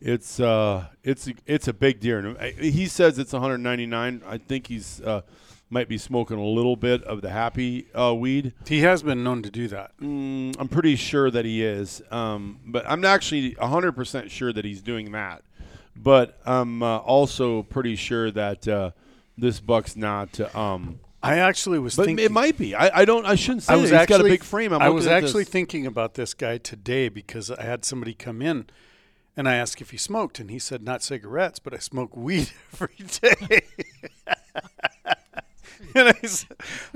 it's 0.00 0.40
uh, 0.40 0.86
it's 1.02 1.28
it's 1.46 1.68
a 1.68 1.72
big 1.72 2.00
deer. 2.00 2.18
And 2.18 2.58
he 2.58 2.86
says 2.86 3.18
it's 3.18 3.32
199. 3.32 4.22
I 4.26 4.38
think 4.38 4.66
he's 4.66 5.00
uh, 5.00 5.22
might 5.74 5.88
be 5.88 5.98
smoking 5.98 6.38
a 6.38 6.46
little 6.46 6.76
bit 6.76 7.02
of 7.02 7.20
the 7.20 7.30
happy 7.30 7.88
uh, 7.94 8.14
weed. 8.14 8.54
He 8.64 8.80
has 8.82 9.02
been 9.02 9.24
known 9.24 9.42
to 9.42 9.50
do 9.50 9.66
that. 9.68 9.90
Mm, 10.00 10.54
I'm 10.56 10.68
pretty 10.68 10.94
sure 10.94 11.32
that 11.32 11.44
he 11.44 11.64
is, 11.64 12.00
um, 12.12 12.60
but 12.64 12.88
I'm 12.88 13.04
actually 13.04 13.56
100% 13.56 14.30
sure 14.30 14.52
that 14.52 14.64
he's 14.64 14.80
doing 14.80 15.10
that. 15.12 15.42
But 15.96 16.38
I'm 16.46 16.82
uh, 16.82 16.98
also 16.98 17.64
pretty 17.64 17.96
sure 17.96 18.30
that 18.30 18.68
uh, 18.68 18.92
this 19.36 19.58
buck's 19.58 19.96
not. 19.96 20.40
Um, 20.54 21.00
I 21.22 21.38
actually 21.38 21.80
was 21.80 21.96
but 21.96 22.06
thinking. 22.06 22.24
it 22.24 22.30
might 22.30 22.56
be. 22.56 22.76
I, 22.76 23.00
I 23.00 23.04
don't. 23.04 23.26
I 23.26 23.34
shouldn't 23.34 23.64
say 23.64 23.72
I 23.72 23.76
that. 23.76 23.82
was 23.82 23.90
He's 23.90 23.98
actually, 23.98 24.18
got 24.18 24.26
a 24.26 24.28
big 24.28 24.44
frame. 24.44 24.72
I'm 24.72 24.82
I 24.82 24.90
was 24.90 25.08
actually 25.08 25.44
thinking 25.44 25.86
about 25.86 26.14
this 26.14 26.34
guy 26.34 26.58
today 26.58 27.08
because 27.08 27.50
I 27.50 27.62
had 27.62 27.84
somebody 27.84 28.14
come 28.14 28.42
in, 28.42 28.66
and 29.36 29.48
I 29.48 29.54
asked 29.54 29.80
if 29.80 29.90
he 29.90 29.96
smoked, 29.96 30.38
and 30.38 30.50
he 30.50 30.58
said 30.60 30.82
not 30.82 31.02
cigarettes, 31.02 31.58
but 31.58 31.74
I 31.74 31.78
smoke 31.78 32.16
weed 32.16 32.50
every 32.72 32.96
day. 33.20 33.62
and 35.96 36.08
I, 36.08 36.14
s- 36.22 36.46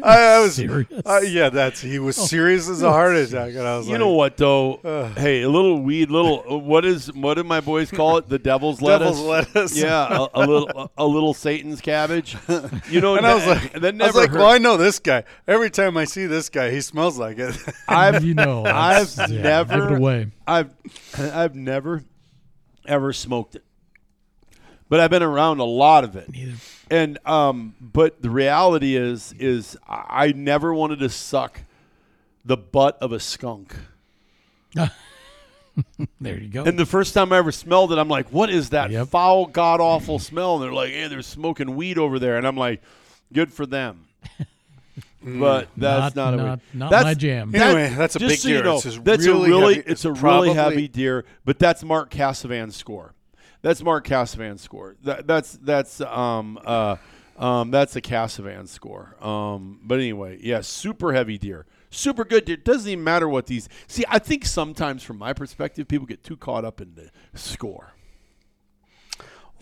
I- 0.02 0.18
I 0.37 0.40
was, 0.40 0.54
Serious? 0.56 0.88
uh, 1.06 1.20
yeah, 1.24 1.48
that's 1.50 1.80
he 1.80 1.98
was 1.98 2.16
serious 2.16 2.68
as 2.68 2.82
a 2.82 2.90
heart 2.90 3.16
attack, 3.16 3.50
and 3.50 3.61
I 3.61 3.76
was 3.78 3.87
You 3.87 3.92
like, 3.92 4.00
know 4.00 4.12
what 4.12 4.37
though? 4.37 5.11
hey, 5.16 5.42
a 5.42 5.48
little 5.48 5.80
weed, 5.80 6.11
little 6.11 6.44
uh, 6.48 6.56
what 6.58 6.84
is 6.84 7.12
what 7.12 7.34
did 7.34 7.46
my 7.46 7.61
boys 7.61 7.90
call 7.90 8.16
it? 8.18 8.28
The 8.28 8.38
devil's 8.38 8.80
lettuce. 8.82 9.08
Devil's 9.18 9.20
lettuce. 9.26 9.76
Yeah, 9.76 10.26
a, 10.34 10.40
a 10.40 10.40
little 10.46 10.90
a, 10.96 11.06
little 11.06 11.34
Satan's 11.34 11.80
cabbage. 11.80 12.37
You 12.90 13.00
know, 13.00 13.16
And 13.16 13.26
I 13.26 13.34
was 13.34 13.46
like, 13.46 13.72
that 13.80 14.00
I 14.00 14.06
was 14.06 14.14
like, 14.16 14.30
hurt. 14.30 14.38
well, 14.38 14.48
I 14.50 14.58
know 14.58 14.76
this 14.76 14.98
guy. 14.98 15.24
Every 15.46 15.70
time 15.70 15.96
I 15.96 16.04
see 16.04 16.26
this 16.26 16.48
guy, 16.48 16.70
he 16.70 16.80
smells 16.80 17.18
like 17.18 17.38
it. 17.38 17.54
I've 17.87 18.24
you 18.24 18.34
know, 18.34 18.64
I've 18.64 19.14
yeah, 19.30 19.42
never 19.42 19.74
give 19.74 19.90
it 19.92 19.96
away. 19.98 20.26
I've 20.46 20.74
I've 21.18 21.54
never 21.54 22.02
ever 22.87 23.12
smoked 23.12 23.56
it, 23.56 23.64
but 24.88 25.01
I've 25.01 25.11
been 25.11 25.22
around 25.22 25.59
a 25.61 25.64
lot 25.64 26.05
of 26.05 26.16
it. 26.16 26.29
Neither. 26.31 26.55
And 26.90 27.18
um, 27.27 27.74
but 27.81 28.22
the 28.22 28.31
reality 28.31 28.96
is 28.96 29.35
is 29.38 29.77
I 29.88 30.05
I 30.29 30.33
never 30.33 30.72
wanted 30.74 30.98
to 31.01 31.09
suck 31.09 31.61
the 32.44 32.57
butt 32.57 32.96
of 33.01 33.12
a 33.12 33.20
skunk. 33.20 33.74
There 36.20 36.37
you 36.38 36.48
go. 36.48 36.64
And 36.64 36.77
the 36.77 36.87
first 36.87 37.14
time 37.14 37.33
I 37.33 37.38
ever 37.38 37.53
smelled 37.53 37.92
it, 37.92 37.98
I'm 37.98 38.09
like, 38.09 38.31
what 38.33 38.51
is 38.51 38.70
that 38.70 38.90
Yep. 38.90 39.09
foul, 39.09 39.46
god 39.46 39.81
awful 39.81 40.18
smell? 40.18 40.57
And 40.57 40.64
they're 40.64 40.72
like, 40.72 40.90
hey, 40.90 41.07
they're 41.07 41.22
smoking 41.22 41.77
weed 41.77 41.98
over 41.98 42.18
there. 42.18 42.37
And 42.37 42.44
I'm 42.46 42.57
like, 42.57 42.83
good 43.33 43.53
for 43.53 43.64
them. 43.64 44.07
But 45.22 45.68
that's 45.77 46.16
not, 46.16 46.33
Not- 46.35 46.35
a 46.35 46.37
not- 46.48 46.61
not 46.74 46.90
that's, 46.90 47.05
my 47.05 47.14
jam. 47.14 47.53
that- 47.53 47.62
Anyway, 47.77 47.94
that's 47.96 48.16
a 48.16 48.18
just 48.18 48.31
big 48.33 48.38
so 48.40 48.48
you 48.48 48.55
deer. 48.57 48.64
know, 48.64 48.81
that's 48.81 49.24
really 49.27 49.51
a 49.51 49.55
really, 49.55 49.74
heavy. 49.77 49.90
it's 49.90 50.05
a 50.05 50.11
It's 50.11 50.20
really 50.20 50.53
heavy 50.53 50.88
deer. 50.88 51.24
But 51.44 51.61
that's 51.61 51.85
Mark 51.85 52.11
Cassavant's 52.11 52.77
score. 52.77 53.14
That's 53.62 53.83
Mark 53.83 54.07
Cassavant's 54.07 54.62
score. 54.62 54.97
That, 55.03 55.27
that's 55.27 55.59
that's 55.61 56.01
um 56.01 56.59
uh 56.64 56.97
um 57.37 57.71
that's 57.71 57.97
a 57.97 58.01
Cassavan 58.01 58.68
score. 58.68 59.16
Um, 59.21 59.81
but 59.83 59.99
anyway, 59.99 60.38
yeah, 60.40 60.61
super 60.61 61.12
heavy 61.12 61.38
deer, 61.38 61.66
super 61.90 62.25
good 62.25 62.44
deer. 62.44 62.57
Doesn't 62.57 62.90
even 62.90 63.05
matter 63.05 63.29
what 63.29 63.47
these. 63.47 63.68
See, 63.87 64.05
I 64.09 64.18
think 64.18 64.44
sometimes 64.44 65.03
from 65.03 65.18
my 65.18 65.33
perspective, 65.33 65.88
people 65.88 66.07
get 66.07 66.23
too 66.23 66.37
caught 66.37 66.64
up 66.64 66.81
in 66.81 66.94
the 66.94 67.11
score. 67.38 67.92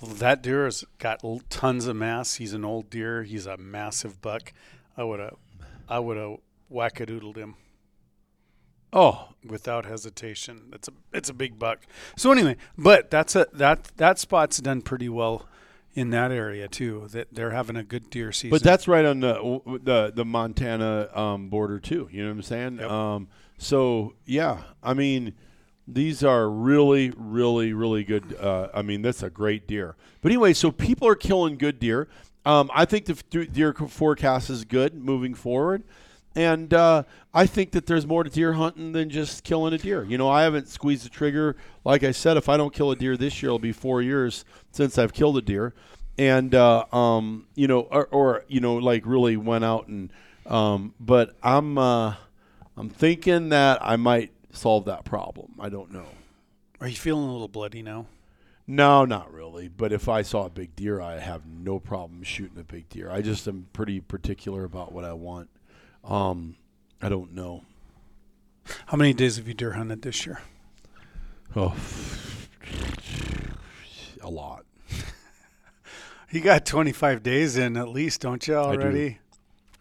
Well, 0.01 0.15
that 0.17 0.43
deer 0.43 0.65
has 0.67 0.85
got 0.99 1.23
tons 1.49 1.87
of 1.87 1.97
mass. 1.97 2.35
He's 2.35 2.53
an 2.53 2.67
old 2.67 2.91
deer. 2.91 3.23
He's 3.23 3.47
a 3.47 3.57
massive 3.57 4.21
buck. 4.21 4.53
I 4.95 5.05
would 5.05 5.21
have, 5.21 5.37
I 5.89 6.01
would 6.01 6.19
have 6.19 6.37
wackadoodled 6.71 7.37
him 7.37 7.55
Oh, 8.92 9.29
without 9.44 9.85
hesitation. 9.85 10.70
It's 10.72 10.88
a, 10.88 10.92
it's 11.12 11.29
a 11.29 11.35
big 11.35 11.59
buck. 11.59 11.87
So 12.16 12.33
anyway, 12.33 12.57
but 12.77 13.11
that's 13.11 13.37
a 13.37 13.46
that 13.53 13.85
that 13.96 14.18
spot's 14.18 14.59
done 14.59 14.83
pretty 14.83 15.09
well 15.09 15.46
in 15.94 16.11
that 16.11 16.31
area 16.31 16.68
too. 16.68 17.09
That 17.11 17.29
they're 17.33 17.51
having 17.51 17.77
a 17.77 17.83
good 17.83 18.11
deer 18.11 18.33
season. 18.33 18.51
But 18.51 18.62
that's 18.62 18.87
right 18.87 19.05
on 19.05 19.20
the 19.20 19.61
the 19.83 20.12
the 20.14 20.25
Montana 20.25 21.09
um, 21.14 21.49
border 21.49 21.79
too. 21.81 22.09
You 22.12 22.22
know 22.22 22.31
what 22.31 22.37
I'm 22.37 22.42
saying? 22.42 22.79
Yep. 22.79 22.90
Um, 22.90 23.29
so 23.59 24.14
yeah, 24.25 24.62
I 24.83 24.94
mean, 24.94 25.35
these 25.88 26.22
are 26.22 26.49
really, 26.49 27.12
really, 27.16 27.72
really 27.72 28.05
good. 28.05 28.37
Uh, 28.38 28.68
I 28.75 28.83
mean, 28.83 29.03
that's 29.03 29.22
a 29.22 29.31
great 29.31 29.66
deer. 29.66 29.96
But 30.20 30.33
anyway, 30.33 30.53
so 30.53 30.70
people 30.70 31.09
are 31.09 31.14
killing 31.14 31.57
good 31.57 31.79
deer. 31.79 32.09
Um, 32.44 32.70
I 32.72 32.85
think 32.85 33.07
the 33.07 33.46
deer 33.46 33.72
forecast 33.72 34.51
is 34.51 34.64
good 34.64 34.94
moving 34.94 35.35
forward. 35.35 35.83
And 36.37 36.72
uh, 36.75 37.05
I 37.33 37.46
think 37.46 37.72
that 37.72 37.87
there's 37.87 38.07
more 38.07 38.22
to 38.22 38.29
deer 38.29 38.53
hunting 38.53 38.92
than 38.92 39.09
just 39.09 39.42
killing 39.42 39.72
a 39.72 39.79
deer. 39.79 40.05
You 40.05 40.18
know, 40.18 40.29
I 40.29 40.42
haven't 40.42 40.68
squeezed 40.68 41.07
the 41.07 41.09
trigger. 41.09 41.57
Like 41.83 42.05
I 42.05 42.12
said, 42.12 42.37
if 42.37 42.49
I 42.49 42.59
don't 42.59 42.75
kill 42.75 42.90
a 42.90 42.96
deer 42.96 43.16
this 43.16 43.42
year, 43.42 43.49
it'll 43.49 43.59
be 43.59 43.72
four 43.72 44.03
years 44.03 44.44
since 44.70 44.99
I've 44.99 45.14
killed 45.14 45.38
a 45.38 45.42
deer. 45.42 45.75
And 46.18 46.55
uh, 46.55 46.85
um, 46.92 47.46
you 47.55 47.66
know, 47.66 47.81
or, 47.81 48.07
or 48.07 48.44
you 48.49 48.61
know, 48.61 48.77
like 48.77 49.05
really 49.07 49.37
went 49.37 49.64
out 49.64 49.88
and. 49.88 50.12
Um, 50.46 50.94
but 51.01 51.35
I'm 51.42 51.77
uh, 51.77 52.14
I'm 52.77 52.88
thinking 52.88 53.49
that 53.49 53.79
I 53.83 53.96
might 53.96 54.31
solve 54.53 54.85
that 54.85 55.05
problem. 55.05 55.55
I 55.59 55.68
don't 55.68 55.92
know. 55.92 56.07
Are 56.81 56.87
you 56.87 56.94
feeling 56.94 57.29
a 57.29 57.33
little 57.33 57.49
bloody 57.49 57.83
now? 57.83 58.07
No, 58.66 59.05
not 59.05 59.33
really. 59.33 59.68
But 59.68 59.92
if 59.92 60.09
I 60.09 60.22
saw 60.22 60.46
a 60.46 60.51
big 60.51 60.77
deer, 60.77 61.01
I 61.01 61.18
have 61.18 61.46
no 61.46 61.79
problem 61.79 62.22
shooting 62.22 62.59
a 62.59 62.64
big 62.64 62.89
deer. 62.89 63.11
I 63.11 63.22
just 63.22 63.47
am 63.49 63.68
pretty 63.72 64.01
particular 64.01 64.64
about 64.64 64.93
what 64.93 65.05
I 65.05 65.12
want. 65.12 65.49
Um, 66.07 66.57
I 67.03 67.09
don't 67.09 67.35
know. 67.35 67.63
How 68.87 68.97
many 68.97 69.13
days 69.13 69.37
have 69.37 69.47
you 69.49 69.55
deer 69.55 69.73
hunted 69.73 70.03
this 70.03 70.27
year? 70.27 70.41
Oh, 71.55 71.75
a 74.23 74.31
lot. 74.31 74.65
You 76.33 76.41
got 76.41 76.67
25 76.67 77.23
days 77.23 77.57
in 77.57 77.77
at 77.77 77.89
least, 77.89 78.21
don't 78.21 78.47
you 78.49 78.55
do. 78.55 78.59
already? 78.59 79.19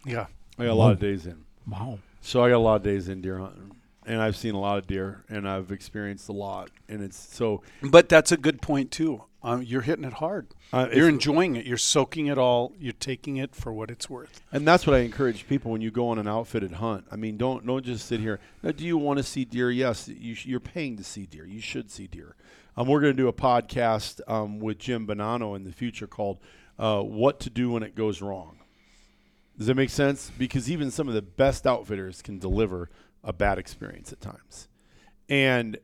Yeah. 0.05 0.27
I 0.59 0.65
got 0.65 0.71
a 0.71 0.75
lot 0.75 0.91
of 0.91 0.99
days 0.99 1.25
in. 1.25 1.43
Wow. 1.67 1.97
So 2.21 2.43
I 2.43 2.49
got 2.49 2.57
a 2.57 2.59
lot 2.59 2.75
of 2.75 2.83
days 2.83 3.09
in 3.09 3.19
deer 3.21 3.39
hunting, 3.39 3.75
and 4.05 4.21
I've 4.21 4.35
seen 4.35 4.55
a 4.55 4.59
lot 4.59 4.77
of 4.77 4.87
deer, 4.87 5.23
and 5.29 5.47
I've 5.47 5.71
experienced 5.71 6.29
a 6.29 6.33
lot, 6.33 6.69
and 6.87 7.01
it's 7.01 7.17
so. 7.17 7.61
But 7.81 8.09
that's 8.09 8.31
a 8.31 8.37
good 8.37 8.61
point 8.61 8.91
too. 8.91 9.23
Um, 9.45 9.61
you're 9.61 9.81
hitting 9.81 10.05
it 10.05 10.13
hard. 10.13 10.47
Uh, 10.73 10.87
You're 10.91 11.07
enjoying 11.07 11.55
it. 11.55 11.67
You're 11.67 11.77
soaking 11.77 12.25
it 12.25 12.37
all. 12.39 12.73
You're 12.79 12.93
taking 12.93 13.37
it 13.37 13.53
for 13.53 13.71
what 13.71 13.91
it's 13.91 14.09
worth. 14.09 14.41
And 14.51 14.67
that's 14.67 14.87
what 14.87 14.95
I 14.95 15.01
encourage 15.01 15.47
people 15.47 15.69
when 15.69 15.81
you 15.81 15.91
go 15.91 16.07
on 16.07 16.17
an 16.17 16.27
outfitted 16.27 16.71
hunt. 16.71 17.05
I 17.11 17.15
mean, 17.15 17.37
don't 17.37 17.63
don't 17.63 17.85
just 17.85 18.07
sit 18.07 18.19
here. 18.19 18.39
Now, 18.63 18.71
do 18.71 18.83
you 18.83 18.97
want 18.97 19.17
to 19.17 19.23
see 19.23 19.45
deer? 19.45 19.69
Yes, 19.69 20.07
you 20.07 20.33
sh- 20.33 20.47
you're 20.47 20.59
paying 20.59 20.97
to 20.97 21.03
see 21.03 21.27
deer. 21.27 21.45
You 21.45 21.61
should 21.61 21.91
see 21.91 22.07
deer. 22.07 22.35
Um, 22.75 22.87
we're 22.87 22.99
going 22.99 23.15
to 23.15 23.21
do 23.21 23.27
a 23.27 23.33
podcast 23.33 24.19
um, 24.27 24.59
with 24.59 24.79
Jim 24.79 25.05
Bonanno 25.05 25.55
in 25.55 25.63
the 25.63 25.71
future 25.71 26.07
called 26.07 26.39
uh, 26.79 27.01
"What 27.01 27.39
to 27.41 27.51
Do 27.51 27.69
When 27.69 27.83
It 27.83 27.93
Goes 27.93 28.23
Wrong." 28.23 28.57
Does 29.59 29.67
that 29.67 29.75
make 29.75 29.91
sense? 29.91 30.31
Because 30.37 30.71
even 30.71 30.89
some 30.89 31.07
of 31.07 31.13
the 31.13 31.21
best 31.21 31.67
outfitters 31.67 32.23
can 32.23 32.39
deliver 32.39 32.89
a 33.25 33.33
bad 33.33 33.57
experience 33.57 34.13
at 34.13 34.21
times, 34.21 34.69
and 35.27 35.77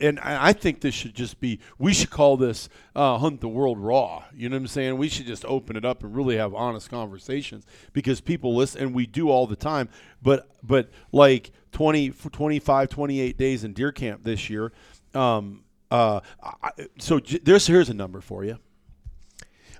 and 0.00 0.18
I 0.20 0.52
think 0.52 0.80
this 0.80 0.94
should 0.94 1.14
just 1.14 1.40
be. 1.40 1.60
We 1.78 1.92
should 1.92 2.10
call 2.10 2.36
this 2.36 2.68
uh, 2.96 3.18
"Hunt 3.18 3.40
the 3.40 3.48
World 3.48 3.78
Raw." 3.78 4.24
You 4.34 4.48
know 4.48 4.56
what 4.56 4.62
I'm 4.62 4.66
saying? 4.68 4.96
We 4.96 5.08
should 5.08 5.26
just 5.26 5.44
open 5.44 5.76
it 5.76 5.84
up 5.84 6.02
and 6.02 6.14
really 6.14 6.36
have 6.36 6.54
honest 6.54 6.90
conversations 6.90 7.66
because 7.92 8.20
people 8.20 8.54
listen, 8.54 8.82
and 8.82 8.94
we 8.94 9.06
do 9.06 9.28
all 9.30 9.46
the 9.46 9.56
time. 9.56 9.88
But 10.22 10.48
but 10.62 10.90
like 11.12 11.52
20, 11.72 12.10
25, 12.10 12.88
28 12.88 13.38
days 13.38 13.64
in 13.64 13.72
deer 13.72 13.92
camp 13.92 14.24
this 14.24 14.48
year. 14.50 14.72
Um, 15.14 15.64
uh, 15.90 16.20
I, 16.42 16.70
so 16.98 17.20
j- 17.20 17.40
there's 17.42 17.66
here's 17.66 17.88
a 17.88 17.94
number 17.94 18.20
for 18.20 18.44
you. 18.44 18.58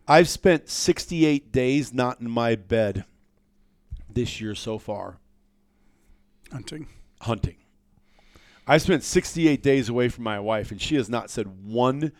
I've 0.06 0.28
spent 0.28 0.68
68 0.68 1.52
days 1.52 1.92
not 1.92 2.20
in 2.20 2.30
my 2.30 2.54
bed 2.54 3.04
this 4.08 4.40
year 4.40 4.54
so 4.54 4.78
far 4.78 5.18
Hunting. 6.52 6.86
hunting. 7.20 7.56
I 8.66 8.78
spent 8.78 9.02
68 9.02 9.62
days 9.62 9.88
away 9.88 10.08
from 10.08 10.24
my 10.24 10.38
wife, 10.38 10.70
and 10.70 10.80
she 10.80 10.96
has 10.96 11.08
not 11.08 11.30
said 11.30 11.64
one. 11.64 12.12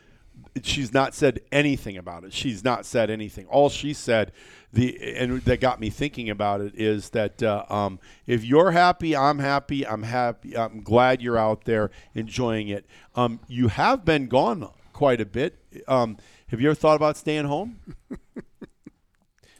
She's 0.62 0.94
not 0.94 1.14
said 1.14 1.40
anything 1.52 1.96
about 1.96 2.24
it. 2.24 2.32
She's 2.32 2.64
not 2.64 2.86
said 2.86 3.10
anything. 3.10 3.46
All 3.46 3.68
she 3.68 3.92
said, 3.92 4.32
the 4.72 5.16
and 5.16 5.42
that 5.42 5.60
got 5.60 5.80
me 5.80 5.90
thinking 5.90 6.30
about 6.30 6.60
it 6.60 6.74
is 6.74 7.10
that 7.10 7.42
uh, 7.42 7.64
um, 7.68 7.98
if 8.26 8.44
you're 8.44 8.70
happy, 8.70 9.16
I'm 9.16 9.38
happy. 9.38 9.86
I'm 9.86 10.02
happy. 10.02 10.56
I'm 10.56 10.82
glad 10.82 11.22
you're 11.22 11.38
out 11.38 11.64
there 11.64 11.90
enjoying 12.14 12.68
it. 12.68 12.86
Um, 13.14 13.40
you 13.48 13.68
have 13.68 14.04
been 14.04 14.26
gone 14.26 14.70
quite 14.92 15.20
a 15.20 15.26
bit. 15.26 15.58
Um, 15.86 16.16
have 16.48 16.60
you 16.60 16.68
ever 16.68 16.74
thought 16.74 16.96
about 16.96 17.16
staying 17.16 17.44
home? 17.44 17.78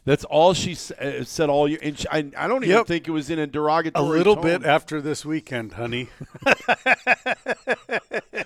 That's 0.09 0.23
all 0.23 0.55
she 0.55 0.71
uh, 0.99 1.23
said 1.23 1.49
all 1.51 1.67
year, 1.67 1.77
and 1.83 1.95
she, 1.99 2.07
I, 2.09 2.17
I 2.35 2.47
don't 2.47 2.63
even 2.63 2.77
Yep. 2.77 2.87
think 2.87 3.07
it 3.07 3.11
was 3.11 3.29
in 3.29 3.37
a 3.37 3.45
derogatory. 3.45 4.03
A 4.03 4.09
little 4.09 4.33
tone. 4.33 4.43
bit 4.43 4.63
after 4.65 5.01
this 5.01 5.23
weekend, 5.23 5.73
honey. 5.73 6.07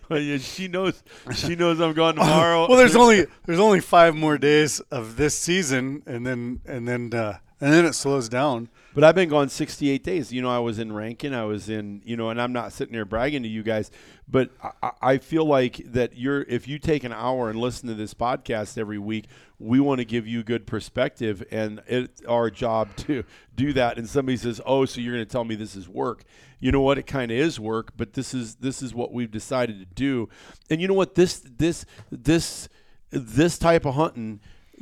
Yeah, 0.10 0.38
she 0.38 0.68
knows. 0.68 1.02
She 1.34 1.56
knows 1.56 1.80
I'm 1.80 1.94
gone 1.94 2.16
tomorrow. 2.22 2.68
well, 2.68 2.78
there's 2.78 2.96
only 3.04 3.26
there's 3.46 3.60
only 3.60 3.80
five 3.80 4.14
more 4.14 4.38
days 4.38 4.80
of 4.92 5.16
this 5.16 5.38
season, 5.38 6.04
and 6.06 6.28
then 6.28 6.60
and 6.66 6.86
then 6.88 7.14
uh, 7.14 7.38
and 7.62 7.74
then 7.74 7.86
it 7.86 7.94
slows 7.94 8.28
down. 8.30 8.70
But 8.94 9.04
I've 9.04 9.16
been 9.16 9.30
gone 9.30 9.50
68 9.50 10.04
days. 10.04 10.32
You 10.32 10.42
know, 10.44 10.50
I 10.50 10.60
was 10.60 10.78
in 10.78 10.92
Rankin. 10.94 11.34
I 11.34 11.46
was 11.46 11.68
in, 11.68 12.02
you 12.06 12.16
know, 12.16 12.30
and 12.30 12.40
I'm 12.40 12.54
not 12.54 12.74
sitting 12.74 12.94
there 12.94 13.06
bragging 13.06 13.42
to 13.44 13.50
you 13.50 13.64
guys, 13.64 13.90
but 14.28 14.52
I, 14.62 14.72
I- 14.84 14.92
I 15.02 15.18
feel 15.18 15.46
like 15.46 15.78
that 15.94 16.16
you're, 16.18 16.44
if 16.44 16.68
you 16.68 16.78
take 16.80 17.04
an 17.04 17.12
hour 17.12 17.50
and 17.50 17.60
listen 17.60 17.90
to 17.90 17.96
this 17.96 18.14
podcast 18.14 18.78
every 18.78 19.00
week, 19.00 19.26
we 19.60 19.80
want 19.80 20.00
to 20.00 20.06
give 20.06 20.28
you 20.28 20.44
good 20.44 20.68
perspective, 20.68 21.44
and 21.52 21.82
it's 21.88 22.22
our 22.26 22.50
job 22.52 22.96
to 22.98 23.24
do 23.56 23.74
that. 23.74 23.98
And 23.98 24.08
somebody 24.08 24.38
says, 24.38 24.60
"Oh, 24.66 24.86
so 24.86 25.02
you're 25.02 25.14
going 25.14 25.26
to 25.26 25.32
tell 25.32 25.44
me 25.46 25.56
this 25.56 25.76
is 25.76 25.88
work?" 25.90 26.24
You 26.60 26.72
know 26.72 26.82
what? 26.82 26.98
It 26.98 27.08
kind 27.08 27.32
of 27.32 27.38
is 27.38 27.60
work, 27.60 27.92
but 27.98 28.14
this 28.14 28.34
is 28.34 28.56
this 28.56 28.82
is 28.82 28.94
what 28.94 29.12
we've 29.14 29.32
decided 29.32 29.80
to 29.80 29.86
do. 29.86 30.30
And 30.70 30.82
you 30.82 30.88
know 30.88 30.94
what? 30.94 31.16
This 31.16 31.40
this 31.58 31.86
this 32.12 32.68
this 33.10 33.58
type 33.58 33.86
of 33.86 33.96
hunting 33.96 34.40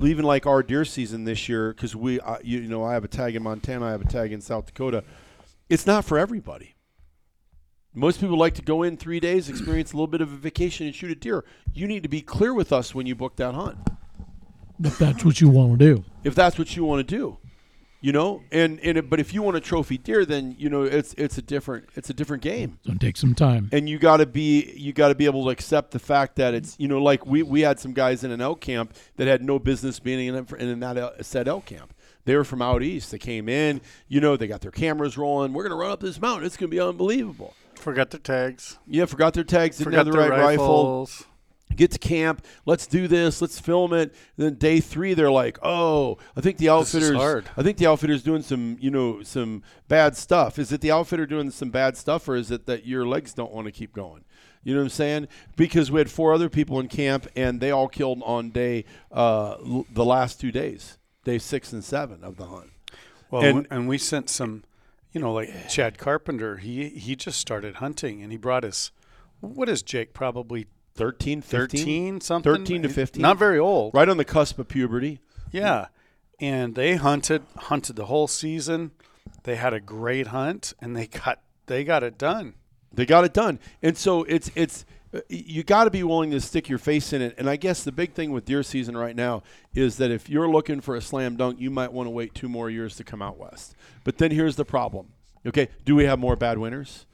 even 0.09 0.25
like 0.25 0.45
our 0.45 0.63
deer 0.63 0.85
season 0.85 1.23
this 1.23 1.47
year 1.47 1.73
because 1.73 1.95
we 1.95 2.19
you, 2.43 2.59
you 2.59 2.67
know 2.67 2.83
i 2.83 2.93
have 2.93 3.03
a 3.03 3.07
tag 3.07 3.35
in 3.35 3.43
montana 3.43 3.85
i 3.85 3.91
have 3.91 4.01
a 4.01 4.05
tag 4.05 4.31
in 4.31 4.41
south 4.41 4.65
dakota. 4.65 5.03
It's 5.69 5.87
not 5.87 6.03
for 6.03 6.19
everybody. 6.19 6.75
Most 7.93 8.19
people 8.19 8.37
like 8.37 8.55
to 8.55 8.61
go 8.61 8.83
in 8.83 8.97
three 8.97 9.21
days 9.21 9.47
experience 9.47 9.93
a 9.93 9.95
little 9.95 10.07
bit 10.07 10.19
of 10.19 10.31
a 10.33 10.35
vacation 10.35 10.85
and 10.85 10.93
shoot 10.93 11.11
a 11.11 11.15
deer. 11.15 11.45
You 11.73 11.87
need 11.87 12.03
to 12.03 12.09
be 12.09 12.21
clear 12.21 12.53
with 12.53 12.73
us 12.73 12.93
when 12.93 13.05
you 13.05 13.15
book 13.15 13.37
that 13.37 13.53
hunt. 13.53 13.77
If 14.83 14.97
that's 14.97 15.23
what 15.23 15.39
you 15.39 15.47
want 15.47 15.79
to 15.79 15.95
do. 15.95 16.03
if 16.25 16.35
that's 16.35 16.57
what 16.57 16.75
you 16.75 16.83
want 16.83 17.07
to 17.07 17.15
do 17.15 17.37
you 18.01 18.11
know 18.11 18.41
and 18.51 18.79
and 18.81 18.97
it, 18.97 19.09
but 19.09 19.19
if 19.19 19.33
you 19.33 19.41
want 19.43 19.55
a 19.55 19.59
trophy 19.61 19.97
deer 19.97 20.25
then 20.25 20.55
you 20.57 20.69
know 20.69 20.81
it's 20.83 21.13
it's 21.17 21.37
a 21.37 21.41
different 21.41 21.87
it's 21.95 22.09
a 22.09 22.13
different 22.13 22.41
game 22.43 22.77
It's 22.79 22.87
going 22.87 22.99
to 22.99 23.05
take 23.05 23.15
some 23.17 23.33
time. 23.35 23.69
and 23.71 23.87
you 23.87 23.99
got 23.99 24.17
to 24.17 24.25
be 24.25 24.73
you 24.75 24.91
got 24.91 25.09
to 25.09 25.15
be 25.15 25.25
able 25.25 25.43
to 25.45 25.49
accept 25.51 25.91
the 25.91 25.99
fact 25.99 26.35
that 26.37 26.53
it's 26.53 26.75
you 26.79 26.87
know 26.87 27.01
like 27.01 27.25
we 27.25 27.43
we 27.43 27.61
had 27.61 27.79
some 27.79 27.93
guys 27.93 28.23
in 28.23 28.31
an 28.31 28.41
elk 28.41 28.59
camp 28.61 28.93
that 29.17 29.27
had 29.27 29.41
no 29.43 29.59
business 29.59 29.99
being 29.99 30.27
in, 30.27 30.45
in 30.59 30.79
that 30.81 30.97
el- 30.97 31.13
said 31.21 31.47
elk 31.47 31.65
camp. 31.65 31.93
They 32.25 32.35
were 32.35 32.43
from 32.43 32.61
out 32.61 32.83
east. 32.83 33.09
They 33.11 33.17
came 33.17 33.49
in, 33.49 33.81
you 34.07 34.21
know, 34.21 34.37
they 34.37 34.45
got 34.45 34.61
their 34.61 34.69
cameras 34.71 35.17
rolling. 35.17 35.53
We're 35.53 35.63
gonna 35.63 35.75
run 35.75 35.91
up 35.91 36.01
this 36.01 36.19
mountain. 36.21 36.45
It's 36.45 36.57
gonna 36.57 36.69
be 36.69 36.79
unbelievable. 36.79 37.55
Forgot 37.75 38.11
their 38.11 38.19
tags. 38.19 38.77
Yeah, 38.87 39.05
forgot 39.05 39.33
their 39.33 39.43
tags, 39.43 39.77
didn't 39.77 39.85
Forgot 39.93 39.97
have 39.97 40.05
the 40.13 40.19
their 40.19 40.29
right 40.29 40.39
rifle. 40.57 41.07
Rifles. 41.71 41.77
Get 41.77 41.91
to 41.91 41.99
camp. 41.99 42.45
Let's 42.65 42.87
do 42.87 43.07
this. 43.07 43.41
Let's 43.41 43.59
film 43.59 43.93
it. 43.93 44.13
then 44.37 44.55
day 44.55 44.79
three, 44.79 45.13
they're 45.13 45.31
like, 45.31 45.57
"Oh, 45.63 46.17
I 46.35 46.41
think 46.41 46.57
the 46.57 46.69
outfitter's. 46.69 47.15
hard. 47.15 47.49
I 47.57 47.63
think 47.63 47.77
the 47.77 47.87
outfitter's 47.87 48.23
doing 48.23 48.41
some, 48.41 48.77
you 48.79 48.91
know, 48.91 49.23
some 49.23 49.63
bad 49.87 50.15
stuff. 50.15 50.57
Is 50.59 50.71
it 50.71 50.81
the 50.81 50.91
outfitter 50.91 51.25
doing 51.25 51.51
some 51.51 51.69
bad 51.69 51.97
stuff, 51.97 52.27
or 52.27 52.35
is 52.35 52.51
it 52.51 52.65
that 52.65 52.85
your 52.85 53.05
legs 53.05 53.33
don't 53.33 53.51
want 53.51 53.65
to 53.65 53.71
keep 53.71 53.93
going? 53.93 54.23
You 54.63 54.75
know 54.75 54.81
what 54.81 54.85
I'm 54.85 54.89
saying? 54.89 55.27
Because 55.55 55.89
we 55.89 55.99
had 55.99 56.11
four 56.11 56.33
other 56.33 56.47
people 56.49 56.79
in 56.79 56.87
camp, 56.87 57.27
and 57.35 57.59
they 57.59 57.71
all 57.71 57.87
killed 57.87 58.21
on 58.23 58.51
day 58.51 58.85
uh, 59.11 59.53
l- 59.53 59.87
the 59.91 60.05
last 60.05 60.39
two 60.39 60.51
days, 60.51 60.99
day 61.23 61.39
six 61.39 61.73
and 61.73 61.83
seven 61.83 62.23
of 62.23 62.37
the 62.37 62.45
hunt. 62.45 62.69
Well, 63.31 63.43
And- 63.43 63.67
and, 63.71 63.87
we 63.87 63.97
sent 63.97 64.29
some, 64.29 64.63
you 65.13 65.19
know, 65.21 65.33
like 65.33 65.67
Chad 65.67 65.97
Carpenter. 65.97 66.57
He 66.57 66.89
he 66.89 67.15
just 67.15 67.39
started 67.39 67.75
hunting, 67.75 68.21
and 68.21 68.31
he 68.31 68.37
brought 68.37 68.61
his. 68.63 68.91
What 69.39 69.67
is 69.67 69.81
Jake? 69.81 70.13
Probably 70.13 70.67
13, 70.95 71.41
15? 71.41 71.79
13 71.81 72.21
something 72.21 72.53
13 72.53 72.83
to 72.83 72.89
15. 72.89 73.21
not 73.21 73.37
very 73.37 73.57
old 73.59 73.93
right 73.93 74.09
on 74.09 74.17
the 74.17 74.25
cusp 74.25 74.59
of 74.59 74.67
puberty. 74.67 75.19
yeah 75.51 75.87
and 76.39 76.75
they 76.75 76.95
hunted 76.95 77.43
hunted 77.57 77.95
the 77.95 78.05
whole 78.05 78.27
season 78.27 78.91
they 79.43 79.55
had 79.55 79.73
a 79.73 79.79
great 79.79 80.27
hunt 80.27 80.73
and 80.81 80.95
they 80.95 81.07
got 81.07 81.39
they 81.67 81.83
got 81.83 82.03
it 82.03 82.17
done 82.17 82.53
They 82.93 83.05
got 83.05 83.23
it 83.23 83.33
done, 83.33 83.59
and 83.81 83.97
so 83.97 84.23
it's 84.25 84.51
it's 84.53 84.83
uh, 85.13 85.19
you 85.29 85.63
got 85.63 85.85
to 85.85 85.89
be 85.89 86.03
willing 86.03 86.31
to 86.31 86.41
stick 86.41 86.67
your 86.67 86.77
face 86.79 87.13
in 87.13 87.21
it. 87.21 87.35
And 87.37 87.49
I 87.49 87.55
guess 87.55 87.83
the 87.85 87.91
big 87.93 88.11
thing 88.13 88.31
with 88.33 88.43
deer 88.43 88.63
season 88.63 88.97
right 88.97 89.15
now 89.15 89.43
is 89.73 89.95
that 89.97 90.11
if 90.11 90.29
you're 90.29 90.49
looking 90.49 90.81
for 90.81 90.95
a 90.97 91.01
slam 91.01 91.37
dunk, 91.37 91.59
you 91.59 91.69
might 91.69 91.93
want 91.93 92.07
to 92.07 92.11
wait 92.11 92.35
two 92.35 92.49
more 92.49 92.69
years 92.69 92.97
to 92.97 93.05
come 93.05 93.21
out 93.21 93.37
west. 93.37 93.75
But 94.03 94.17
then 94.17 94.31
here's 94.31 94.57
the 94.57 94.65
problem. 94.65 95.13
Okay, 95.45 95.69
do 95.85 95.95
we 95.95 96.03
have 96.03 96.19
more 96.19 96.35
bad 96.35 96.57
winners? 96.57 97.05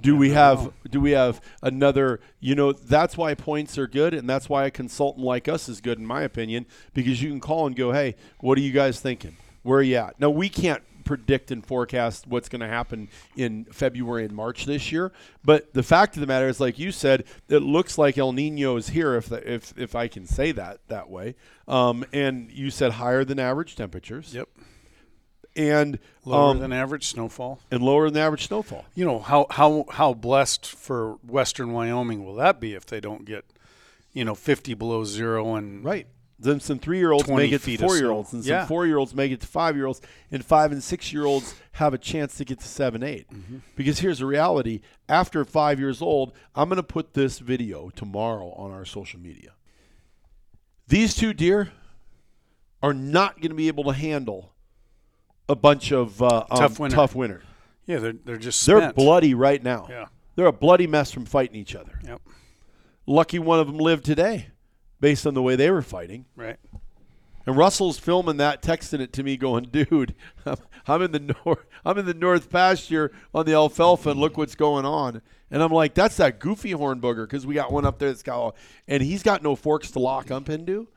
Do 0.00 0.16
we 0.16 0.30
have 0.30 0.72
do 0.88 1.00
we 1.00 1.12
have 1.12 1.40
another 1.62 2.20
you 2.40 2.54
know 2.54 2.72
that's 2.72 3.16
why 3.16 3.34
points 3.34 3.78
are 3.78 3.86
good 3.86 4.14
and 4.14 4.28
that's 4.28 4.48
why 4.48 4.66
a 4.66 4.70
consultant 4.70 5.24
like 5.24 5.48
us 5.48 5.68
is 5.68 5.80
good 5.80 5.98
in 5.98 6.06
my 6.06 6.22
opinion 6.22 6.66
because 6.94 7.22
you 7.22 7.30
can 7.30 7.40
call 7.40 7.66
and 7.66 7.74
go 7.74 7.92
hey 7.92 8.14
what 8.40 8.56
are 8.58 8.60
you 8.60 8.72
guys 8.72 9.00
thinking 9.00 9.36
where 9.62 9.78
are 9.80 9.82
you 9.82 9.96
at 9.96 10.20
now 10.20 10.30
we 10.30 10.48
can't 10.48 10.82
predict 11.06 11.50
and 11.50 11.64
forecast 11.64 12.26
what's 12.26 12.50
going 12.50 12.60
to 12.60 12.68
happen 12.68 13.08
in 13.36 13.64
February 13.66 14.24
and 14.24 14.34
March 14.34 14.66
this 14.66 14.92
year. 14.92 15.12
But 15.42 15.72
the 15.72 15.82
fact 15.82 16.16
of 16.16 16.20
the 16.20 16.26
matter 16.26 16.48
is, 16.48 16.60
like 16.60 16.78
you 16.78 16.92
said, 16.92 17.24
it 17.48 17.60
looks 17.60 17.96
like 17.96 18.18
El 18.18 18.32
Nino 18.32 18.76
is 18.76 18.88
here, 18.88 19.14
if 19.14 19.28
the, 19.28 19.50
if 19.50 19.72
if 19.78 19.94
I 19.94 20.08
can 20.08 20.26
say 20.26 20.52
that 20.52 20.80
that 20.88 21.08
way. 21.08 21.36
Um, 21.66 22.04
and 22.12 22.50
you 22.50 22.70
said 22.70 22.92
higher 22.92 23.24
than 23.24 23.38
average 23.38 23.76
temperatures. 23.76 24.34
yep 24.34 24.48
And 25.56 25.98
lower 26.24 26.50
um, 26.50 26.58
than 26.58 26.72
average 26.72 27.06
snowfall 27.06 27.60
and 27.70 27.82
lower 27.82 28.10
than 28.10 28.22
average 28.22 28.46
snowfall. 28.46 28.84
you 28.94 29.04
know 29.04 29.18
how 29.18 29.46
how 29.50 29.86
how 29.90 30.12
blessed 30.12 30.66
for 30.66 31.14
western 31.26 31.72
wyoming 31.72 32.24
will 32.24 32.34
that 32.34 32.60
be 32.60 32.74
if 32.74 32.84
they 32.86 33.00
don't 33.00 33.24
get 33.24 33.44
you 34.12 34.24
know 34.24 34.34
50 34.34 34.74
below 34.74 35.04
zero 35.04 35.54
and 35.54 35.84
Right. 35.84 36.06
Then 36.38 36.60
some 36.60 36.78
three 36.78 36.98
year 36.98 37.12
olds 37.12 37.24
20 37.24 37.42
make 37.44 37.52
it 37.54 37.62
to 37.62 37.78
four 37.78 37.96
year 37.96 38.10
olds, 38.10 38.34
and 38.34 38.44
some 38.44 38.50
Yeah. 38.50 38.66
four 38.66 38.86
year 38.86 38.98
olds 38.98 39.14
make 39.14 39.32
it 39.32 39.40
to 39.40 39.46
five 39.46 39.74
year 39.74 39.86
olds, 39.86 40.02
and 40.30 40.44
five 40.44 40.70
and 40.70 40.82
six 40.82 41.10
year 41.10 41.24
olds 41.24 41.54
have 41.72 41.94
a 41.94 41.98
chance 41.98 42.36
to 42.36 42.44
get 42.44 42.60
to 42.60 42.68
seven, 42.68 43.02
eight. 43.02 43.26
Mm-hmm. 43.30 43.58
Because 43.74 44.00
here's 44.00 44.18
the 44.18 44.26
reality 44.26 44.82
after 45.08 45.46
five 45.46 45.80
years 45.80 46.02
old, 46.02 46.32
I'm 46.54 46.68
going 46.68 46.76
to 46.76 46.82
put 46.82 47.14
this 47.14 47.38
video 47.38 47.88
tomorrow 47.88 48.50
on 48.58 48.70
our 48.70 48.84
social 48.84 49.18
media. 49.18 49.52
These 50.88 51.14
two 51.14 51.32
deer 51.32 51.72
are 52.82 52.92
not 52.92 53.36
going 53.36 53.48
to 53.50 53.54
be 53.56 53.68
able 53.68 53.84
to 53.84 53.92
handle 53.92 54.52
a 55.48 55.54
bunch 55.54 55.92
of 55.92 56.20
uh, 56.22 56.44
um, 56.50 56.58
Tough 56.58 56.78
winter. 56.78 56.96
tough 56.96 57.14
winter. 57.14 57.42
yeah 57.86 57.98
they're 57.98 58.12
they're 58.24 58.36
just 58.36 58.64
They're 58.66 58.92
bloody 58.92 59.34
right 59.34 59.62
now. 59.62 59.86
yeah 59.88 60.06
They're 60.34 60.46
a 60.46 60.52
bloody 60.52 60.86
mess 60.86 61.10
from 61.12 61.24
fighting 61.24 61.56
each 61.56 61.74
other. 61.74 61.98
yep 62.04 62.20
Lucky 63.06 63.38
one 63.38 63.60
of 63.60 63.66
them 63.68 63.78
lived 63.78 64.04
today 64.04 64.48
based 65.00 65.26
on 65.26 65.34
the 65.34 65.42
way 65.42 65.54
they 65.56 65.70
were 65.70 65.82
fighting. 65.82 66.24
right 66.34 66.56
And 67.46 67.56
Russell's 67.56 67.98
filming 67.98 68.38
that, 68.38 68.60
texting 68.62 68.98
it 69.00 69.12
to 69.12 69.22
me, 69.22 69.36
going, 69.36 69.64
"Dude, 69.64 70.14
I'm, 70.44 70.56
I'm 70.88 71.02
in 71.02 71.12
the 71.12 71.34
north. 71.44 71.64
I'm 71.84 71.96
in 71.98 72.06
the 72.06 72.14
north 72.14 72.50
pasture 72.50 73.12
on 73.32 73.46
the 73.46 73.52
alfalfa, 73.54 74.10
and 74.10 74.18
look 74.20 74.36
what's 74.36 74.56
going 74.56 74.84
on." 74.84 75.22
And 75.48 75.62
I'm 75.62 75.70
like, 75.70 75.94
"That's 75.94 76.16
that 76.16 76.40
goofy 76.40 76.72
horn 76.72 77.00
booger," 77.00 77.22
because 77.24 77.46
we 77.46 77.54
got 77.54 77.70
one 77.70 77.84
up 77.86 78.00
there 78.00 78.08
that's 78.08 78.24
got, 78.24 78.36
all, 78.36 78.56
and 78.88 79.00
he's 79.00 79.22
got 79.22 79.44
no 79.44 79.54
forks 79.54 79.92
to 79.92 80.00
lock 80.00 80.32
up 80.32 80.48
into, 80.50 80.88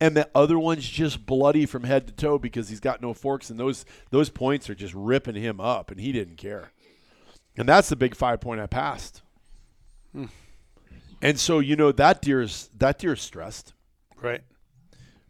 and 0.00 0.16
the 0.16 0.28
other 0.34 0.58
one's 0.58 0.88
just 0.88 1.24
bloody 1.24 1.66
from 1.66 1.84
head 1.84 2.06
to 2.06 2.12
toe 2.12 2.38
because 2.38 2.68
he's 2.68 2.80
got 2.80 3.00
no 3.00 3.14
forks, 3.14 3.50
and 3.50 3.58
those 3.58 3.84
those 4.10 4.30
points 4.30 4.68
are 4.68 4.74
just 4.74 4.94
ripping 4.94 5.36
him 5.36 5.60
up, 5.60 5.90
and 5.90 6.00
he 6.00 6.12
didn't 6.12 6.36
care. 6.36 6.72
And 7.56 7.68
that's 7.68 7.88
the 7.88 7.96
big 7.96 8.14
five 8.14 8.40
point 8.40 8.60
I 8.60 8.66
passed. 8.66 9.22
And 11.22 11.40
so 11.40 11.58
you 11.58 11.74
know 11.74 11.90
that 11.92 12.20
deer's 12.20 12.68
that 12.76 12.98
deer's 12.98 13.22
stressed. 13.22 13.72
right 14.20 14.42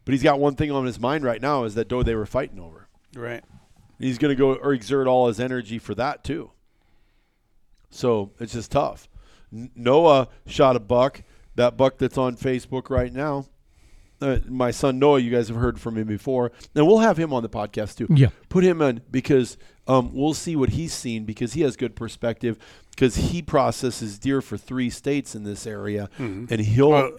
But 0.03 0.13
he's 0.13 0.23
got 0.23 0.39
one 0.39 0.55
thing 0.55 0.71
on 0.71 0.85
his 0.85 0.99
mind 0.99 1.23
right 1.23 1.41
now 1.41 1.63
is 1.63 1.75
that 1.75 1.87
doe 1.87 2.03
they 2.03 2.15
were 2.15 2.25
fighting 2.25 2.59
over. 2.59 2.87
Right. 3.15 3.43
He's 3.97 4.17
going 4.17 4.29
to 4.29 4.35
go 4.35 4.55
or 4.55 4.73
exert 4.73 5.07
all 5.07 5.27
his 5.27 5.39
energy 5.39 5.79
for 5.79 5.95
that 5.95 6.23
too. 6.23 6.51
So 7.89 8.31
it's 8.39 8.53
just 8.53 8.71
tough. 8.71 9.07
N- 9.53 9.71
Noah 9.73 10.27
shot 10.45 10.75
a 10.75 10.81
buck. 10.81 11.23
That 11.55 11.77
buck 11.77 11.97
that's 11.97 12.17
on 12.17 12.35
Facebook 12.35 12.89
right 12.89 13.13
now. 13.13 13.45
Uh, 14.21 14.39
my 14.47 14.71
son 14.71 14.97
Noah, 14.99 15.19
you 15.19 15.29
guys 15.31 15.47
have 15.49 15.57
heard 15.57 15.79
from 15.79 15.97
him 15.97 16.07
before, 16.07 16.51
and 16.73 16.87
we'll 16.87 16.99
have 16.99 17.17
him 17.17 17.33
on 17.33 17.43
the 17.43 17.49
podcast 17.49 17.97
too. 17.97 18.07
Yeah. 18.09 18.29
put 18.49 18.63
him 18.63 18.81
in 18.81 19.01
because 19.11 19.57
um, 19.87 20.11
we'll 20.13 20.33
see 20.33 20.55
what 20.55 20.69
he's 20.69 20.93
seen 20.93 21.25
because 21.25 21.53
he 21.53 21.61
has 21.61 21.75
good 21.75 21.95
perspective 21.95 22.57
because 22.91 23.15
he 23.15 23.41
processes 23.41 24.17
deer 24.17 24.41
for 24.41 24.57
three 24.57 24.89
states 24.89 25.35
in 25.35 25.43
this 25.43 25.67
area, 25.67 26.09
and 26.17 26.49
he'll 26.49 26.89
Well, 26.91 27.17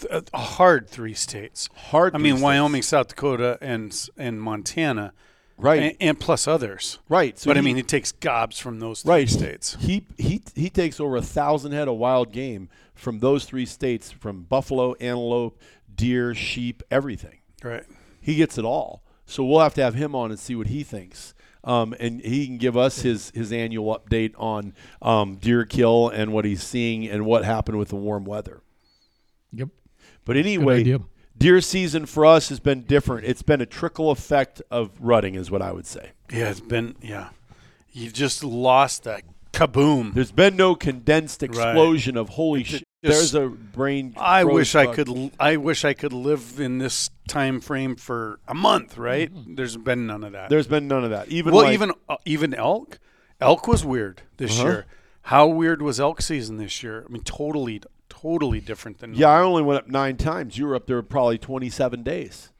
th- 0.00 0.24
hard 0.34 0.88
three 0.88 1.14
states. 1.14 1.68
hard. 1.74 2.14
I 2.14 2.18
mean, 2.18 2.34
states. 2.34 2.42
Wyoming, 2.42 2.82
South 2.82 3.08
Dakota, 3.08 3.58
and 3.60 3.94
and 4.16 4.40
Montana, 4.40 5.12
right, 5.58 5.82
and, 5.82 5.96
and 6.00 6.18
plus 6.20 6.48
others. 6.48 6.98
right. 7.10 7.38
So 7.38 7.50
but 7.50 7.58
I 7.58 7.60
mean, 7.60 7.76
he 7.76 7.82
takes 7.82 8.10
gobs 8.12 8.58
from 8.58 8.80
those 8.80 9.02
three 9.02 9.10
right 9.12 9.28
states. 9.28 9.76
He 9.80 10.06
he 10.16 10.40
he 10.54 10.70
takes 10.70 10.98
over 10.98 11.16
a 11.16 11.22
thousand 11.22 11.72
head 11.72 11.88
of 11.88 11.96
wild 11.96 12.32
game 12.32 12.68
from 12.94 13.20
those 13.20 13.44
three 13.44 13.66
states, 13.66 14.10
from 14.10 14.42
buffalo, 14.42 14.94
antelope, 14.94 15.60
deer, 15.98 16.34
sheep, 16.34 16.82
everything. 16.90 17.40
Right. 17.62 17.84
He 18.20 18.36
gets 18.36 18.56
it 18.56 18.64
all. 18.64 19.02
So 19.26 19.44
we'll 19.44 19.60
have 19.60 19.74
to 19.74 19.82
have 19.82 19.94
him 19.94 20.14
on 20.14 20.30
and 20.30 20.40
see 20.40 20.56
what 20.56 20.68
he 20.68 20.82
thinks. 20.82 21.34
Um, 21.62 21.94
and 22.00 22.22
he 22.22 22.46
can 22.46 22.56
give 22.56 22.78
us 22.78 23.02
his, 23.02 23.30
his 23.34 23.52
annual 23.52 23.98
update 23.98 24.32
on 24.38 24.72
um, 25.02 25.34
deer 25.34 25.66
kill 25.66 26.08
and 26.08 26.32
what 26.32 26.46
he's 26.46 26.62
seeing 26.62 27.06
and 27.06 27.26
what 27.26 27.44
happened 27.44 27.78
with 27.78 27.88
the 27.88 27.96
warm 27.96 28.24
weather. 28.24 28.62
Yep. 29.52 29.68
But 30.24 30.36
anyway, 30.36 30.98
deer 31.36 31.60
season 31.60 32.06
for 32.06 32.24
us 32.24 32.48
has 32.48 32.60
been 32.60 32.84
different. 32.84 33.26
It's 33.26 33.42
been 33.42 33.60
a 33.60 33.66
trickle 33.66 34.10
effect 34.10 34.62
of 34.70 34.90
rutting, 35.00 35.34
is 35.34 35.50
what 35.50 35.60
I 35.60 35.72
would 35.72 35.86
say. 35.86 36.12
Yeah, 36.32 36.50
it's 36.50 36.60
been 36.60 36.96
yeah. 37.02 37.30
You 37.90 38.10
just 38.10 38.44
lost 38.44 39.04
that 39.04 39.24
kaboom. 39.52 40.14
There's 40.14 40.32
been 40.32 40.56
no 40.56 40.74
condensed 40.74 41.42
explosion 41.42 42.16
of 42.16 42.30
holy 42.30 42.64
shit. 42.64 42.84
Just- 43.04 43.32
There's 43.32 43.34
a 43.34 43.48
brain. 43.48 44.14
I 44.16 44.42
froze 44.42 44.54
wish 44.54 44.74
I 44.74 44.86
could. 44.94 45.08
l- 45.08 45.30
I 45.38 45.56
wish 45.56 45.84
I 45.84 45.92
could 45.94 46.12
live 46.12 46.58
in 46.60 46.78
this 46.78 47.10
time 47.28 47.60
frame 47.60 47.96
for 47.96 48.40
a 48.48 48.54
month. 48.54 48.98
Right? 48.98 49.30
There's 49.46 49.76
been 49.76 50.06
none 50.06 50.24
of 50.24 50.32
that. 50.32 50.50
There's 50.50 50.66
been 50.66 50.88
none 50.88 51.04
of 51.04 51.10
that. 51.10 51.28
Even 51.28 51.54
well, 51.54 51.64
like- 51.64 51.74
even 51.74 51.92
uh, 52.08 52.16
even 52.24 52.54
elk. 52.54 52.98
Elk 53.40 53.68
was 53.68 53.84
weird 53.84 54.22
this 54.36 54.58
Uh-huh. 54.58 54.68
year. 54.68 54.86
How 55.22 55.46
weird 55.46 55.80
was 55.82 56.00
elk 56.00 56.20
season 56.22 56.56
this 56.56 56.82
year? 56.82 57.04
I 57.08 57.12
mean, 57.12 57.22
totally, 57.22 57.80
totally 58.08 58.60
different 58.60 58.98
than. 58.98 59.14
yeah, 59.14 59.28
I 59.28 59.40
only 59.42 59.62
went 59.62 59.78
up 59.82 59.88
nine 59.88 60.16
times. 60.16 60.56
You 60.58 60.66
were 60.66 60.74
up 60.74 60.86
there 60.86 61.00
probably 61.02 61.38
27 61.38 62.02
days, 62.02 62.50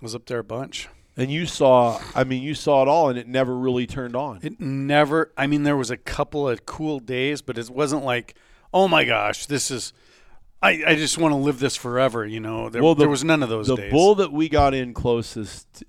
was 0.00 0.14
up 0.14 0.26
there 0.26 0.38
a 0.40 0.44
bunch. 0.44 0.88
and 1.16 1.30
you 1.30 1.44
saw. 1.46 2.00
I 2.14 2.24
mean, 2.24 2.42
you 2.42 2.54
saw 2.54 2.82
it 2.82 2.88
all, 2.88 3.08
and 3.08 3.18
it 3.18 3.26
never 3.28 3.56
really 3.56 3.86
turned 3.86 4.14
on. 4.16 4.38
It 4.42 4.60
never. 4.60 5.32
I 5.36 5.46
mean, 5.46 5.62
there 5.64 5.76
was 5.76 5.90
a 5.90 5.96
couple 5.96 6.48
of 6.48 6.64
cool 6.66 7.00
days, 7.00 7.42
but 7.42 7.58
it 7.58 7.68
wasn't 7.68 8.04
like, 8.04 8.34
oh 8.72 8.88
my 8.88 9.04
gosh, 9.04 9.46
this 9.46 9.70
is. 9.70 9.92
I, 10.64 10.82
I 10.86 10.94
just 10.94 11.18
want 11.18 11.32
to 11.32 11.36
live 11.36 11.58
this 11.58 11.74
forever. 11.74 12.24
You 12.24 12.38
know, 12.40 12.68
there, 12.68 12.82
Well, 12.82 12.94
the- 12.94 13.00
there 13.00 13.08
was 13.08 13.24
none 13.24 13.42
of 13.42 13.48
those 13.48 13.66
days. 13.66 13.76
the 13.76 13.82
days. 13.82 13.90
bull 13.92 14.14
that 14.16 14.32
we 14.32 14.48
got 14.48 14.74
in 14.74 14.94
closest 14.94 15.82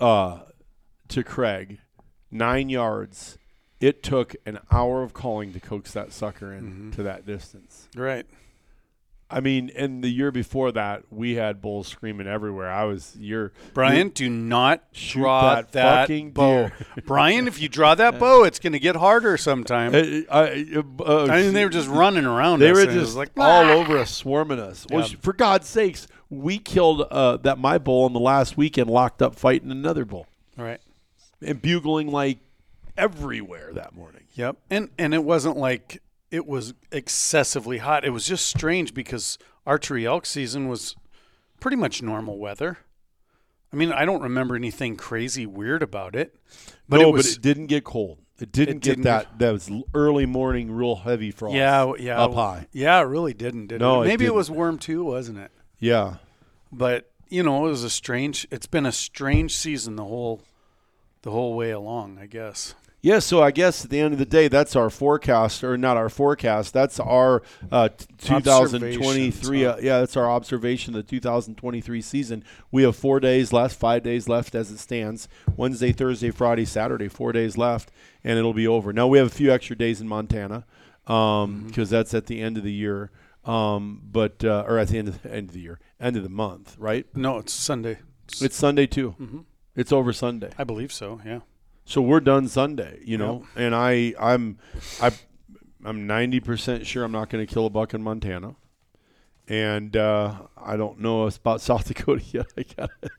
uh, 0.00 0.40
to 1.08 1.22
Craig, 1.22 1.78
nine 2.30 2.68
yards. 2.68 3.38
It 3.80 4.02
took 4.02 4.34
an 4.44 4.58
hour 4.72 5.04
of 5.04 5.12
calling 5.14 5.52
to 5.52 5.60
coax 5.60 5.92
that 5.92 6.12
sucker 6.12 6.52
in 6.52 6.64
Mm-hmm. 6.64 6.90
to 6.92 7.02
that 7.04 7.26
distance. 7.26 7.88
right. 7.94 8.26
I 9.30 9.40
mean, 9.40 9.70
and 9.76 10.02
the 10.02 10.08
year 10.08 10.30
before 10.30 10.72
that, 10.72 11.02
we 11.10 11.34
had 11.34 11.60
bulls 11.60 11.86
screaming 11.86 12.26
everywhere. 12.26 12.70
I 12.70 12.84
was 12.84 13.14
you're 13.18 13.52
Brian, 13.74 14.08
do 14.08 14.30
not 14.30 14.90
draw 14.92 15.56
that 15.56 15.72
that, 15.72 16.00
fucking 16.02 16.30
bow. 16.30 16.70
Brian, 17.04 17.46
if 17.46 17.60
you 17.60 17.68
draw 17.68 17.94
that 17.94 18.18
bow, 18.18 18.44
it's 18.44 18.58
going 18.58 18.72
to 18.72 18.78
get 18.78 18.96
harder 18.96 19.36
sometime. 19.36 19.94
I, 19.94 20.24
I, 20.30 20.66
uh, 21.04 21.26
I 21.26 21.42
mean, 21.42 21.52
they 21.52 21.62
were 21.64 21.70
just 21.70 21.88
running 21.88 22.24
around. 22.24 22.60
They 22.60 22.70
us, 22.70 22.76
were 22.76 22.82
and 22.84 22.90
it 22.92 22.94
was 22.96 23.04
just 23.08 23.16
like 23.18 23.30
all 23.36 23.64
"Ah!" 23.66 23.72
over 23.72 23.98
us, 23.98 24.10
swarming 24.14 24.58
us. 24.58 24.86
Well, 24.90 25.00
Yeah. 25.02 25.06
sh- 25.08 25.16
for 25.20 25.34
God's 25.34 25.68
sakes, 25.68 26.06
we 26.30 26.58
killed 26.58 27.06
uh, 27.10 27.36
that 27.38 27.58
my 27.58 27.76
bull 27.76 28.04
on 28.06 28.14
the 28.14 28.20
last 28.20 28.56
weekend, 28.56 28.88
locked 28.88 29.20
up 29.20 29.34
fighting 29.36 29.70
another 29.70 30.06
bull, 30.06 30.26
Right. 30.56 30.80
and 31.42 31.60
bugling 31.60 32.10
like 32.10 32.38
everywhere 32.96 33.72
that 33.74 33.94
morning. 33.94 34.22
Yep. 34.34 34.56
And 34.70 34.88
and 34.98 35.12
it 35.14 35.22
wasn't 35.24 35.56
like 35.56 36.00
it 36.30 36.46
was 36.46 36.74
excessively 36.92 37.78
hot. 37.78 38.04
It 38.04 38.10
was 38.10 38.26
just 38.26 38.46
strange 38.46 38.94
because 38.94 39.38
archery 39.66 40.06
elk 40.06 40.26
season 40.26 40.68
was 40.68 40.94
pretty 41.60 41.76
much 41.76 42.02
normal 42.02 42.38
weather. 42.38 42.78
I 43.72 43.76
mean, 43.76 43.92
I 43.92 44.04
don't 44.04 44.22
remember 44.22 44.56
anything 44.56 44.96
crazy 44.96 45.44
weird 45.46 45.82
about 45.82 46.16
it. 46.16 46.34
But 46.88 47.00
no, 47.00 47.08
it 47.08 47.12
was 47.12 47.26
but 47.28 47.36
it 47.36 47.42
didn't 47.42 47.66
get 47.66 47.84
cold. 47.84 48.18
It 48.40 48.52
didn't 48.52 48.76
It 48.76 48.80
get 48.82 48.90
didn't 48.90 49.04
that. 49.04 49.38
That 49.38 49.52
was 49.52 49.70
early 49.94 50.24
morning, 50.24 50.70
real 50.70 50.96
heavy 50.96 51.30
frost. 51.30 51.54
yeah, 51.56 51.92
yeah, 51.98 52.22
up 52.22 52.34
high. 52.34 52.66
Yeah, 52.72 52.98
it 53.00 53.04
really 53.04 53.34
didn't. 53.34 53.66
Did 53.66 53.80
No, 53.80 54.02
it? 54.02 54.04
it 54.04 54.08
Maybe 54.08 54.24
it 54.24 54.28
didn't. 54.28 54.36
was 54.36 54.50
warm 54.50 54.78
too, 54.78 55.04
wasn't 55.04 55.38
it? 55.38 55.50
Yeah, 55.80 56.14
But 56.72 57.10
you 57.28 57.42
know, 57.42 57.66
it 57.66 57.70
was 57.70 57.84
a 57.84 57.90
strange. 57.90 58.46
It's 58.50 58.66
been 58.66 58.86
a 58.86 58.92
strange 58.92 59.54
season 59.56 59.96
the 59.96 60.04
whole, 60.04 60.40
the 61.22 61.30
whole 61.30 61.54
way 61.54 61.70
along. 61.72 62.18
I 62.18 62.26
guess. 62.26 62.74
Yeah, 63.00 63.20
so 63.20 63.40
I 63.40 63.52
guess 63.52 63.84
at 63.84 63.90
the 63.90 64.00
end 64.00 64.12
of 64.12 64.18
the 64.18 64.24
day, 64.26 64.48
that's 64.48 64.74
our 64.74 64.90
forecast, 64.90 65.62
or 65.62 65.78
not 65.78 65.96
our 65.96 66.08
forecast. 66.08 66.74
That's 66.74 66.98
our 66.98 67.42
uh, 67.70 67.90
2023. 68.18 69.64
Uh, 69.64 69.76
yeah, 69.76 70.00
that's 70.00 70.16
our 70.16 70.28
observation 70.28 70.94
of 70.96 71.06
the 71.06 71.08
2023 71.10 72.02
season. 72.02 72.42
We 72.72 72.82
have 72.82 72.96
four 72.96 73.20
days 73.20 73.52
left, 73.52 73.76
five 73.78 74.02
days 74.02 74.28
left 74.28 74.54
as 74.56 74.70
it 74.72 74.78
stands. 74.78 75.28
Wednesday, 75.56 75.92
Thursday, 75.92 76.30
Friday, 76.32 76.64
Saturday, 76.64 77.06
four 77.08 77.30
days 77.32 77.56
left, 77.56 77.92
and 78.24 78.36
it'll 78.36 78.52
be 78.52 78.66
over. 78.66 78.92
Now 78.92 79.06
we 79.06 79.18
have 79.18 79.28
a 79.28 79.30
few 79.30 79.52
extra 79.52 79.76
days 79.76 80.00
in 80.00 80.08
Montana 80.08 80.64
because 81.04 81.48
Mm-hmm. 81.48 81.84
that's 81.84 82.14
at 82.14 82.26
the 82.26 82.40
end 82.42 82.58
of 82.58 82.64
the 82.64 82.72
year, 82.72 83.10
um, 83.44 84.02
but 84.10 84.44
uh, 84.44 84.64
or 84.66 84.76
at 84.78 84.88
the 84.88 84.98
end 84.98 85.08
of 85.08 85.22
the 85.22 85.32
end 85.32 85.48
of 85.50 85.54
the 85.54 85.60
year, 85.60 85.78
end 86.00 86.16
of 86.16 86.22
the 86.24 86.28
month, 86.28 86.76
right? 86.78 87.06
No, 87.14 87.38
it's 87.38 87.52
Sunday. 87.52 87.98
It's 88.40 88.56
Sunday 88.56 88.86
too. 88.86 89.14
Mm-hmm. 89.20 89.38
It's 89.76 89.92
over 89.92 90.12
Sunday. 90.12 90.50
I 90.58 90.64
believe 90.64 90.92
so. 90.92 91.20
Yeah. 91.24 91.40
So 91.88 92.02
we're 92.02 92.20
done 92.20 92.48
Sunday, 92.48 92.98
you 93.02 93.16
know, 93.16 93.46
and 93.56 93.74
I 93.74 94.12
I'm 94.20 94.58
I 95.00 95.10
I'm 95.82 96.06
ninety 96.06 96.38
percent 96.38 96.86
sure 96.86 97.02
I'm 97.02 97.12
not 97.12 97.30
going 97.30 97.46
to 97.46 97.50
kill 97.50 97.64
a 97.64 97.70
buck 97.70 97.94
in 97.94 98.02
Montana, 98.02 98.56
and 99.48 99.96
uh, 99.96 100.34
I 100.54 100.76
don't 100.76 101.00
know 101.00 101.26
about 101.26 101.60
South 101.62 101.88
Dakota 101.88 102.22
yet. 102.26 102.46
I 102.58 102.64
got 102.76 102.90
it. 103.02 103.10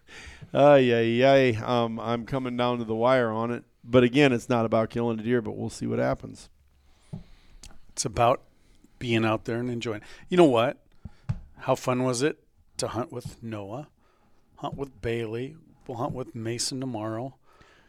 Uh, 0.53 0.75
yeah, 0.75 0.99
yeah. 0.99 1.59
Um, 1.65 1.99
I'm 1.99 2.27
coming 2.27 2.57
down 2.57 2.77
to 2.77 2.83
the 2.83 2.93
wire 2.93 3.31
on 3.31 3.49
it, 3.49 3.63
but 3.83 4.03
again, 4.03 4.31
it's 4.31 4.49
not 4.49 4.65
about 4.65 4.91
killing 4.91 5.19
a 5.19 5.23
deer, 5.23 5.41
but 5.41 5.57
we'll 5.57 5.71
see 5.71 5.87
what 5.87 5.97
happens. 5.97 6.49
It's 7.93 8.05
about 8.05 8.43
being 8.99 9.25
out 9.25 9.45
there 9.45 9.57
and 9.57 9.71
enjoying. 9.71 10.01
You 10.27 10.37
know 10.37 10.45
what? 10.45 10.77
How 11.57 11.73
fun 11.73 12.03
was 12.03 12.21
it 12.21 12.37
to 12.77 12.89
hunt 12.89 13.11
with 13.11 13.41
Noah, 13.41 13.87
hunt 14.57 14.75
with 14.75 15.01
Bailey? 15.01 15.55
We'll 15.87 15.97
hunt 15.97 16.13
with 16.13 16.35
Mason 16.35 16.79
tomorrow. 16.79 17.33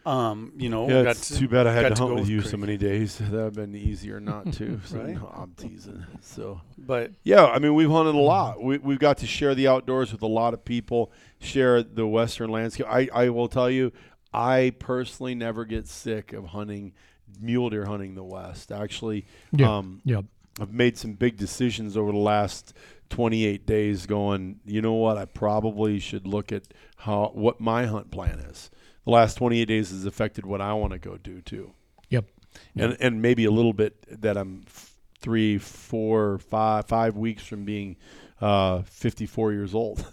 Um, 0.07 0.53
you 0.57 0.69
know, 0.71 0.89
Yeah, 0.89 1.03
got 1.03 1.17
it's 1.17 1.39
too 1.39 1.47
bad 1.49 1.67
I 1.67 1.73
had 1.75 1.83
to 1.83 1.91
to 1.91 1.95
hunt 2.01 2.15
with 2.15 2.21
with 2.23 2.31
you 2.31 2.41
Craig. 2.41 2.51
so 2.51 2.57
many 2.57 2.77
days. 2.79 3.19
That'd 3.19 3.35
have 3.39 3.55
been 3.55 3.75
easier 3.75 4.19
not 4.21 4.53
to. 4.55 4.81
So 4.87 4.99
Right. 4.99 5.15
no, 5.15 5.27
I'm 5.37 5.53
teasing. 5.53 6.05
So 6.23 6.61
But 6.79 7.13
Yeah, 7.23 7.45
I 7.47 7.59
mean, 7.59 7.75
we've 7.75 7.91
hunted 7.91 8.15
a 8.15 8.19
lot. 8.19 8.63
We, 8.63 8.79
we've 8.79 8.99
got 8.99 9.19
to 9.19 9.27
share 9.27 9.55
the 9.55 9.69
outdoors 9.69 10.11
with 10.13 10.23
a 10.23 10.27
lot 10.27 10.55
of 10.55 10.65
people, 10.65 11.13
share 11.39 11.83
the 11.83 12.07
Western 12.07 12.51
landscape. 12.51 12.87
I, 12.89 13.09
I 13.13 13.29
will 13.29 13.49
tell 13.49 13.71
you, 13.71 13.93
I 14.33 14.73
personally 14.79 15.35
never 15.35 15.65
get 15.65 15.87
sick 15.87 16.33
of 16.33 16.47
hunting 16.47 16.93
mule 17.41 17.69
deer 17.71 17.85
hunting 17.85 18.15
the 18.15 18.25
West. 18.25 18.73
Actually, 18.73 19.27
Yeah. 19.53 19.77
um, 19.79 20.01
yeah. 20.05 20.23
I've 20.61 20.73
made 20.73 20.99
some 20.99 21.13
big 21.15 21.37
decisions 21.37 21.97
over 21.97 22.11
the 22.13 22.19
last 22.19 22.75
28 23.11 23.67
days 23.67 24.07
going, 24.07 24.61
you 24.65 24.83
know 24.83 24.93
what, 24.95 25.17
I 25.17 25.25
probably 25.25 25.99
should 25.99 26.27
look 26.27 26.53
at 26.53 26.65
how 26.97 27.31
what 27.35 27.61
my 27.61 27.87
hunt 27.87 28.11
plan 28.11 28.39
is. 28.41 28.71
The 29.05 29.11
last 29.11 29.35
28 29.37 29.65
days 29.67 29.91
has 29.91 30.05
affected 30.05 30.45
what 30.47 30.61
I 30.61 30.73
want 30.75 30.93
to 30.93 30.99
go 30.99 31.17
do 31.17 31.41
too 31.41 31.73
Yep. 32.11 32.25
and 32.77 32.97
and 33.01 33.23
maybe 33.23 33.45
a 33.45 33.51
little 33.51 33.73
bit 33.73 33.95
that 34.23 34.37
I'm 34.37 34.65
three, 35.21 35.59
four, 35.59 36.39
five, 36.39 36.87
five 36.87 37.17
weeks 37.17 37.45
from 37.45 37.65
being 37.65 37.97
uh, 38.41 38.83
54 38.83 39.53
years 39.53 39.75
old, 39.75 40.05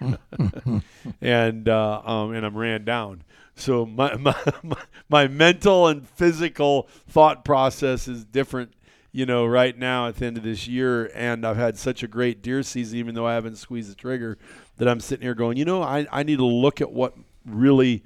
and 1.20 1.68
uh, 1.68 2.02
um, 2.04 2.32
and 2.32 2.44
I'm 2.46 2.56
ran 2.56 2.84
down. 2.84 3.22
So 3.56 3.84
my, 3.86 4.14
my 4.16 4.36
my 4.62 4.82
my 5.08 5.28
mental 5.28 5.88
and 5.88 6.08
physical 6.08 6.88
thought 7.08 7.44
process 7.44 8.08
is 8.08 8.24
different. 8.24 8.72
You 9.12 9.26
know, 9.26 9.44
right 9.44 9.76
now 9.76 10.06
at 10.06 10.16
the 10.16 10.26
end 10.26 10.36
of 10.36 10.44
this 10.44 10.68
year, 10.68 11.10
and 11.16 11.44
I've 11.44 11.56
had 11.56 11.76
such 11.76 12.04
a 12.04 12.06
great 12.06 12.42
deer 12.42 12.62
season, 12.62 12.96
even 12.98 13.16
though 13.16 13.26
I 13.26 13.34
haven't 13.34 13.56
squeezed 13.56 13.90
the 13.90 13.96
trigger, 13.96 14.38
that 14.76 14.86
I'm 14.86 15.00
sitting 15.00 15.24
here 15.24 15.34
going, 15.34 15.56
you 15.56 15.64
know, 15.64 15.82
I, 15.82 16.06
I 16.12 16.22
need 16.22 16.38
to 16.38 16.44
look 16.46 16.80
at 16.80 16.92
what 16.92 17.16
really 17.44 18.02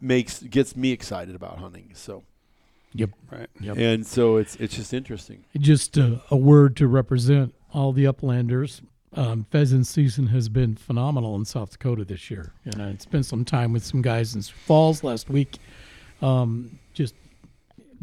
makes 0.00 0.42
gets 0.42 0.76
me 0.76 0.92
excited 0.92 1.34
about 1.34 1.58
hunting. 1.58 1.90
So 1.94 2.22
Yep. 2.96 3.10
right. 3.30 3.48
Yep. 3.60 3.76
and 3.76 4.06
so 4.06 4.36
it's 4.36 4.54
it's 4.56 4.76
just 4.76 4.94
interesting. 4.94 5.44
Just 5.58 5.98
uh, 5.98 6.16
a 6.30 6.36
word 6.36 6.76
to 6.76 6.86
represent 6.86 7.54
all 7.72 7.92
the 7.92 8.04
uplanders. 8.04 8.80
um, 9.16 9.46
pheasant 9.50 9.86
season 9.86 10.28
has 10.28 10.48
been 10.48 10.74
phenomenal 10.76 11.36
in 11.36 11.44
South 11.44 11.70
Dakota 11.72 12.04
this 12.04 12.30
year, 12.30 12.52
and 12.64 12.80
I 12.82 12.96
spent 12.98 13.26
some 13.26 13.44
time 13.44 13.72
with 13.72 13.84
some 13.84 14.02
guys 14.02 14.34
in 14.34 14.42
Falls 14.42 15.02
last 15.04 15.28
week. 15.30 15.58
Um, 16.22 16.78
just 16.94 17.14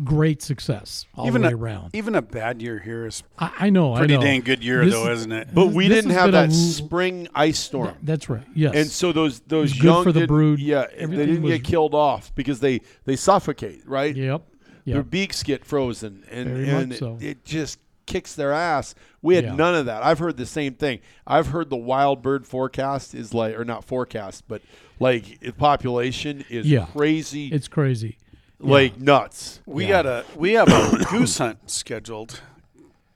great 0.03 0.41
success 0.41 1.05
all 1.15 1.27
even 1.27 1.41
the 1.41 1.49
way 1.49 1.53
a, 1.53 1.57
around. 1.57 1.89
even 1.93 2.15
a 2.15 2.21
bad 2.21 2.61
year 2.61 2.79
here 2.79 3.05
is 3.05 3.23
I, 3.37 3.51
I 3.59 3.69
know, 3.69 3.95
pretty 3.95 4.13
I 4.15 4.17
know. 4.17 4.23
dang 4.23 4.41
good 4.41 4.63
year 4.63 4.83
This 4.85 4.93
though, 4.93 5.11
is- 5.11 5.19
isn't 5.19 5.31
it? 5.31 5.49
But 5.53 5.67
we 5.67 5.87
This 5.87 5.97
didn't 5.97 6.11
have 6.11 6.31
been 6.31 6.43
a 6.45 6.47
that 6.47 6.53
spring 6.53 7.27
ice 7.35 7.59
storm. 7.59 7.95
That's 8.03 8.29
right. 8.29 8.45
Yes, 8.55 8.73
And 8.75 8.87
so 8.89 9.11
those 9.11 9.39
those 9.41 9.73
good 9.73 9.83
young 9.83 10.03
for 10.03 10.11
the 10.11 10.21
didn't- 10.21 10.27
brood. 10.35 10.59
Yeah, 10.59 10.85
they 10.97 11.05
didn't 11.07 11.41
was- 11.43 11.53
get 11.53 11.63
killed 11.63 11.93
off 11.93 12.33
because 12.35 12.59
they 12.59 12.81
they 13.05 13.15
suffocate, 13.15 13.87
right? 13.87 14.15
yep, 14.15 14.41
Their 14.85 15.03
beaks 15.03 15.43
get 15.43 15.63
frozen, 15.65 16.23
and 16.31 16.49
Very 16.49 16.65
much 16.65 16.73
and 16.83 16.93
so. 16.95 17.17
it, 17.19 17.25
it 17.27 17.45
just 17.45 17.79
kicks 18.07 18.33
their 18.35 18.51
ass. 18.51 18.93
We 19.21 19.35
had 19.35 19.45
Yeah. 19.45 19.55
none 19.55 19.75
of 19.75 19.85
that. 19.85 20.03
I've 20.03 20.19
heard 20.19 20.35
the 20.35 20.45
same 20.45 20.73
thing. 20.73 20.99
I've 21.25 21.47
heard 21.47 21.69
the 21.69 21.77
wild 21.77 22.21
bird 22.21 22.45
forecast 22.45 23.13
is 23.15 23.33
like, 23.33 23.57
or 23.57 23.63
not 23.63 23.85
forecast, 23.85 24.43
but 24.49 24.61
like 24.99 25.39
the 25.39 25.53
population 25.53 26.43
is 26.49 26.67
Yeah. 26.67 26.87
crazy, 26.87 27.47
It's 27.49 27.67
crazy. 27.69 28.17
Like 28.61 28.99
nuts. 28.99 29.59
we 29.65 29.83
Yeah. 29.85 29.89
got 29.89 30.05
a 30.05 30.25
we 30.35 30.53
have 30.53 30.67
a 30.69 31.03
goose 31.09 31.37
hunt 31.37 31.69
scheduled 31.69 32.41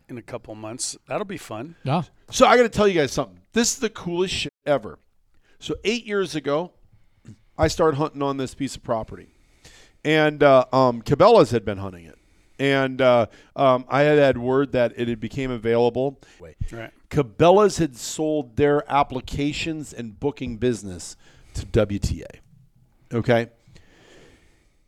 in 0.10 0.18
a 0.18 0.22
couple 0.22 0.54
months. 0.56 0.98
That'll 1.08 1.26
be 1.26 1.38
fun. 1.38 1.76
Yeah, 1.84 2.04
So 2.30 2.46
I 2.46 2.58
got 2.58 2.64
to 2.64 2.70
tell 2.70 2.88
you 2.88 2.94
guys 3.00 3.12
something. 3.12 3.40
This 3.54 3.74
is 3.74 3.80
the 3.80 3.90
coolest 3.90 4.34
shit 4.34 4.54
ever. 4.66 5.00
So 5.60 5.76
eight 5.84 6.06
years 6.06 6.36
ago, 6.36 6.72
I 7.58 7.68
started 7.70 7.98
hunting 7.98 8.22
on 8.22 8.38
this 8.38 8.54
piece 8.54 8.76
of 8.76 8.84
property, 8.84 9.30
and 10.04 10.44
uh, 10.44 10.66
um, 10.74 11.02
Cabela's 11.02 11.52
had 11.52 11.64
been 11.66 11.78
hunting 11.78 12.06
it, 12.06 12.18
and 12.60 13.02
uh, 13.02 13.28
um, 13.56 13.86
I 13.88 14.02
had 14.02 14.18
had 14.20 14.38
word 14.38 14.74
that 14.74 14.94
it 14.98 15.08
had 15.08 15.20
became 15.20 15.50
available. 15.52 16.20
Right. 16.40 16.92
Cabela's 17.10 17.78
had 17.78 17.96
sold 17.96 18.58
their 18.58 18.84
applications 18.92 19.94
and 19.94 20.20
booking 20.20 20.58
business 20.58 21.16
to 21.54 21.66
WTA. 21.66 22.26
Okay. 23.14 23.48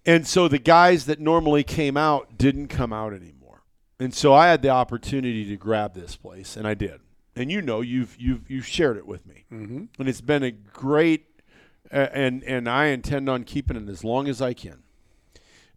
And 0.08 0.26
so 0.26 0.47
the 0.47 0.58
guys 0.58 1.05
that 1.08 1.20
normally 1.20 1.66
came 1.66 1.97
out 1.97 2.38
didn't 2.38 2.70
come 2.70 2.93
out 2.93 3.12
anymore. 3.12 3.64
And 3.99 4.14
so 4.14 4.34
I 4.34 4.47
had 4.47 4.62
the 4.62 4.70
opportunity 4.70 5.43
to 5.49 5.58
grab 5.58 5.93
this 5.93 6.16
place 6.16 6.55
and 6.55 6.66
I 6.66 6.76
did. 6.76 7.01
And 7.36 7.51
you 7.51 7.62
know 7.62 7.82
you've 7.82 8.16
you've 8.18 8.49
you've 8.49 8.66
shared 8.66 8.97
it 8.97 9.05
with 9.05 9.28
me. 9.28 9.45
Mm-hmm. 9.51 9.84
And 9.99 10.10
it's 10.10 10.22
been 10.22 10.43
a 10.43 10.51
great 10.51 11.26
uh, 11.91 12.08
and 12.14 12.41
and 12.45 12.70
I 12.70 12.86
intend 12.86 13.30
on 13.30 13.43
keeping 13.43 13.76
it 13.76 13.89
as 13.89 14.03
long 14.03 14.30
as 14.30 14.41
I 14.41 14.53
can. 14.53 14.82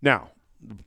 Now, 0.00 0.30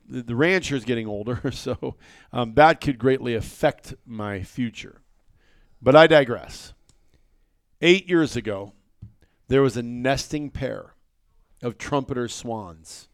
the, 0.08 0.22
the 0.22 0.74
is 0.74 0.84
getting 0.84 1.06
older, 1.06 1.50
so 1.52 1.96
um, 2.32 2.54
that 2.54 2.80
could 2.80 2.98
greatly 2.98 3.34
affect 3.34 3.94
my 4.06 4.42
future. 4.42 5.02
But 5.82 5.94
I 5.94 6.06
digress. 6.06 6.72
Eight 7.80 8.08
years 8.08 8.36
ago, 8.36 8.72
there 9.48 9.62
was 9.62 9.76
a 9.76 9.82
nesting 9.82 10.50
pair 10.50 10.94
of 11.62 11.76
trumpeter 11.76 12.26
swans 12.26 13.08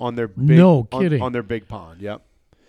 on 0.00 0.14
their 0.14 0.28
big, 0.28 0.56
No 0.58 0.86
on- 0.92 1.02
kidding. 1.02 1.22
on 1.22 1.32
their 1.32 1.42
big 1.42 1.68
pond. 1.68 2.00
Yep. 2.00 2.22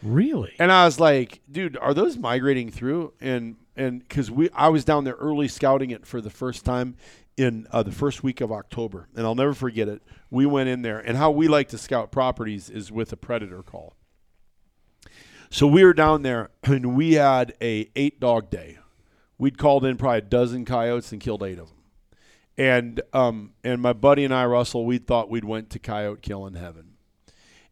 really. 0.03 0.53
And 0.59 0.71
I 0.71 0.85
was 0.85 0.99
like, 0.99 1.41
dude, 1.51 1.77
are 1.77 1.93
those 1.93 2.17
migrating 2.17 2.71
through? 2.71 3.13
And 3.21 3.55
and 3.75 3.99
because 3.99 4.29
we, 4.29 4.49
I 4.51 4.67
was 4.69 4.83
down 4.83 5.03
there 5.05 5.13
early 5.15 5.47
scouting 5.47 5.91
it 5.91 6.05
for 6.05 6.19
the 6.21 6.29
first 6.29 6.65
time 6.65 6.95
in 7.37 7.65
uh, 7.71 7.81
the 7.83 7.91
first 7.93 8.23
week 8.23 8.41
of 8.41 8.51
October, 8.51 9.07
and 9.15 9.25
I'll 9.25 9.35
never 9.35 9.53
forget 9.53 9.87
it. 9.87 10.01
We 10.29 10.45
went 10.45 10.67
in 10.67 10.81
there, 10.81 10.99
and 10.99 11.15
how 11.17 11.31
we 11.31 11.47
like 11.47 11.69
to 11.69 11.77
scout 11.77 12.11
properties 12.11 12.69
is 12.69 12.91
with 12.91 13.13
a 13.13 13.17
predator 13.17 13.63
call. 13.63 13.93
So 15.49 15.65
we 15.65 15.83
were 15.83 15.93
down 15.93 16.21
there, 16.23 16.49
and 16.63 16.95
we 16.95 17.13
had 17.13 17.53
a 17.61 17.89
eight 17.95 18.19
dog 18.19 18.49
day. 18.49 18.77
We'd 19.37 19.57
called 19.57 19.85
in 19.85 19.95
probably 19.97 20.17
a 20.19 20.21
dozen 20.21 20.65
coyotes 20.65 21.11
and 21.13 21.21
killed 21.21 21.41
eight 21.43 21.57
of 21.59 21.69
them. 21.69 21.77
And 22.57 23.01
um, 23.13 23.53
and 23.63 23.81
my 23.81 23.93
buddy 23.93 24.25
and 24.25 24.33
I, 24.33 24.45
Russell, 24.45 24.85
we 24.85 24.97
thought 24.97 25.29
we'd 25.29 25.45
went 25.45 25.69
to 25.71 25.79
coyote 25.79 26.21
killing 26.21 26.55
heaven. 26.55 26.88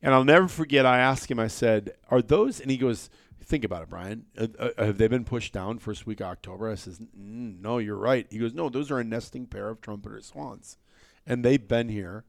And 0.01 0.13
I'll 0.13 0.23
never 0.23 0.47
forget. 0.47 0.85
I 0.85 0.99
asked 0.99 1.29
him. 1.31 1.39
I 1.39 1.47
said, 1.47 1.93
"Are 2.09 2.21
those?" 2.21 2.59
And 2.59 2.69
he 2.69 2.77
goes, 2.77 3.09
"Think 3.41 3.63
about 3.63 3.83
it, 3.83 3.89
Brian. 3.89 4.25
Uh, 4.37 4.47
uh, 4.59 4.69
have 4.77 4.97
they 4.97 5.07
been 5.07 5.25
pushed 5.25 5.53
down 5.53 5.79
first 5.79 6.05
week 6.05 6.19
of 6.19 6.27
October?" 6.27 6.69
I 6.69 6.75
says, 6.75 6.99
"No, 7.13 7.79
you're 7.79 7.97
right." 7.97 8.27
He 8.29 8.37
goes, 8.37 8.53
"No, 8.53 8.69
those 8.69 8.91
are 8.91 8.99
a 8.99 9.03
nesting 9.03 9.47
pair 9.47 9.69
of 9.69 9.81
trumpeter 9.81 10.21
swans, 10.21 10.77
and 11.25 11.43
they've 11.43 11.67
been 11.67 11.89
here. 11.89 12.25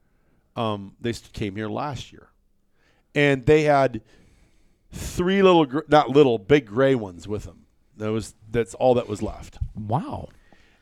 Um, 0.56 0.96
they 1.00 1.12
came 1.12 1.56
here 1.56 1.68
last 1.68 2.10
year, 2.12 2.30
and 3.14 3.44
they 3.46 3.62
had 3.62 4.00
three 4.90 5.42
little, 5.42 5.66
gr- 5.66 5.80
not 5.88 6.08
little, 6.10 6.38
big 6.38 6.66
gray 6.66 6.94
ones 6.94 7.28
with 7.28 7.44
them. 7.44 7.66
That 7.96 8.10
was 8.12 8.34
that's 8.50 8.74
all 8.74 8.94
that 8.94 9.08
was 9.08 9.22
left." 9.22 9.58
Wow. 9.74 10.28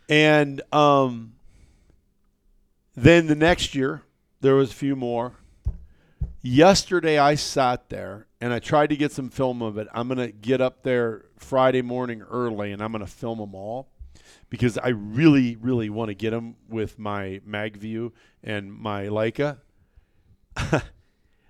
And 0.09 0.63
um, 0.73 1.35
then 2.95 3.27
the 3.27 3.35
next 3.35 3.75
year, 3.75 4.03
there 4.41 4.55
was 4.55 4.71
a 4.71 4.75
few 4.75 4.95
more. 4.95 5.35
Yesterday, 6.49 7.19
I 7.19 7.35
sat 7.35 7.89
there 7.89 8.29
and 8.41 8.53
I 8.53 8.61
tried 8.61 8.91
to 8.91 8.97
get 8.97 9.11
some 9.11 9.31
film 9.31 9.63
of 9.63 9.79
it. 9.79 9.89
I'm 9.93 10.07
going 10.07 10.19
to 10.19 10.31
get 10.31 10.61
up 10.61 10.85
there 10.85 11.25
Friday 11.39 11.83
morning 11.83 12.23
early 12.23 12.71
and 12.71 12.81
I'm 12.81 12.93
going 12.93 13.05
to 13.05 13.11
film 13.11 13.41
them 13.41 13.53
all 13.53 13.89
because 14.49 14.79
I 14.79 14.91
really, 14.91 15.57
really 15.57 15.91
want 15.91 16.11
to 16.11 16.15
get 16.15 16.31
them 16.31 16.55
with 16.69 17.01
my 17.01 17.41
MagView 17.45 18.13
and 18.45 18.73
my 18.73 19.07
Leica. 19.07 19.59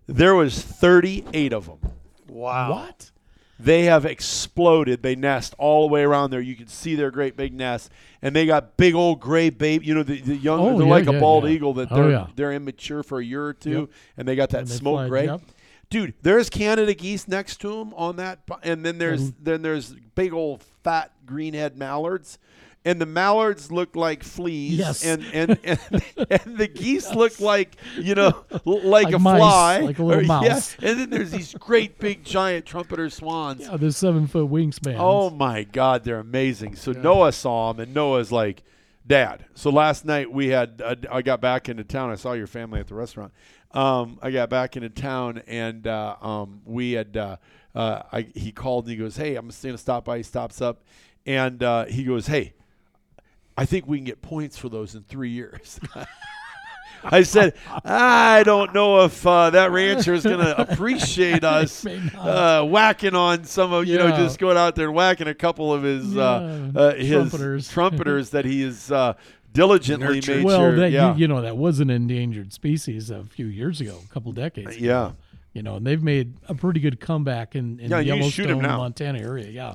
there 0.07 0.35
was 0.35 0.63
38 0.63 1.53
of 1.53 1.67
them. 1.67 1.93
Wow. 2.27 2.71
What? 2.71 3.11
They 3.59 3.85
have 3.85 4.05
exploded. 4.05 5.03
They 5.03 5.17
nest 5.17 5.55
all 5.59 5.89
the 5.89 5.93
way 5.93 6.03
around 6.03 6.31
there. 6.31 6.41
You 6.41 6.55
can 6.57 6.67
see 6.69 6.95
their 6.95 7.11
great 7.11 7.37
big 7.37 7.55
nest, 7.55 7.91
and 8.21 8.37
they 8.37 8.45
got 8.47 8.77
big 8.77 8.95
old 8.95 9.21
gray 9.21 9.49
baby. 9.51 9.87
You 9.87 9.95
know, 9.95 10.03
the, 10.03 10.21
the 10.21 10.37
young. 10.37 10.61
Oh, 10.61 10.77
they're 10.79 10.87
yeah, 10.87 10.93
like 10.93 11.07
a 11.07 11.19
bald 11.19 11.45
yeah. 11.45 11.51
eagle 11.51 11.73
that 11.75 11.89
Oh, 11.91 11.97
they're 11.97 12.11
yeah. 12.11 12.27
they're 12.37 12.53
immature 12.53 13.03
for 13.03 13.19
a 13.19 13.25
year 13.25 13.47
or 13.47 13.55
two, 13.55 13.71
Yep. 13.71 13.89
and 14.19 14.29
they 14.29 14.37
got 14.37 14.51
that 14.51 14.69
smoke 14.69 14.97
fly- 14.99 15.09
gray. 15.09 15.25
yep. 15.27 15.41
Dude, 15.89 16.15
there's 16.23 16.51
Canada 16.51 16.93
geese 16.95 17.29
next 17.29 17.61
to 17.61 17.69
them 17.79 17.95
on 17.95 18.17
that, 18.17 18.41
and 18.63 18.85
then 18.85 18.99
there's 18.99 19.23
And- 19.23 19.35
then 19.43 19.63
there's 19.63 19.95
big 20.15 20.33
old 20.35 20.63
fat 20.83 21.13
greenhead 21.25 21.77
mallards, 21.77 22.39
and 22.87 22.99
the 23.01 23.05
mallards 23.05 23.71
look 23.71 23.95
like 23.97 24.23
fleas, 24.23 24.79
Yes. 24.79 25.05
and, 25.05 25.23
and 25.35 25.59
and 25.65 25.79
and 26.31 26.57
the 26.57 26.67
geese 26.69 27.13
look 27.15 27.39
like 27.41 27.77
you 27.99 28.15
know 28.15 28.45
like, 28.65 29.05
Like 29.07 29.15
a 29.15 29.19
mice, 29.19 29.39
fly, 29.39 29.79
like 29.81 29.99
a 29.99 30.03
little 30.03 30.21
or- 30.21 30.23
yeah, 30.43 30.49
mouse. 30.49 30.75
and 30.81 30.99
then 31.01 31.11
there's 31.11 31.33
these 31.33 31.53
great 31.55 31.99
big 31.99 32.25
giant 32.25 32.65
trumpeter 32.65 33.11
swans. 33.11 33.61
Yeah, 33.63 33.77
the 33.77 33.93
seven 33.93 34.27
foot 34.27 34.49
wingspan. 34.49 34.97
Oh 34.99 35.29
my 35.29 35.65
God, 35.65 36.05
they're 36.05 36.21
amazing. 36.21 36.77
So 36.77 36.93
Noah 36.93 37.33
saw 37.33 37.73
them, 37.73 37.83
and 37.83 37.93
Noah's 37.95 38.33
like, 38.33 38.63
"Dad." 39.07 39.45
So 39.55 39.69
last 39.71 40.05
night 40.05 40.33
we 40.33 40.49
had, 40.49 40.81
uh, 40.83 40.95
I 41.11 41.21
got 41.23 41.41
back 41.41 41.69
into 41.69 41.85
town. 41.85 42.11
I 42.11 42.15
saw 42.15 42.33
your 42.33 42.47
family 42.47 42.81
at 42.81 42.87
the 42.87 42.95
restaurant. 42.95 43.33
Um, 43.73 44.19
I 44.23 44.31
got 44.31 44.49
back 44.49 44.77
into 44.77 44.89
town, 44.89 45.43
and 45.47 45.87
uh, 45.87 46.17
um, 46.23 46.61
we 46.65 46.93
had. 46.93 47.17
Uh, 47.17 47.37
uh, 47.75 48.03
I, 48.11 48.23
he 48.35 48.53
called 48.53 48.85
and 48.87 48.93
he 48.93 48.97
goes, 48.97 49.17
"Hey, 49.19 49.35
I'm 49.37 49.49
just 49.49 49.63
gonna 49.63 49.77
stop 49.77 50.07
by." 50.07 50.17
He 50.19 50.23
stops 50.23 50.63
up, 50.63 50.83
and 51.27 51.63
uh, 51.63 51.85
he 51.85 52.05
goes, 52.05 52.27
"Hey, 52.27 52.55
I 53.57 53.65
think 53.67 53.87
we 53.87 53.99
can 53.99 54.05
get 54.05 54.23
points 54.23 54.57
for 54.59 54.69
those 54.69 54.95
in 54.95 55.03
three 55.05 55.31
years." 55.31 55.79
I 57.05 57.23
said, 57.23 57.55
I 57.85 58.43
don't 58.45 58.75
know 58.75 59.05
if 59.05 59.25
uh, 59.25 59.51
that 59.51 59.71
rancher 59.71 60.15
is 60.15 60.25
going 60.25 60.39
to 60.45 60.61
appreciate 60.61 61.45
us 61.45 61.87
uh, 61.87 62.65
whacking 62.65 63.15
on 63.15 63.45
some 63.45 63.73
of, 63.73 63.87
you 63.87 63.97
know, 63.99 64.09
just 64.17 64.41
going 64.41 64.57
out 64.57 64.75
there 64.75 64.87
and 64.87 64.95
whacking 64.95 65.29
a 65.29 65.35
couple 65.35 65.73
of 65.73 65.83
his 65.85 66.17
uh, 66.17 66.71
Yeah, 66.75 66.81
uh, 66.81 66.95
his 66.95 67.09
trumpeters. 67.31 67.69
trumpeters 67.71 68.31
that 68.31 68.45
he 68.45 68.63
is 68.63 68.91
uh, 68.91 69.13
diligently 69.53 70.17
Nurtured. 70.17 70.37
made 70.39 70.45
well, 70.47 70.59
sure. 70.59 70.77
that 70.77 70.91
yeah. 70.91 71.13
you, 71.15 71.21
you 71.21 71.29
know 71.29 71.43
that 71.43 71.57
was 71.57 71.79
an 71.79 71.91
endangered 71.91 72.53
species 72.53 73.11
a 73.11 73.23
few 73.25 73.47
years 73.47 73.81
ago, 73.81 74.01
a 74.05 74.13
couple 74.13 74.33
decades. 74.33 74.77
ago. 74.77 74.85
yeah. 74.85 75.13
You 75.53 75.63
know, 75.63 75.77
and 75.77 75.87
they've 75.87 76.03
made 76.03 76.35
a 76.49 76.55
pretty 76.55 76.81
good 76.81 76.99
comeback 76.99 77.55
in, 77.55 77.79
in 77.79 77.91
Yeah, 77.91 77.99
the 77.99 78.05
you 78.05 78.13
can 78.15 78.31
shoot 78.31 78.43
'em 78.45 78.49
Yellowstone, 78.59 78.71
now. 78.73 78.79
Montana 78.79 79.19
area. 79.21 79.49
Yeah. 79.49 79.75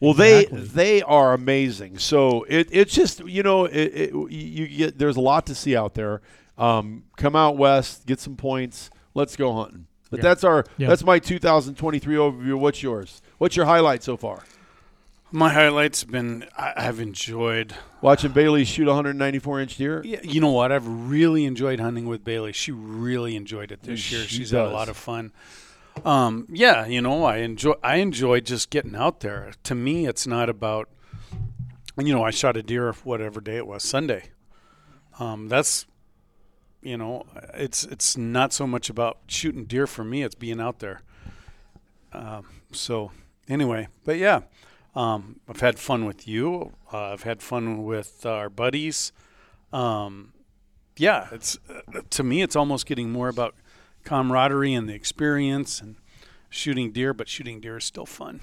Well, 0.00 0.12
they 0.14 0.40
Exactly. 0.42 0.60
they 0.68 1.02
are 1.02 1.32
amazing. 1.32 1.98
So 1.98 2.44
it 2.48 2.68
it's 2.70 2.92
just 2.94 3.24
you 3.26 3.42
know 3.42 3.64
it, 3.64 3.74
it, 3.76 4.12
you 4.30 4.66
get 4.68 4.98
there's 4.98 5.16
a 5.16 5.20
lot 5.22 5.46
to 5.46 5.54
see 5.54 5.74
out 5.76 5.94
there. 5.94 6.20
Um, 6.58 7.04
come 7.16 7.34
out 7.36 7.56
west, 7.56 8.06
get 8.06 8.20
some 8.20 8.36
points. 8.36 8.90
Let's 9.14 9.36
go 9.36 9.52
hunting. 9.54 9.86
But 10.10 10.18
Yeah. 10.18 10.22
that's 10.24 10.44
our 10.44 10.64
Yeah. 10.78 10.88
that's 10.88 11.02
my 11.04 11.18
2023 11.18 12.14
overview. 12.16 12.54
What's 12.58 12.82
yours? 12.82 13.22
What's 13.38 13.56
your 13.56 13.66
highlight 13.66 14.02
so 14.02 14.16
far? 14.16 14.44
My 15.32 15.52
highlights 15.52 16.02
have 16.02 16.10
been 16.10 16.46
I, 16.56 16.72
I've 16.76 17.00
enjoyed. 17.00 17.74
Watching 18.00 18.30
Bailey 18.32 18.64
shoot 18.64 18.86
194 18.86 19.60
inch 19.60 19.76
deer. 19.76 20.02
Yeah, 20.04 20.20
you 20.22 20.40
know 20.40 20.52
what? 20.52 20.70
I've 20.70 20.86
really 20.86 21.44
enjoyed 21.46 21.80
hunting 21.80 22.06
with 22.06 22.22
Bailey. 22.22 22.52
She 22.52 22.70
really 22.70 23.34
enjoyed 23.34 23.72
it 23.72 23.82
this 23.82 23.98
She 23.98 24.14
year. 24.16 24.24
She's 24.26 24.50
had 24.52 24.60
a 24.66 24.70
lot 24.70 24.88
of 24.88 24.96
fun. 24.96 25.32
Um, 26.04 26.46
yeah, 26.50 26.86
you 26.86 27.00
know, 27.00 27.24
I 27.24 27.38
enjoy 27.38 27.74
I 27.82 27.96
enjoy 27.96 28.40
just 28.40 28.70
getting 28.70 28.94
out 28.94 29.20
there. 29.20 29.52
To 29.64 29.74
me, 29.74 30.06
it's 30.06 30.26
not 30.26 30.48
about 30.48 30.88
you 31.98 32.14
know, 32.14 32.22
I 32.22 32.30
shot 32.30 32.56
a 32.56 32.62
deer 32.62 32.92
whatever 33.04 33.40
day 33.40 33.56
it 33.56 33.66
was, 33.66 33.82
Sunday. 33.82 34.30
Um, 35.18 35.48
that's 35.48 35.86
you 36.82 36.96
know, 36.96 37.26
it's 37.54 37.84
it's 37.84 38.16
not 38.16 38.52
so 38.52 38.66
much 38.66 38.88
about 38.90 39.18
shooting 39.26 39.64
deer 39.64 39.86
for 39.86 40.04
me. 40.04 40.22
It's 40.22 40.34
being 40.34 40.60
out 40.60 40.78
there. 40.78 41.00
Um, 42.12 42.46
so 42.72 43.10
anyway, 43.48 43.88
but 44.04 44.18
yeah, 44.18 44.42
Um, 44.94 45.40
I've 45.48 45.60
had 45.60 45.78
fun 45.78 46.04
with 46.06 46.26
you. 46.28 46.72
Uh, 46.92 47.12
I've 47.12 47.24
had 47.24 47.42
fun 47.42 47.84
with 47.84 48.24
our 48.24 48.48
buddies. 48.48 49.12
Um, 49.72 50.32
yeah, 50.96 51.28
it's 51.32 51.58
uh, 51.68 52.00
to 52.10 52.22
me, 52.22 52.42
it's 52.42 52.56
almost 52.56 52.86
getting 52.86 53.10
more 53.12 53.28
about 53.28 53.54
camaraderie 54.06 54.72
and 54.72 54.88
the 54.88 54.94
experience 54.94 55.80
and 55.80 55.96
shooting 56.48 56.92
deer, 56.92 57.12
but 57.12 57.28
shooting 57.28 57.60
deer 57.60 57.76
is 57.76 57.84
still 57.84 58.06
fun. 58.06 58.40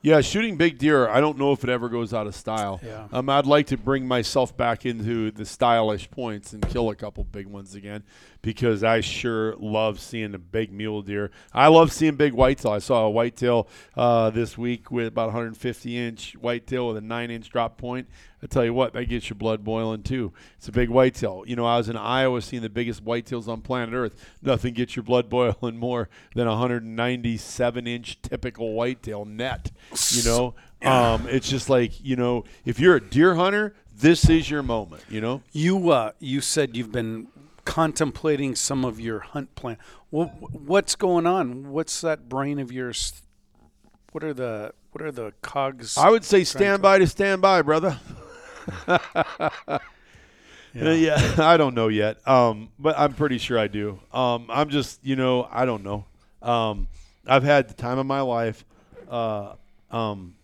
Yeah, 0.00 0.20
shooting 0.20 0.56
big 0.56 0.78
deer. 0.78 1.08
I 1.08 1.20
don't 1.20 1.38
know 1.38 1.52
if 1.52 1.64
it 1.64 1.70
ever 1.70 1.88
goes 1.88 2.14
out 2.14 2.26
of 2.26 2.34
style. 2.34 2.80
Yeah. 2.84 3.08
Um, 3.12 3.28
I'd 3.28 3.46
like 3.46 3.66
to 3.68 3.76
bring 3.76 4.06
myself 4.06 4.56
back 4.56 4.86
into 4.86 5.30
the 5.32 5.44
stylish 5.44 6.10
points 6.10 6.52
and 6.52 6.66
kill 6.68 6.88
a 6.90 6.94
couple 6.94 7.24
big 7.24 7.46
ones 7.46 7.74
again 7.74 8.04
because 8.48 8.82
I 8.82 9.02
sure 9.02 9.54
love 9.56 10.00
seeing 10.00 10.32
the 10.32 10.38
big 10.38 10.72
mule 10.72 11.02
deer. 11.02 11.30
I 11.52 11.66
love 11.66 11.92
seeing 11.92 12.16
big 12.16 12.32
whitetail. 12.32 12.72
I 12.72 12.78
saw 12.78 13.04
a 13.04 13.10
whitetail 13.10 13.68
uh, 13.94 14.30
this 14.30 14.56
week 14.56 14.90
with 14.90 15.06
about 15.06 15.26
150 15.26 15.98
inch 15.98 16.32
whitetail 16.32 16.88
with 16.88 16.96
a 16.96 17.02
nine 17.02 17.30
inch 17.30 17.50
drop 17.50 17.76
point. 17.76 18.08
I 18.42 18.46
tell 18.46 18.64
you 18.64 18.72
what, 18.72 18.94
that 18.94 19.04
gets 19.04 19.28
your 19.28 19.34
blood 19.34 19.64
boiling 19.64 20.02
too. 20.02 20.32
It's 20.56 20.66
a 20.66 20.72
big 20.72 20.88
whitetail. 20.88 21.44
You 21.46 21.56
know, 21.56 21.66
I 21.66 21.76
was 21.76 21.90
in 21.90 21.96
Iowa 21.98 22.40
seeing 22.40 22.62
the 22.62 22.70
biggest 22.70 23.04
whitetails 23.04 23.48
on 23.48 23.60
planet 23.60 23.92
Earth. 23.92 24.14
Nothing 24.40 24.72
gets 24.72 24.96
your 24.96 25.02
blood 25.02 25.28
boiling 25.28 25.76
more 25.76 26.08
than 26.34 26.46
a 26.46 26.52
197 26.52 27.86
inch 27.86 28.22
typical 28.22 28.72
whitetail 28.72 29.26
net. 29.26 29.70
You 30.12 30.24
know, 30.24 30.54
um, 30.80 31.28
it's 31.28 31.50
just 31.50 31.68
like 31.68 32.02
you 32.02 32.16
know, 32.16 32.44
if 32.64 32.80
you're 32.80 32.96
a 32.96 33.00
deer 33.02 33.34
hunter, 33.34 33.74
this 33.94 34.30
is 34.30 34.50
your 34.50 34.62
moment. 34.62 35.02
You 35.10 35.20
know. 35.20 35.42
You 35.52 35.90
uh, 35.90 36.12
you 36.18 36.40
said 36.40 36.78
you've 36.78 36.92
been 36.92 37.26
contemplating 37.68 38.54
some 38.54 38.82
of 38.82 38.98
your 38.98 39.20
hunt 39.20 39.54
plan. 39.54 39.76
What, 40.08 40.28
what's 40.58 40.96
going 40.96 41.26
on? 41.26 41.70
What's 41.70 42.00
that 42.00 42.26
brain 42.26 42.58
of 42.58 42.72
yours? 42.72 43.12
What 44.12 44.24
are 44.24 44.32
the 44.32 44.72
what 44.92 45.02
are 45.04 45.12
the 45.12 45.34
cogs? 45.42 45.98
I 45.98 46.08
would 46.08 46.24
say 46.24 46.44
stand 46.44 46.78
to- 46.78 46.82
by 46.82 46.98
to 46.98 47.06
stand 47.06 47.42
by, 47.42 47.60
brother. 47.62 47.98
Uh, 50.78 50.90
Yeah. 50.90 51.34
I 51.38 51.56
don't 51.56 51.74
know 51.74 51.88
yet, 51.88 52.26
um, 52.28 52.68
but 52.78 52.96
I'm 52.98 53.14
pretty 53.14 53.38
sure 53.38 53.58
I 53.58 53.68
do. 53.68 53.98
Um, 54.12 54.46
I'm 54.50 54.68
just, 54.68 55.02
you 55.02 55.16
know, 55.16 55.48
I 55.50 55.64
don't 55.64 55.82
know. 55.82 56.04
Um, 56.42 56.88
I've 57.26 57.42
had 57.42 57.68
the 57.68 57.74
time 57.74 57.98
of 57.98 58.06
my 58.06 58.20
life. 58.20 58.64
Uh, 59.10 59.54
um, 59.90 60.34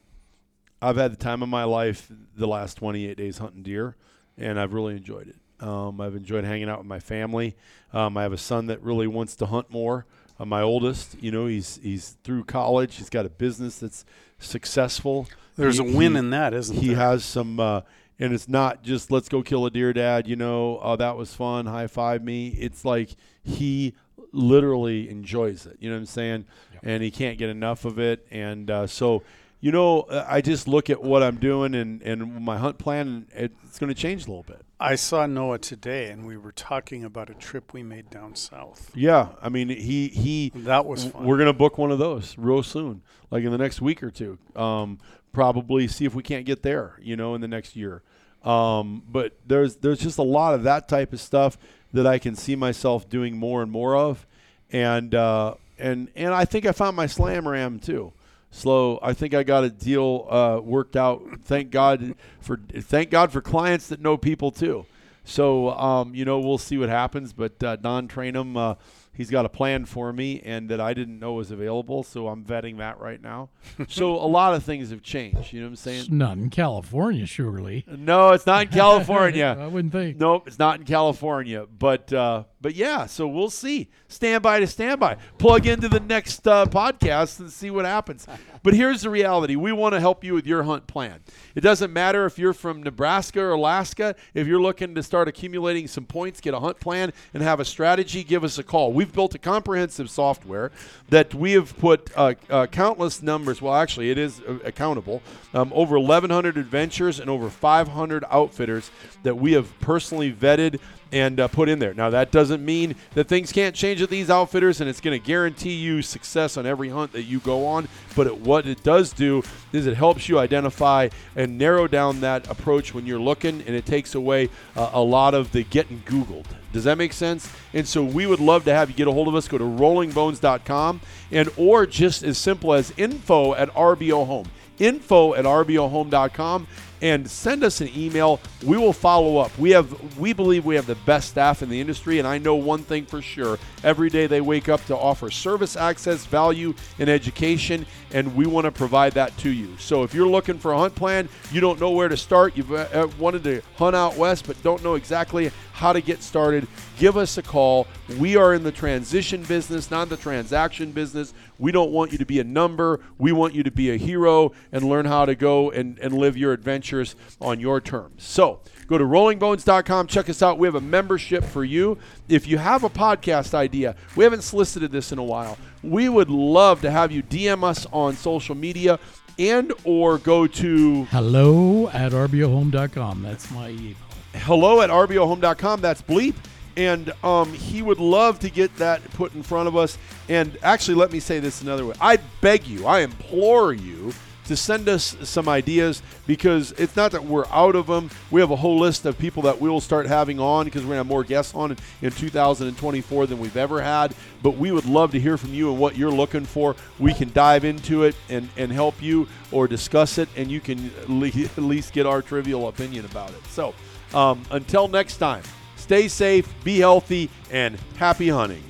I've 0.83 0.97
had 0.97 1.13
the 1.13 1.17
time 1.17 1.43
of 1.43 1.49
my 1.51 1.65
life 1.65 2.11
the 2.37 2.49
last 2.49 2.75
28 2.79 3.17
days 3.17 3.39
hunting 3.39 3.63
deer, 3.63 3.97
and 4.39 4.59
I've 4.59 4.73
really 4.73 4.97
enjoyed 4.97 5.29
it. 5.29 5.37
Um, 5.65 6.01
I've 6.01 6.15
enjoyed 6.15 6.45
hanging 6.45 6.69
out 6.69 6.79
with 6.79 6.87
my 6.87 7.01
family. 7.01 7.57
Um, 7.93 8.17
I 8.17 8.23
have 8.23 8.33
a 8.33 8.39
son 8.39 8.67
that 8.67 8.83
really 8.83 9.07
wants 9.07 9.35
to 9.37 9.47
hunt 9.47 9.71
more. 9.71 10.05
Uh, 10.39 10.45
my 10.45 10.61
oldest, 10.63 11.17
you 11.23 11.31
know, 11.31 11.47
he's 11.47 11.79
he's 11.83 12.17
through 12.25 12.45
college. 12.45 12.97
He's 12.97 13.09
got 13.11 13.25
a 13.25 13.31
business 13.31 13.79
that's 13.79 14.05
successful. 14.39 15.29
There's 15.57 15.79
He- 15.79 15.93
a 15.93 15.97
win 15.97 16.13
he- 16.13 16.19
in 16.19 16.31
that, 16.31 16.53
isn't 16.55 16.77
he 16.77 16.89
there? 16.89 16.97
He 16.97 17.01
has 17.01 17.25
some 17.25 17.59
uh, 17.61 17.81
and 18.19 18.33
it's 18.33 18.49
not 18.49 18.83
just 18.83 19.11
let's 19.11 19.29
go 19.29 19.43
kill 19.43 19.67
a 19.67 19.71
deer 19.71 19.93
dad 19.93 20.29
you 20.29 20.37
know 20.37 20.79
oh 20.83 20.95
that 20.95 21.17
was 21.17 21.35
fun 21.35 21.67
high 21.67 21.89
five 21.89 22.23
me 22.23 22.47
it's 22.51 22.85
like 22.85 23.11
he 23.43 23.93
literally 24.33 25.09
enjoys 25.09 25.67
it 25.67 25.77
you 25.81 25.89
know 25.91 25.97
what 25.97 26.01
i'm 26.01 26.07
saying 26.07 26.45
and 26.85 27.03
he 27.03 27.11
can't 27.11 27.39
get 27.39 27.49
enough 27.51 27.85
of 27.85 27.99
it 27.99 28.25
and 28.31 28.71
uh, 28.71 28.87
so 28.87 29.21
you 29.65 29.73
know 29.73 30.03
uh, 30.03 30.27
i 30.29 30.41
just 30.41 30.69
look 30.69 30.91
at 30.91 31.03
what 31.03 31.23
i'm 31.23 31.37
doing 31.37 31.75
and, 31.75 32.03
and 32.03 32.45
my 32.45 32.59
hunt 32.59 32.77
plan 32.77 33.27
and 33.35 33.51
it's 33.65 33.79
going 33.79 33.89
to 33.89 34.01
change 34.01 34.25
a 34.25 34.29
little 34.29 34.43
bit 34.45 34.61
I 34.81 34.97
saw 34.97 35.25
Noah 35.25 35.61
today, 35.61 36.11
and 36.11 36.27
we 36.27 36.37
were 36.37 36.53
talking 36.53 37.05
about 37.05 37.31
a 37.31 37.35
trip 37.35 37.73
we 37.73 37.83
made 37.83 38.11
down 38.11 38.35
south. 38.35 38.91
yeah 38.95 39.29
i 39.41 39.49
mean 39.49 39.71
he 39.71 40.09
he 40.09 40.53
That 40.55 40.85
was 40.85 41.07
fun. 41.07 41.25
We're 41.25 41.39
gonna 41.39 41.55
book 41.55 41.79
one 41.79 41.91
of 41.91 41.99
those 41.99 42.37
real 42.37 42.63
soon, 42.63 43.01
like 43.31 43.45
in 43.45 43.51
the 43.53 43.57
next 43.57 43.81
week 43.81 44.03
or 44.03 44.11
two. 44.11 44.37
Um, 44.55 44.99
probably 45.33 45.89
see 45.89 46.05
if 46.05 46.15
we 46.15 46.23
can't 46.23 46.45
get 46.45 46.63
there, 46.63 46.99
you 47.01 47.17
know, 47.17 47.35
in 47.35 47.41
the 47.41 47.49
next 47.49 47.77
year. 47.77 48.03
Um, 48.43 49.03
but 49.11 49.33
there's 49.47 49.77
there's 49.77 50.01
just 50.01 50.19
a 50.19 50.23
lot 50.23 50.55
of 50.55 50.65
that 50.65 50.87
type 50.87 51.15
of 51.15 51.21
stuff 51.21 51.57
that 51.95 52.07
I 52.07 52.19
can 52.19 52.35
see 52.35 52.57
myself 52.57 53.09
doing 53.09 53.39
more 53.39 53.63
and 53.63 53.71
more 53.71 53.97
of, 53.97 54.27
and 54.71 55.15
uh, 55.15 55.55
and 55.79 56.09
and 56.15 56.35
I 56.35 56.45
think 56.45 56.67
I 56.67 56.73
found 56.73 56.97
my 56.97 57.07
slam 57.07 57.49
ram 57.49 57.79
too. 57.79 58.13
Slow. 58.55 59.01
I 59.03 59.15
think 59.15 59.35
I 59.35 59.43
got 59.43 59.65
a 59.65 59.69
deal 59.69 60.29
uh, 60.31 60.61
worked 60.63 60.95
out. 60.95 61.25
Thank 61.43 61.73
God 61.73 62.15
for 62.41 62.57
thank 62.57 63.11
God 63.11 63.33
for 63.33 63.41
clients 63.41 63.89
that 63.89 64.01
know 64.01 64.17
people 64.17 64.53
too. 64.53 64.87
So 65.25 65.71
um, 65.71 66.15
you 66.15 66.25
know 66.25 66.39
we'll 66.39 66.59
see 66.59 66.79
what 66.79 66.89
happens. 66.89 67.33
But 67.33 67.61
uh, 67.65 67.75
Don 67.75 68.07
Trainum, 68.07 68.57
uh, 68.57 68.77
he's 69.15 69.31
got 69.31 69.47
a 69.47 69.49
plan 69.49 69.85
for 69.85 70.13
me, 70.13 70.41
and 70.45 70.69
that 70.69 70.81
I 70.81 70.93
didn't 70.93 71.19
know 71.19 71.35
was 71.35 71.51
available. 71.51 72.03
So 72.03 72.29
I'm 72.29 72.45
vetting 72.45 72.79
that 72.79 72.99
right 73.01 73.23
now. 73.23 73.51
so 73.89 74.13
a 74.13 74.27
lot 74.27 74.55
of 74.55 74.63
things 74.63 74.91
have 74.91 75.03
changed. 75.03 75.53
You 75.53 75.61
know 75.61 75.67
what 75.67 75.71
I'm 75.71 75.77
saying? 75.77 76.01
It's 76.01 76.11
not 76.11 76.37
in 76.37 76.51
California, 76.51 77.27
surely. 77.27 77.85
No, 77.87 78.31
it's 78.31 78.47
not 78.47 78.67
in 78.67 78.69
California. 78.73 79.57
I 79.59 79.67
wouldn't 79.67 79.93
think. 79.93 80.19
Nope, 80.19 80.47
it's 80.47 80.59
not 80.59 80.81
in 80.81 80.85
California. 80.87 81.67
But 81.67 82.13
uh, 82.13 82.45
but 82.61 82.75
yeah, 82.75 83.07
so 83.07 83.27
we'll 83.27 83.51
see. 83.51 83.91
Stand 84.09 84.43
by 84.43 84.61
to 84.61 84.67
stand 84.67 85.01
by. 85.01 85.17
Plug 85.39 85.67
into 85.67 85.89
the 85.89 86.01
next 86.01 86.47
uh, 86.47 86.67
podcast 86.67 87.41
and 87.41 87.51
see 87.51 87.71
what 87.71 87.85
happens. 87.85 88.27
But 88.65 88.73
here's 88.73 89.03
the 89.03 89.11
reality: 89.11 89.57
we 89.57 89.73
want 89.73 89.93
to 89.93 90.01
help 90.01 90.25
you 90.25 90.33
with 90.33 90.47
your 90.47 90.63
hunt 90.63 90.87
plan. 90.87 91.21
It 91.55 91.61
doesn't 91.61 91.93
matter 91.93 92.25
if 92.25 92.39
you're 92.39 92.55
from 92.55 92.83
Nebraska 92.83 93.41
or 93.41 93.51
Alaska. 93.51 94.17
If 94.33 94.47
you're 94.47 94.61
looking 94.61 94.95
to 94.95 95.03
start 95.03 95.29
accumulating 95.29 95.87
some 95.87 96.07
points, 96.07 96.41
get 96.41 96.55
a 96.55 96.61
hunt 96.61 96.81
plan, 96.81 97.13
and 97.35 97.43
have 97.43 97.61
a 97.61 97.65
strategy, 97.67 98.25
give 98.25 98.43
us 98.43 98.57
a 98.57 98.63
call. 98.63 98.95
We've 98.95 99.13
built 99.13 99.35
a 99.35 99.39
comprehensive 99.39 100.09
software 100.09 100.73
that 101.11 101.35
we 101.35 101.53
have 101.53 101.79
put 101.79 102.11
uh, 102.17 102.35
uh, 102.49 102.67
countless 102.67 103.23
numbers. 103.23 103.61
Well, 103.61 103.75
actually, 103.75 104.11
it 104.11 104.17
is 104.17 104.41
uh, 104.41 104.59
accountable. 104.65 105.21
Um, 105.53 105.71
over 105.75 105.99
1,100 105.99 106.57
adventures 106.57 107.21
and 107.21 107.29
over 107.29 107.51
500 107.51 108.25
outfitters 108.31 108.91
that 109.25 109.37
we 109.37 109.53
have 109.53 109.79
personally 109.81 110.33
vetted 110.33 110.81
and 111.15 111.39
uh, 111.39 111.47
put 111.47 111.69
in 111.69 111.79
there. 111.79 111.95
Now, 111.95 112.11
that 112.11 112.33
doesn't 112.33 112.65
mean 112.65 112.97
that 113.15 113.29
things 113.29 113.53
can't 113.53 113.75
change 113.75 114.03
at 114.03 114.11
these 114.11 114.29
outfitters, 114.29 114.81
and 114.81 114.91
it's 114.91 115.01
going 115.01 115.19
to 115.19 115.25
guarantee 115.25 115.75
you 115.75 116.03
success 116.03 116.57
on 116.57 116.67
every 116.67 116.89
hunt 116.89 117.13
that 117.13 117.23
you 117.23 117.39
go 117.39 117.67
on. 117.67 117.87
But 118.17 118.27
it, 118.27 118.41
what 118.41 118.67
it 118.67 118.83
does 118.83 119.13
do 119.13 119.45
is 119.73 119.87
it 119.87 119.97
helps 119.97 120.29
you 120.29 120.41
identify 120.41 121.11
and 121.37 121.57
narrow 121.57 121.87
down 121.87 122.21
that 122.23 122.51
approach 122.51 122.93
when 122.93 123.07
you're 123.07 123.21
looking, 123.21 123.63
and 123.63 123.77
it 123.77 123.87
takes 123.87 124.17
away 124.17 124.51
uh, 124.75 124.91
a 124.93 125.01
lot 125.01 125.35
of 125.35 125.53
the 125.53 125.63
getting 125.63 126.01
Googled. 126.01 126.47
Does 126.73 126.83
that 126.83 126.99
make 126.99 127.13
sense? 127.13 127.49
And 127.73 127.87
so 127.87 128.03
we 128.03 128.27
would 128.27 128.41
love 128.41 128.65
to 128.65 128.75
have 128.75 128.91
you 128.91 128.97
get 128.97 129.07
a 129.07 129.13
hold 129.13 129.29
of 129.29 129.37
us. 129.37 129.47
Go 129.47 129.59
to 129.59 129.65
rollingbones.com 129.65 131.01
and 131.31 131.49
or 131.57 131.87
just 131.87 132.25
as 132.25 132.37
simple 132.37 132.73
as 132.73 132.93
info 132.97 133.55
at 133.55 133.73
RBO 133.75 134.27
Home. 134.27 134.49
Info 134.79 135.35
at 135.35 135.45
RBOHome.com 135.45 136.67
and 137.05 137.31
send 137.31 137.63
us 137.63 137.83
an 137.83 137.91
email. 137.95 138.41
We 138.65 138.79
will 138.79 138.95
follow 138.95 139.37
up. 139.37 139.57
We 139.59 139.71
have 139.73 140.19
we 140.19 140.33
believe 140.33 140.65
we 140.65 140.75
have 140.77 140.87
the 140.87 140.95
best 140.95 141.29
staff 141.29 141.63
in 141.63 141.69
the 141.69 141.79
industry, 141.79 142.19
and 142.19 142.27
I 142.27 142.39
know 142.39 142.55
one 142.55 142.83
thing 142.83 143.05
for 143.05 143.21
sure. 143.21 143.59
Every 143.83 144.09
day 144.09 144.27
they 144.27 144.41
wake 144.41 144.71
up 144.71 144.83
to 144.87 144.97
offer 144.97 145.31
service 145.31 145.77
access, 145.77 146.25
value, 146.25 146.73
and 146.99 147.11
education, 147.11 147.85
and 148.13 148.35
we 148.35 148.47
want 148.47 148.65
to 148.65 148.73
provide 148.73 149.13
that 149.13 149.37
to 149.39 149.51
you. 149.51 149.77
So 149.79 150.03
if 150.03 150.15
you're 150.15 150.27
looking 150.27 150.59
for 150.59 150.73
a 150.73 150.79
hunt 150.79 150.95
plan, 150.95 151.29
you 151.53 151.61
don't 151.61 151.79
know 151.79 151.91
where 151.91 152.09
to 152.09 152.17
start, 152.17 152.57
you've 152.57 152.73
uh, 152.73 152.87
uh, 152.93 153.09
wanted 153.19 153.45
to 153.45 153.61
hunt 153.77 153.95
out 153.95 154.17
west 154.17 154.47
but 154.47 154.61
don't 154.63 154.83
know 154.83 154.95
exactly 154.95 155.51
how 155.75 155.93
to 155.93 156.01
get 156.01 156.23
started, 156.23 156.67
give 156.99 157.17
us 157.17 157.37
a 157.37 157.43
call. 157.43 157.87
We 158.19 158.37
are 158.37 158.55
in 158.55 158.63
the 158.63 158.73
transition 158.73 159.43
business, 159.43 159.91
not 159.91 160.09
the 160.09 160.17
transaction 160.17 160.93
business. 160.93 161.35
We 161.59 161.73
don't 161.73 161.91
want 161.91 162.13
you 162.13 162.19
to 162.19 162.27
be 162.27 162.41
a 162.41 162.45
number. 162.45 163.01
We 163.19 163.33
want 163.33 163.55
you 163.55 163.63
to 163.63 163.71
be 163.71 163.91
a 163.91 163.97
hero 163.97 164.53
and 164.73 164.85
learn 164.85 165.07
how 165.07 165.25
to 165.25 165.35
go 165.35 165.71
and, 165.71 165.99
and 165.99 166.17
live 166.17 166.37
your 166.37 166.53
adventures 166.53 167.15
on 167.41 167.61
your 167.61 167.81
terms. 167.81 168.25
So 168.25 168.61
go 168.87 168.99
to 168.99 169.05
rollingbones.com. 169.05 170.07
Check 170.09 170.29
us 170.29 170.43
out. 170.43 170.59
We 170.59 170.67
have 170.67 170.75
a 170.75 170.81
membership 170.81 171.45
for 171.45 171.65
you. 171.65 171.99
If 172.29 172.47
you 172.49 172.59
have 172.59 172.85
a 172.85 172.91
podcast 172.91 173.55
idea, 173.55 173.95
we 174.17 174.25
haven't 174.25 174.43
solicited 174.43 174.91
this 174.93 175.13
in 175.13 175.19
a 175.19 175.25
while. 175.25 175.57
We 175.83 176.09
would 176.09 176.31
love 176.31 176.81
to 176.83 176.91
have 176.91 177.13
you 177.13 177.23
DM 177.23 177.63
us 177.63 177.87
on 177.93 178.17
social 178.17 178.55
media 178.55 178.99
and 179.39 179.73
or 179.85 180.19
go 180.19 180.47
to 180.47 181.05
Hello 181.07 181.89
at 181.89 182.13
RBOHome.com. 182.13 183.23
That's 183.23 183.51
my 183.51 183.71
email. 183.71 183.97
hello 184.35 184.81
at 184.81 184.91
rbohome.com. 184.91 185.81
That's 185.81 186.03
Bleep. 186.03 186.35
And 186.77 187.13
um, 187.23 187.53
he 187.53 187.83
would 187.83 187.99
love 187.99 188.41
to 188.41 188.51
get 188.51 188.75
that 188.77 189.03
put 189.13 189.35
in 189.35 189.43
front 189.43 189.69
of 189.69 189.77
us. 189.77 189.97
And 190.29 190.57
actually, 190.63 190.97
let 190.97 191.13
me 191.13 191.21
say 191.21 191.39
this 191.39 191.63
another 191.63 191.87
way. 191.87 191.95
I 192.01 192.19
beg 192.41 192.67
you, 192.67 192.87
I 192.87 193.01
implore 193.01 193.73
you 193.73 194.13
to 194.47 194.57
send 194.57 194.89
us 194.89 195.17
some 195.23 195.49
ideas 195.49 196.03
because 196.27 196.73
it's 196.73 196.97
not 196.97 197.13
that 197.13 197.25
we're 197.25 197.47
out 197.47 197.75
of 197.75 197.87
them. 197.87 198.11
We 198.31 198.41
have 198.41 198.51
a 198.51 198.57
whole 198.57 198.79
list 198.79 199.07
of 199.07 199.19
people 199.19 199.43
that 199.45 199.61
we 199.61 199.69
will 199.69 199.81
start 199.81 200.07
having 200.07 200.39
on 200.39 200.67
because 200.67 200.83
we're 200.83 200.95
going 200.95 200.97
to 200.97 201.05
have 201.05 201.07
more 201.07 201.25
guests 201.25 201.55
on 201.55 201.73
in, 201.73 201.79
in 202.03 202.11
2024 202.11 203.27
than 203.27 203.39
we've 203.39 203.57
ever 203.57 203.81
had. 203.81 204.15
But 204.43 204.57
we 204.57 204.71
would 204.71 204.85
love 204.85 205.13
to 205.13 205.21
hear 205.21 205.39
from 205.39 205.55
you 205.55 205.71
and 205.71 205.81
what 205.81 205.97
you're 205.97 206.13
looking 206.13 206.45
for. 206.45 206.77
We 206.99 207.15
can 207.15 207.33
dive 207.33 207.65
into 207.65 208.05
it 208.05 208.15
and, 208.29 208.49
and 208.57 208.71
help 208.71 209.03
you 209.03 209.29
or 209.51 209.67
discuss 209.67 210.19
it, 210.19 210.29
and 210.37 210.51
you 210.51 210.61
can 210.61 210.91
at 211.01 211.09
least 211.09 211.93
get 211.93 212.07
our 212.07 212.21
trivial 212.21 212.69
opinion 212.69 213.05
about 213.07 213.31
it. 213.31 213.45
So, 213.47 213.75
um, 214.13 214.43
until 214.51 214.89
next 214.89 215.17
time, 215.17 215.43
stay 215.85 216.09
safe, 216.09 216.49
be 216.65 216.79
healthy, 216.79 217.29
and 217.51 217.79
happy 217.99 218.31
hunting. 218.31 218.63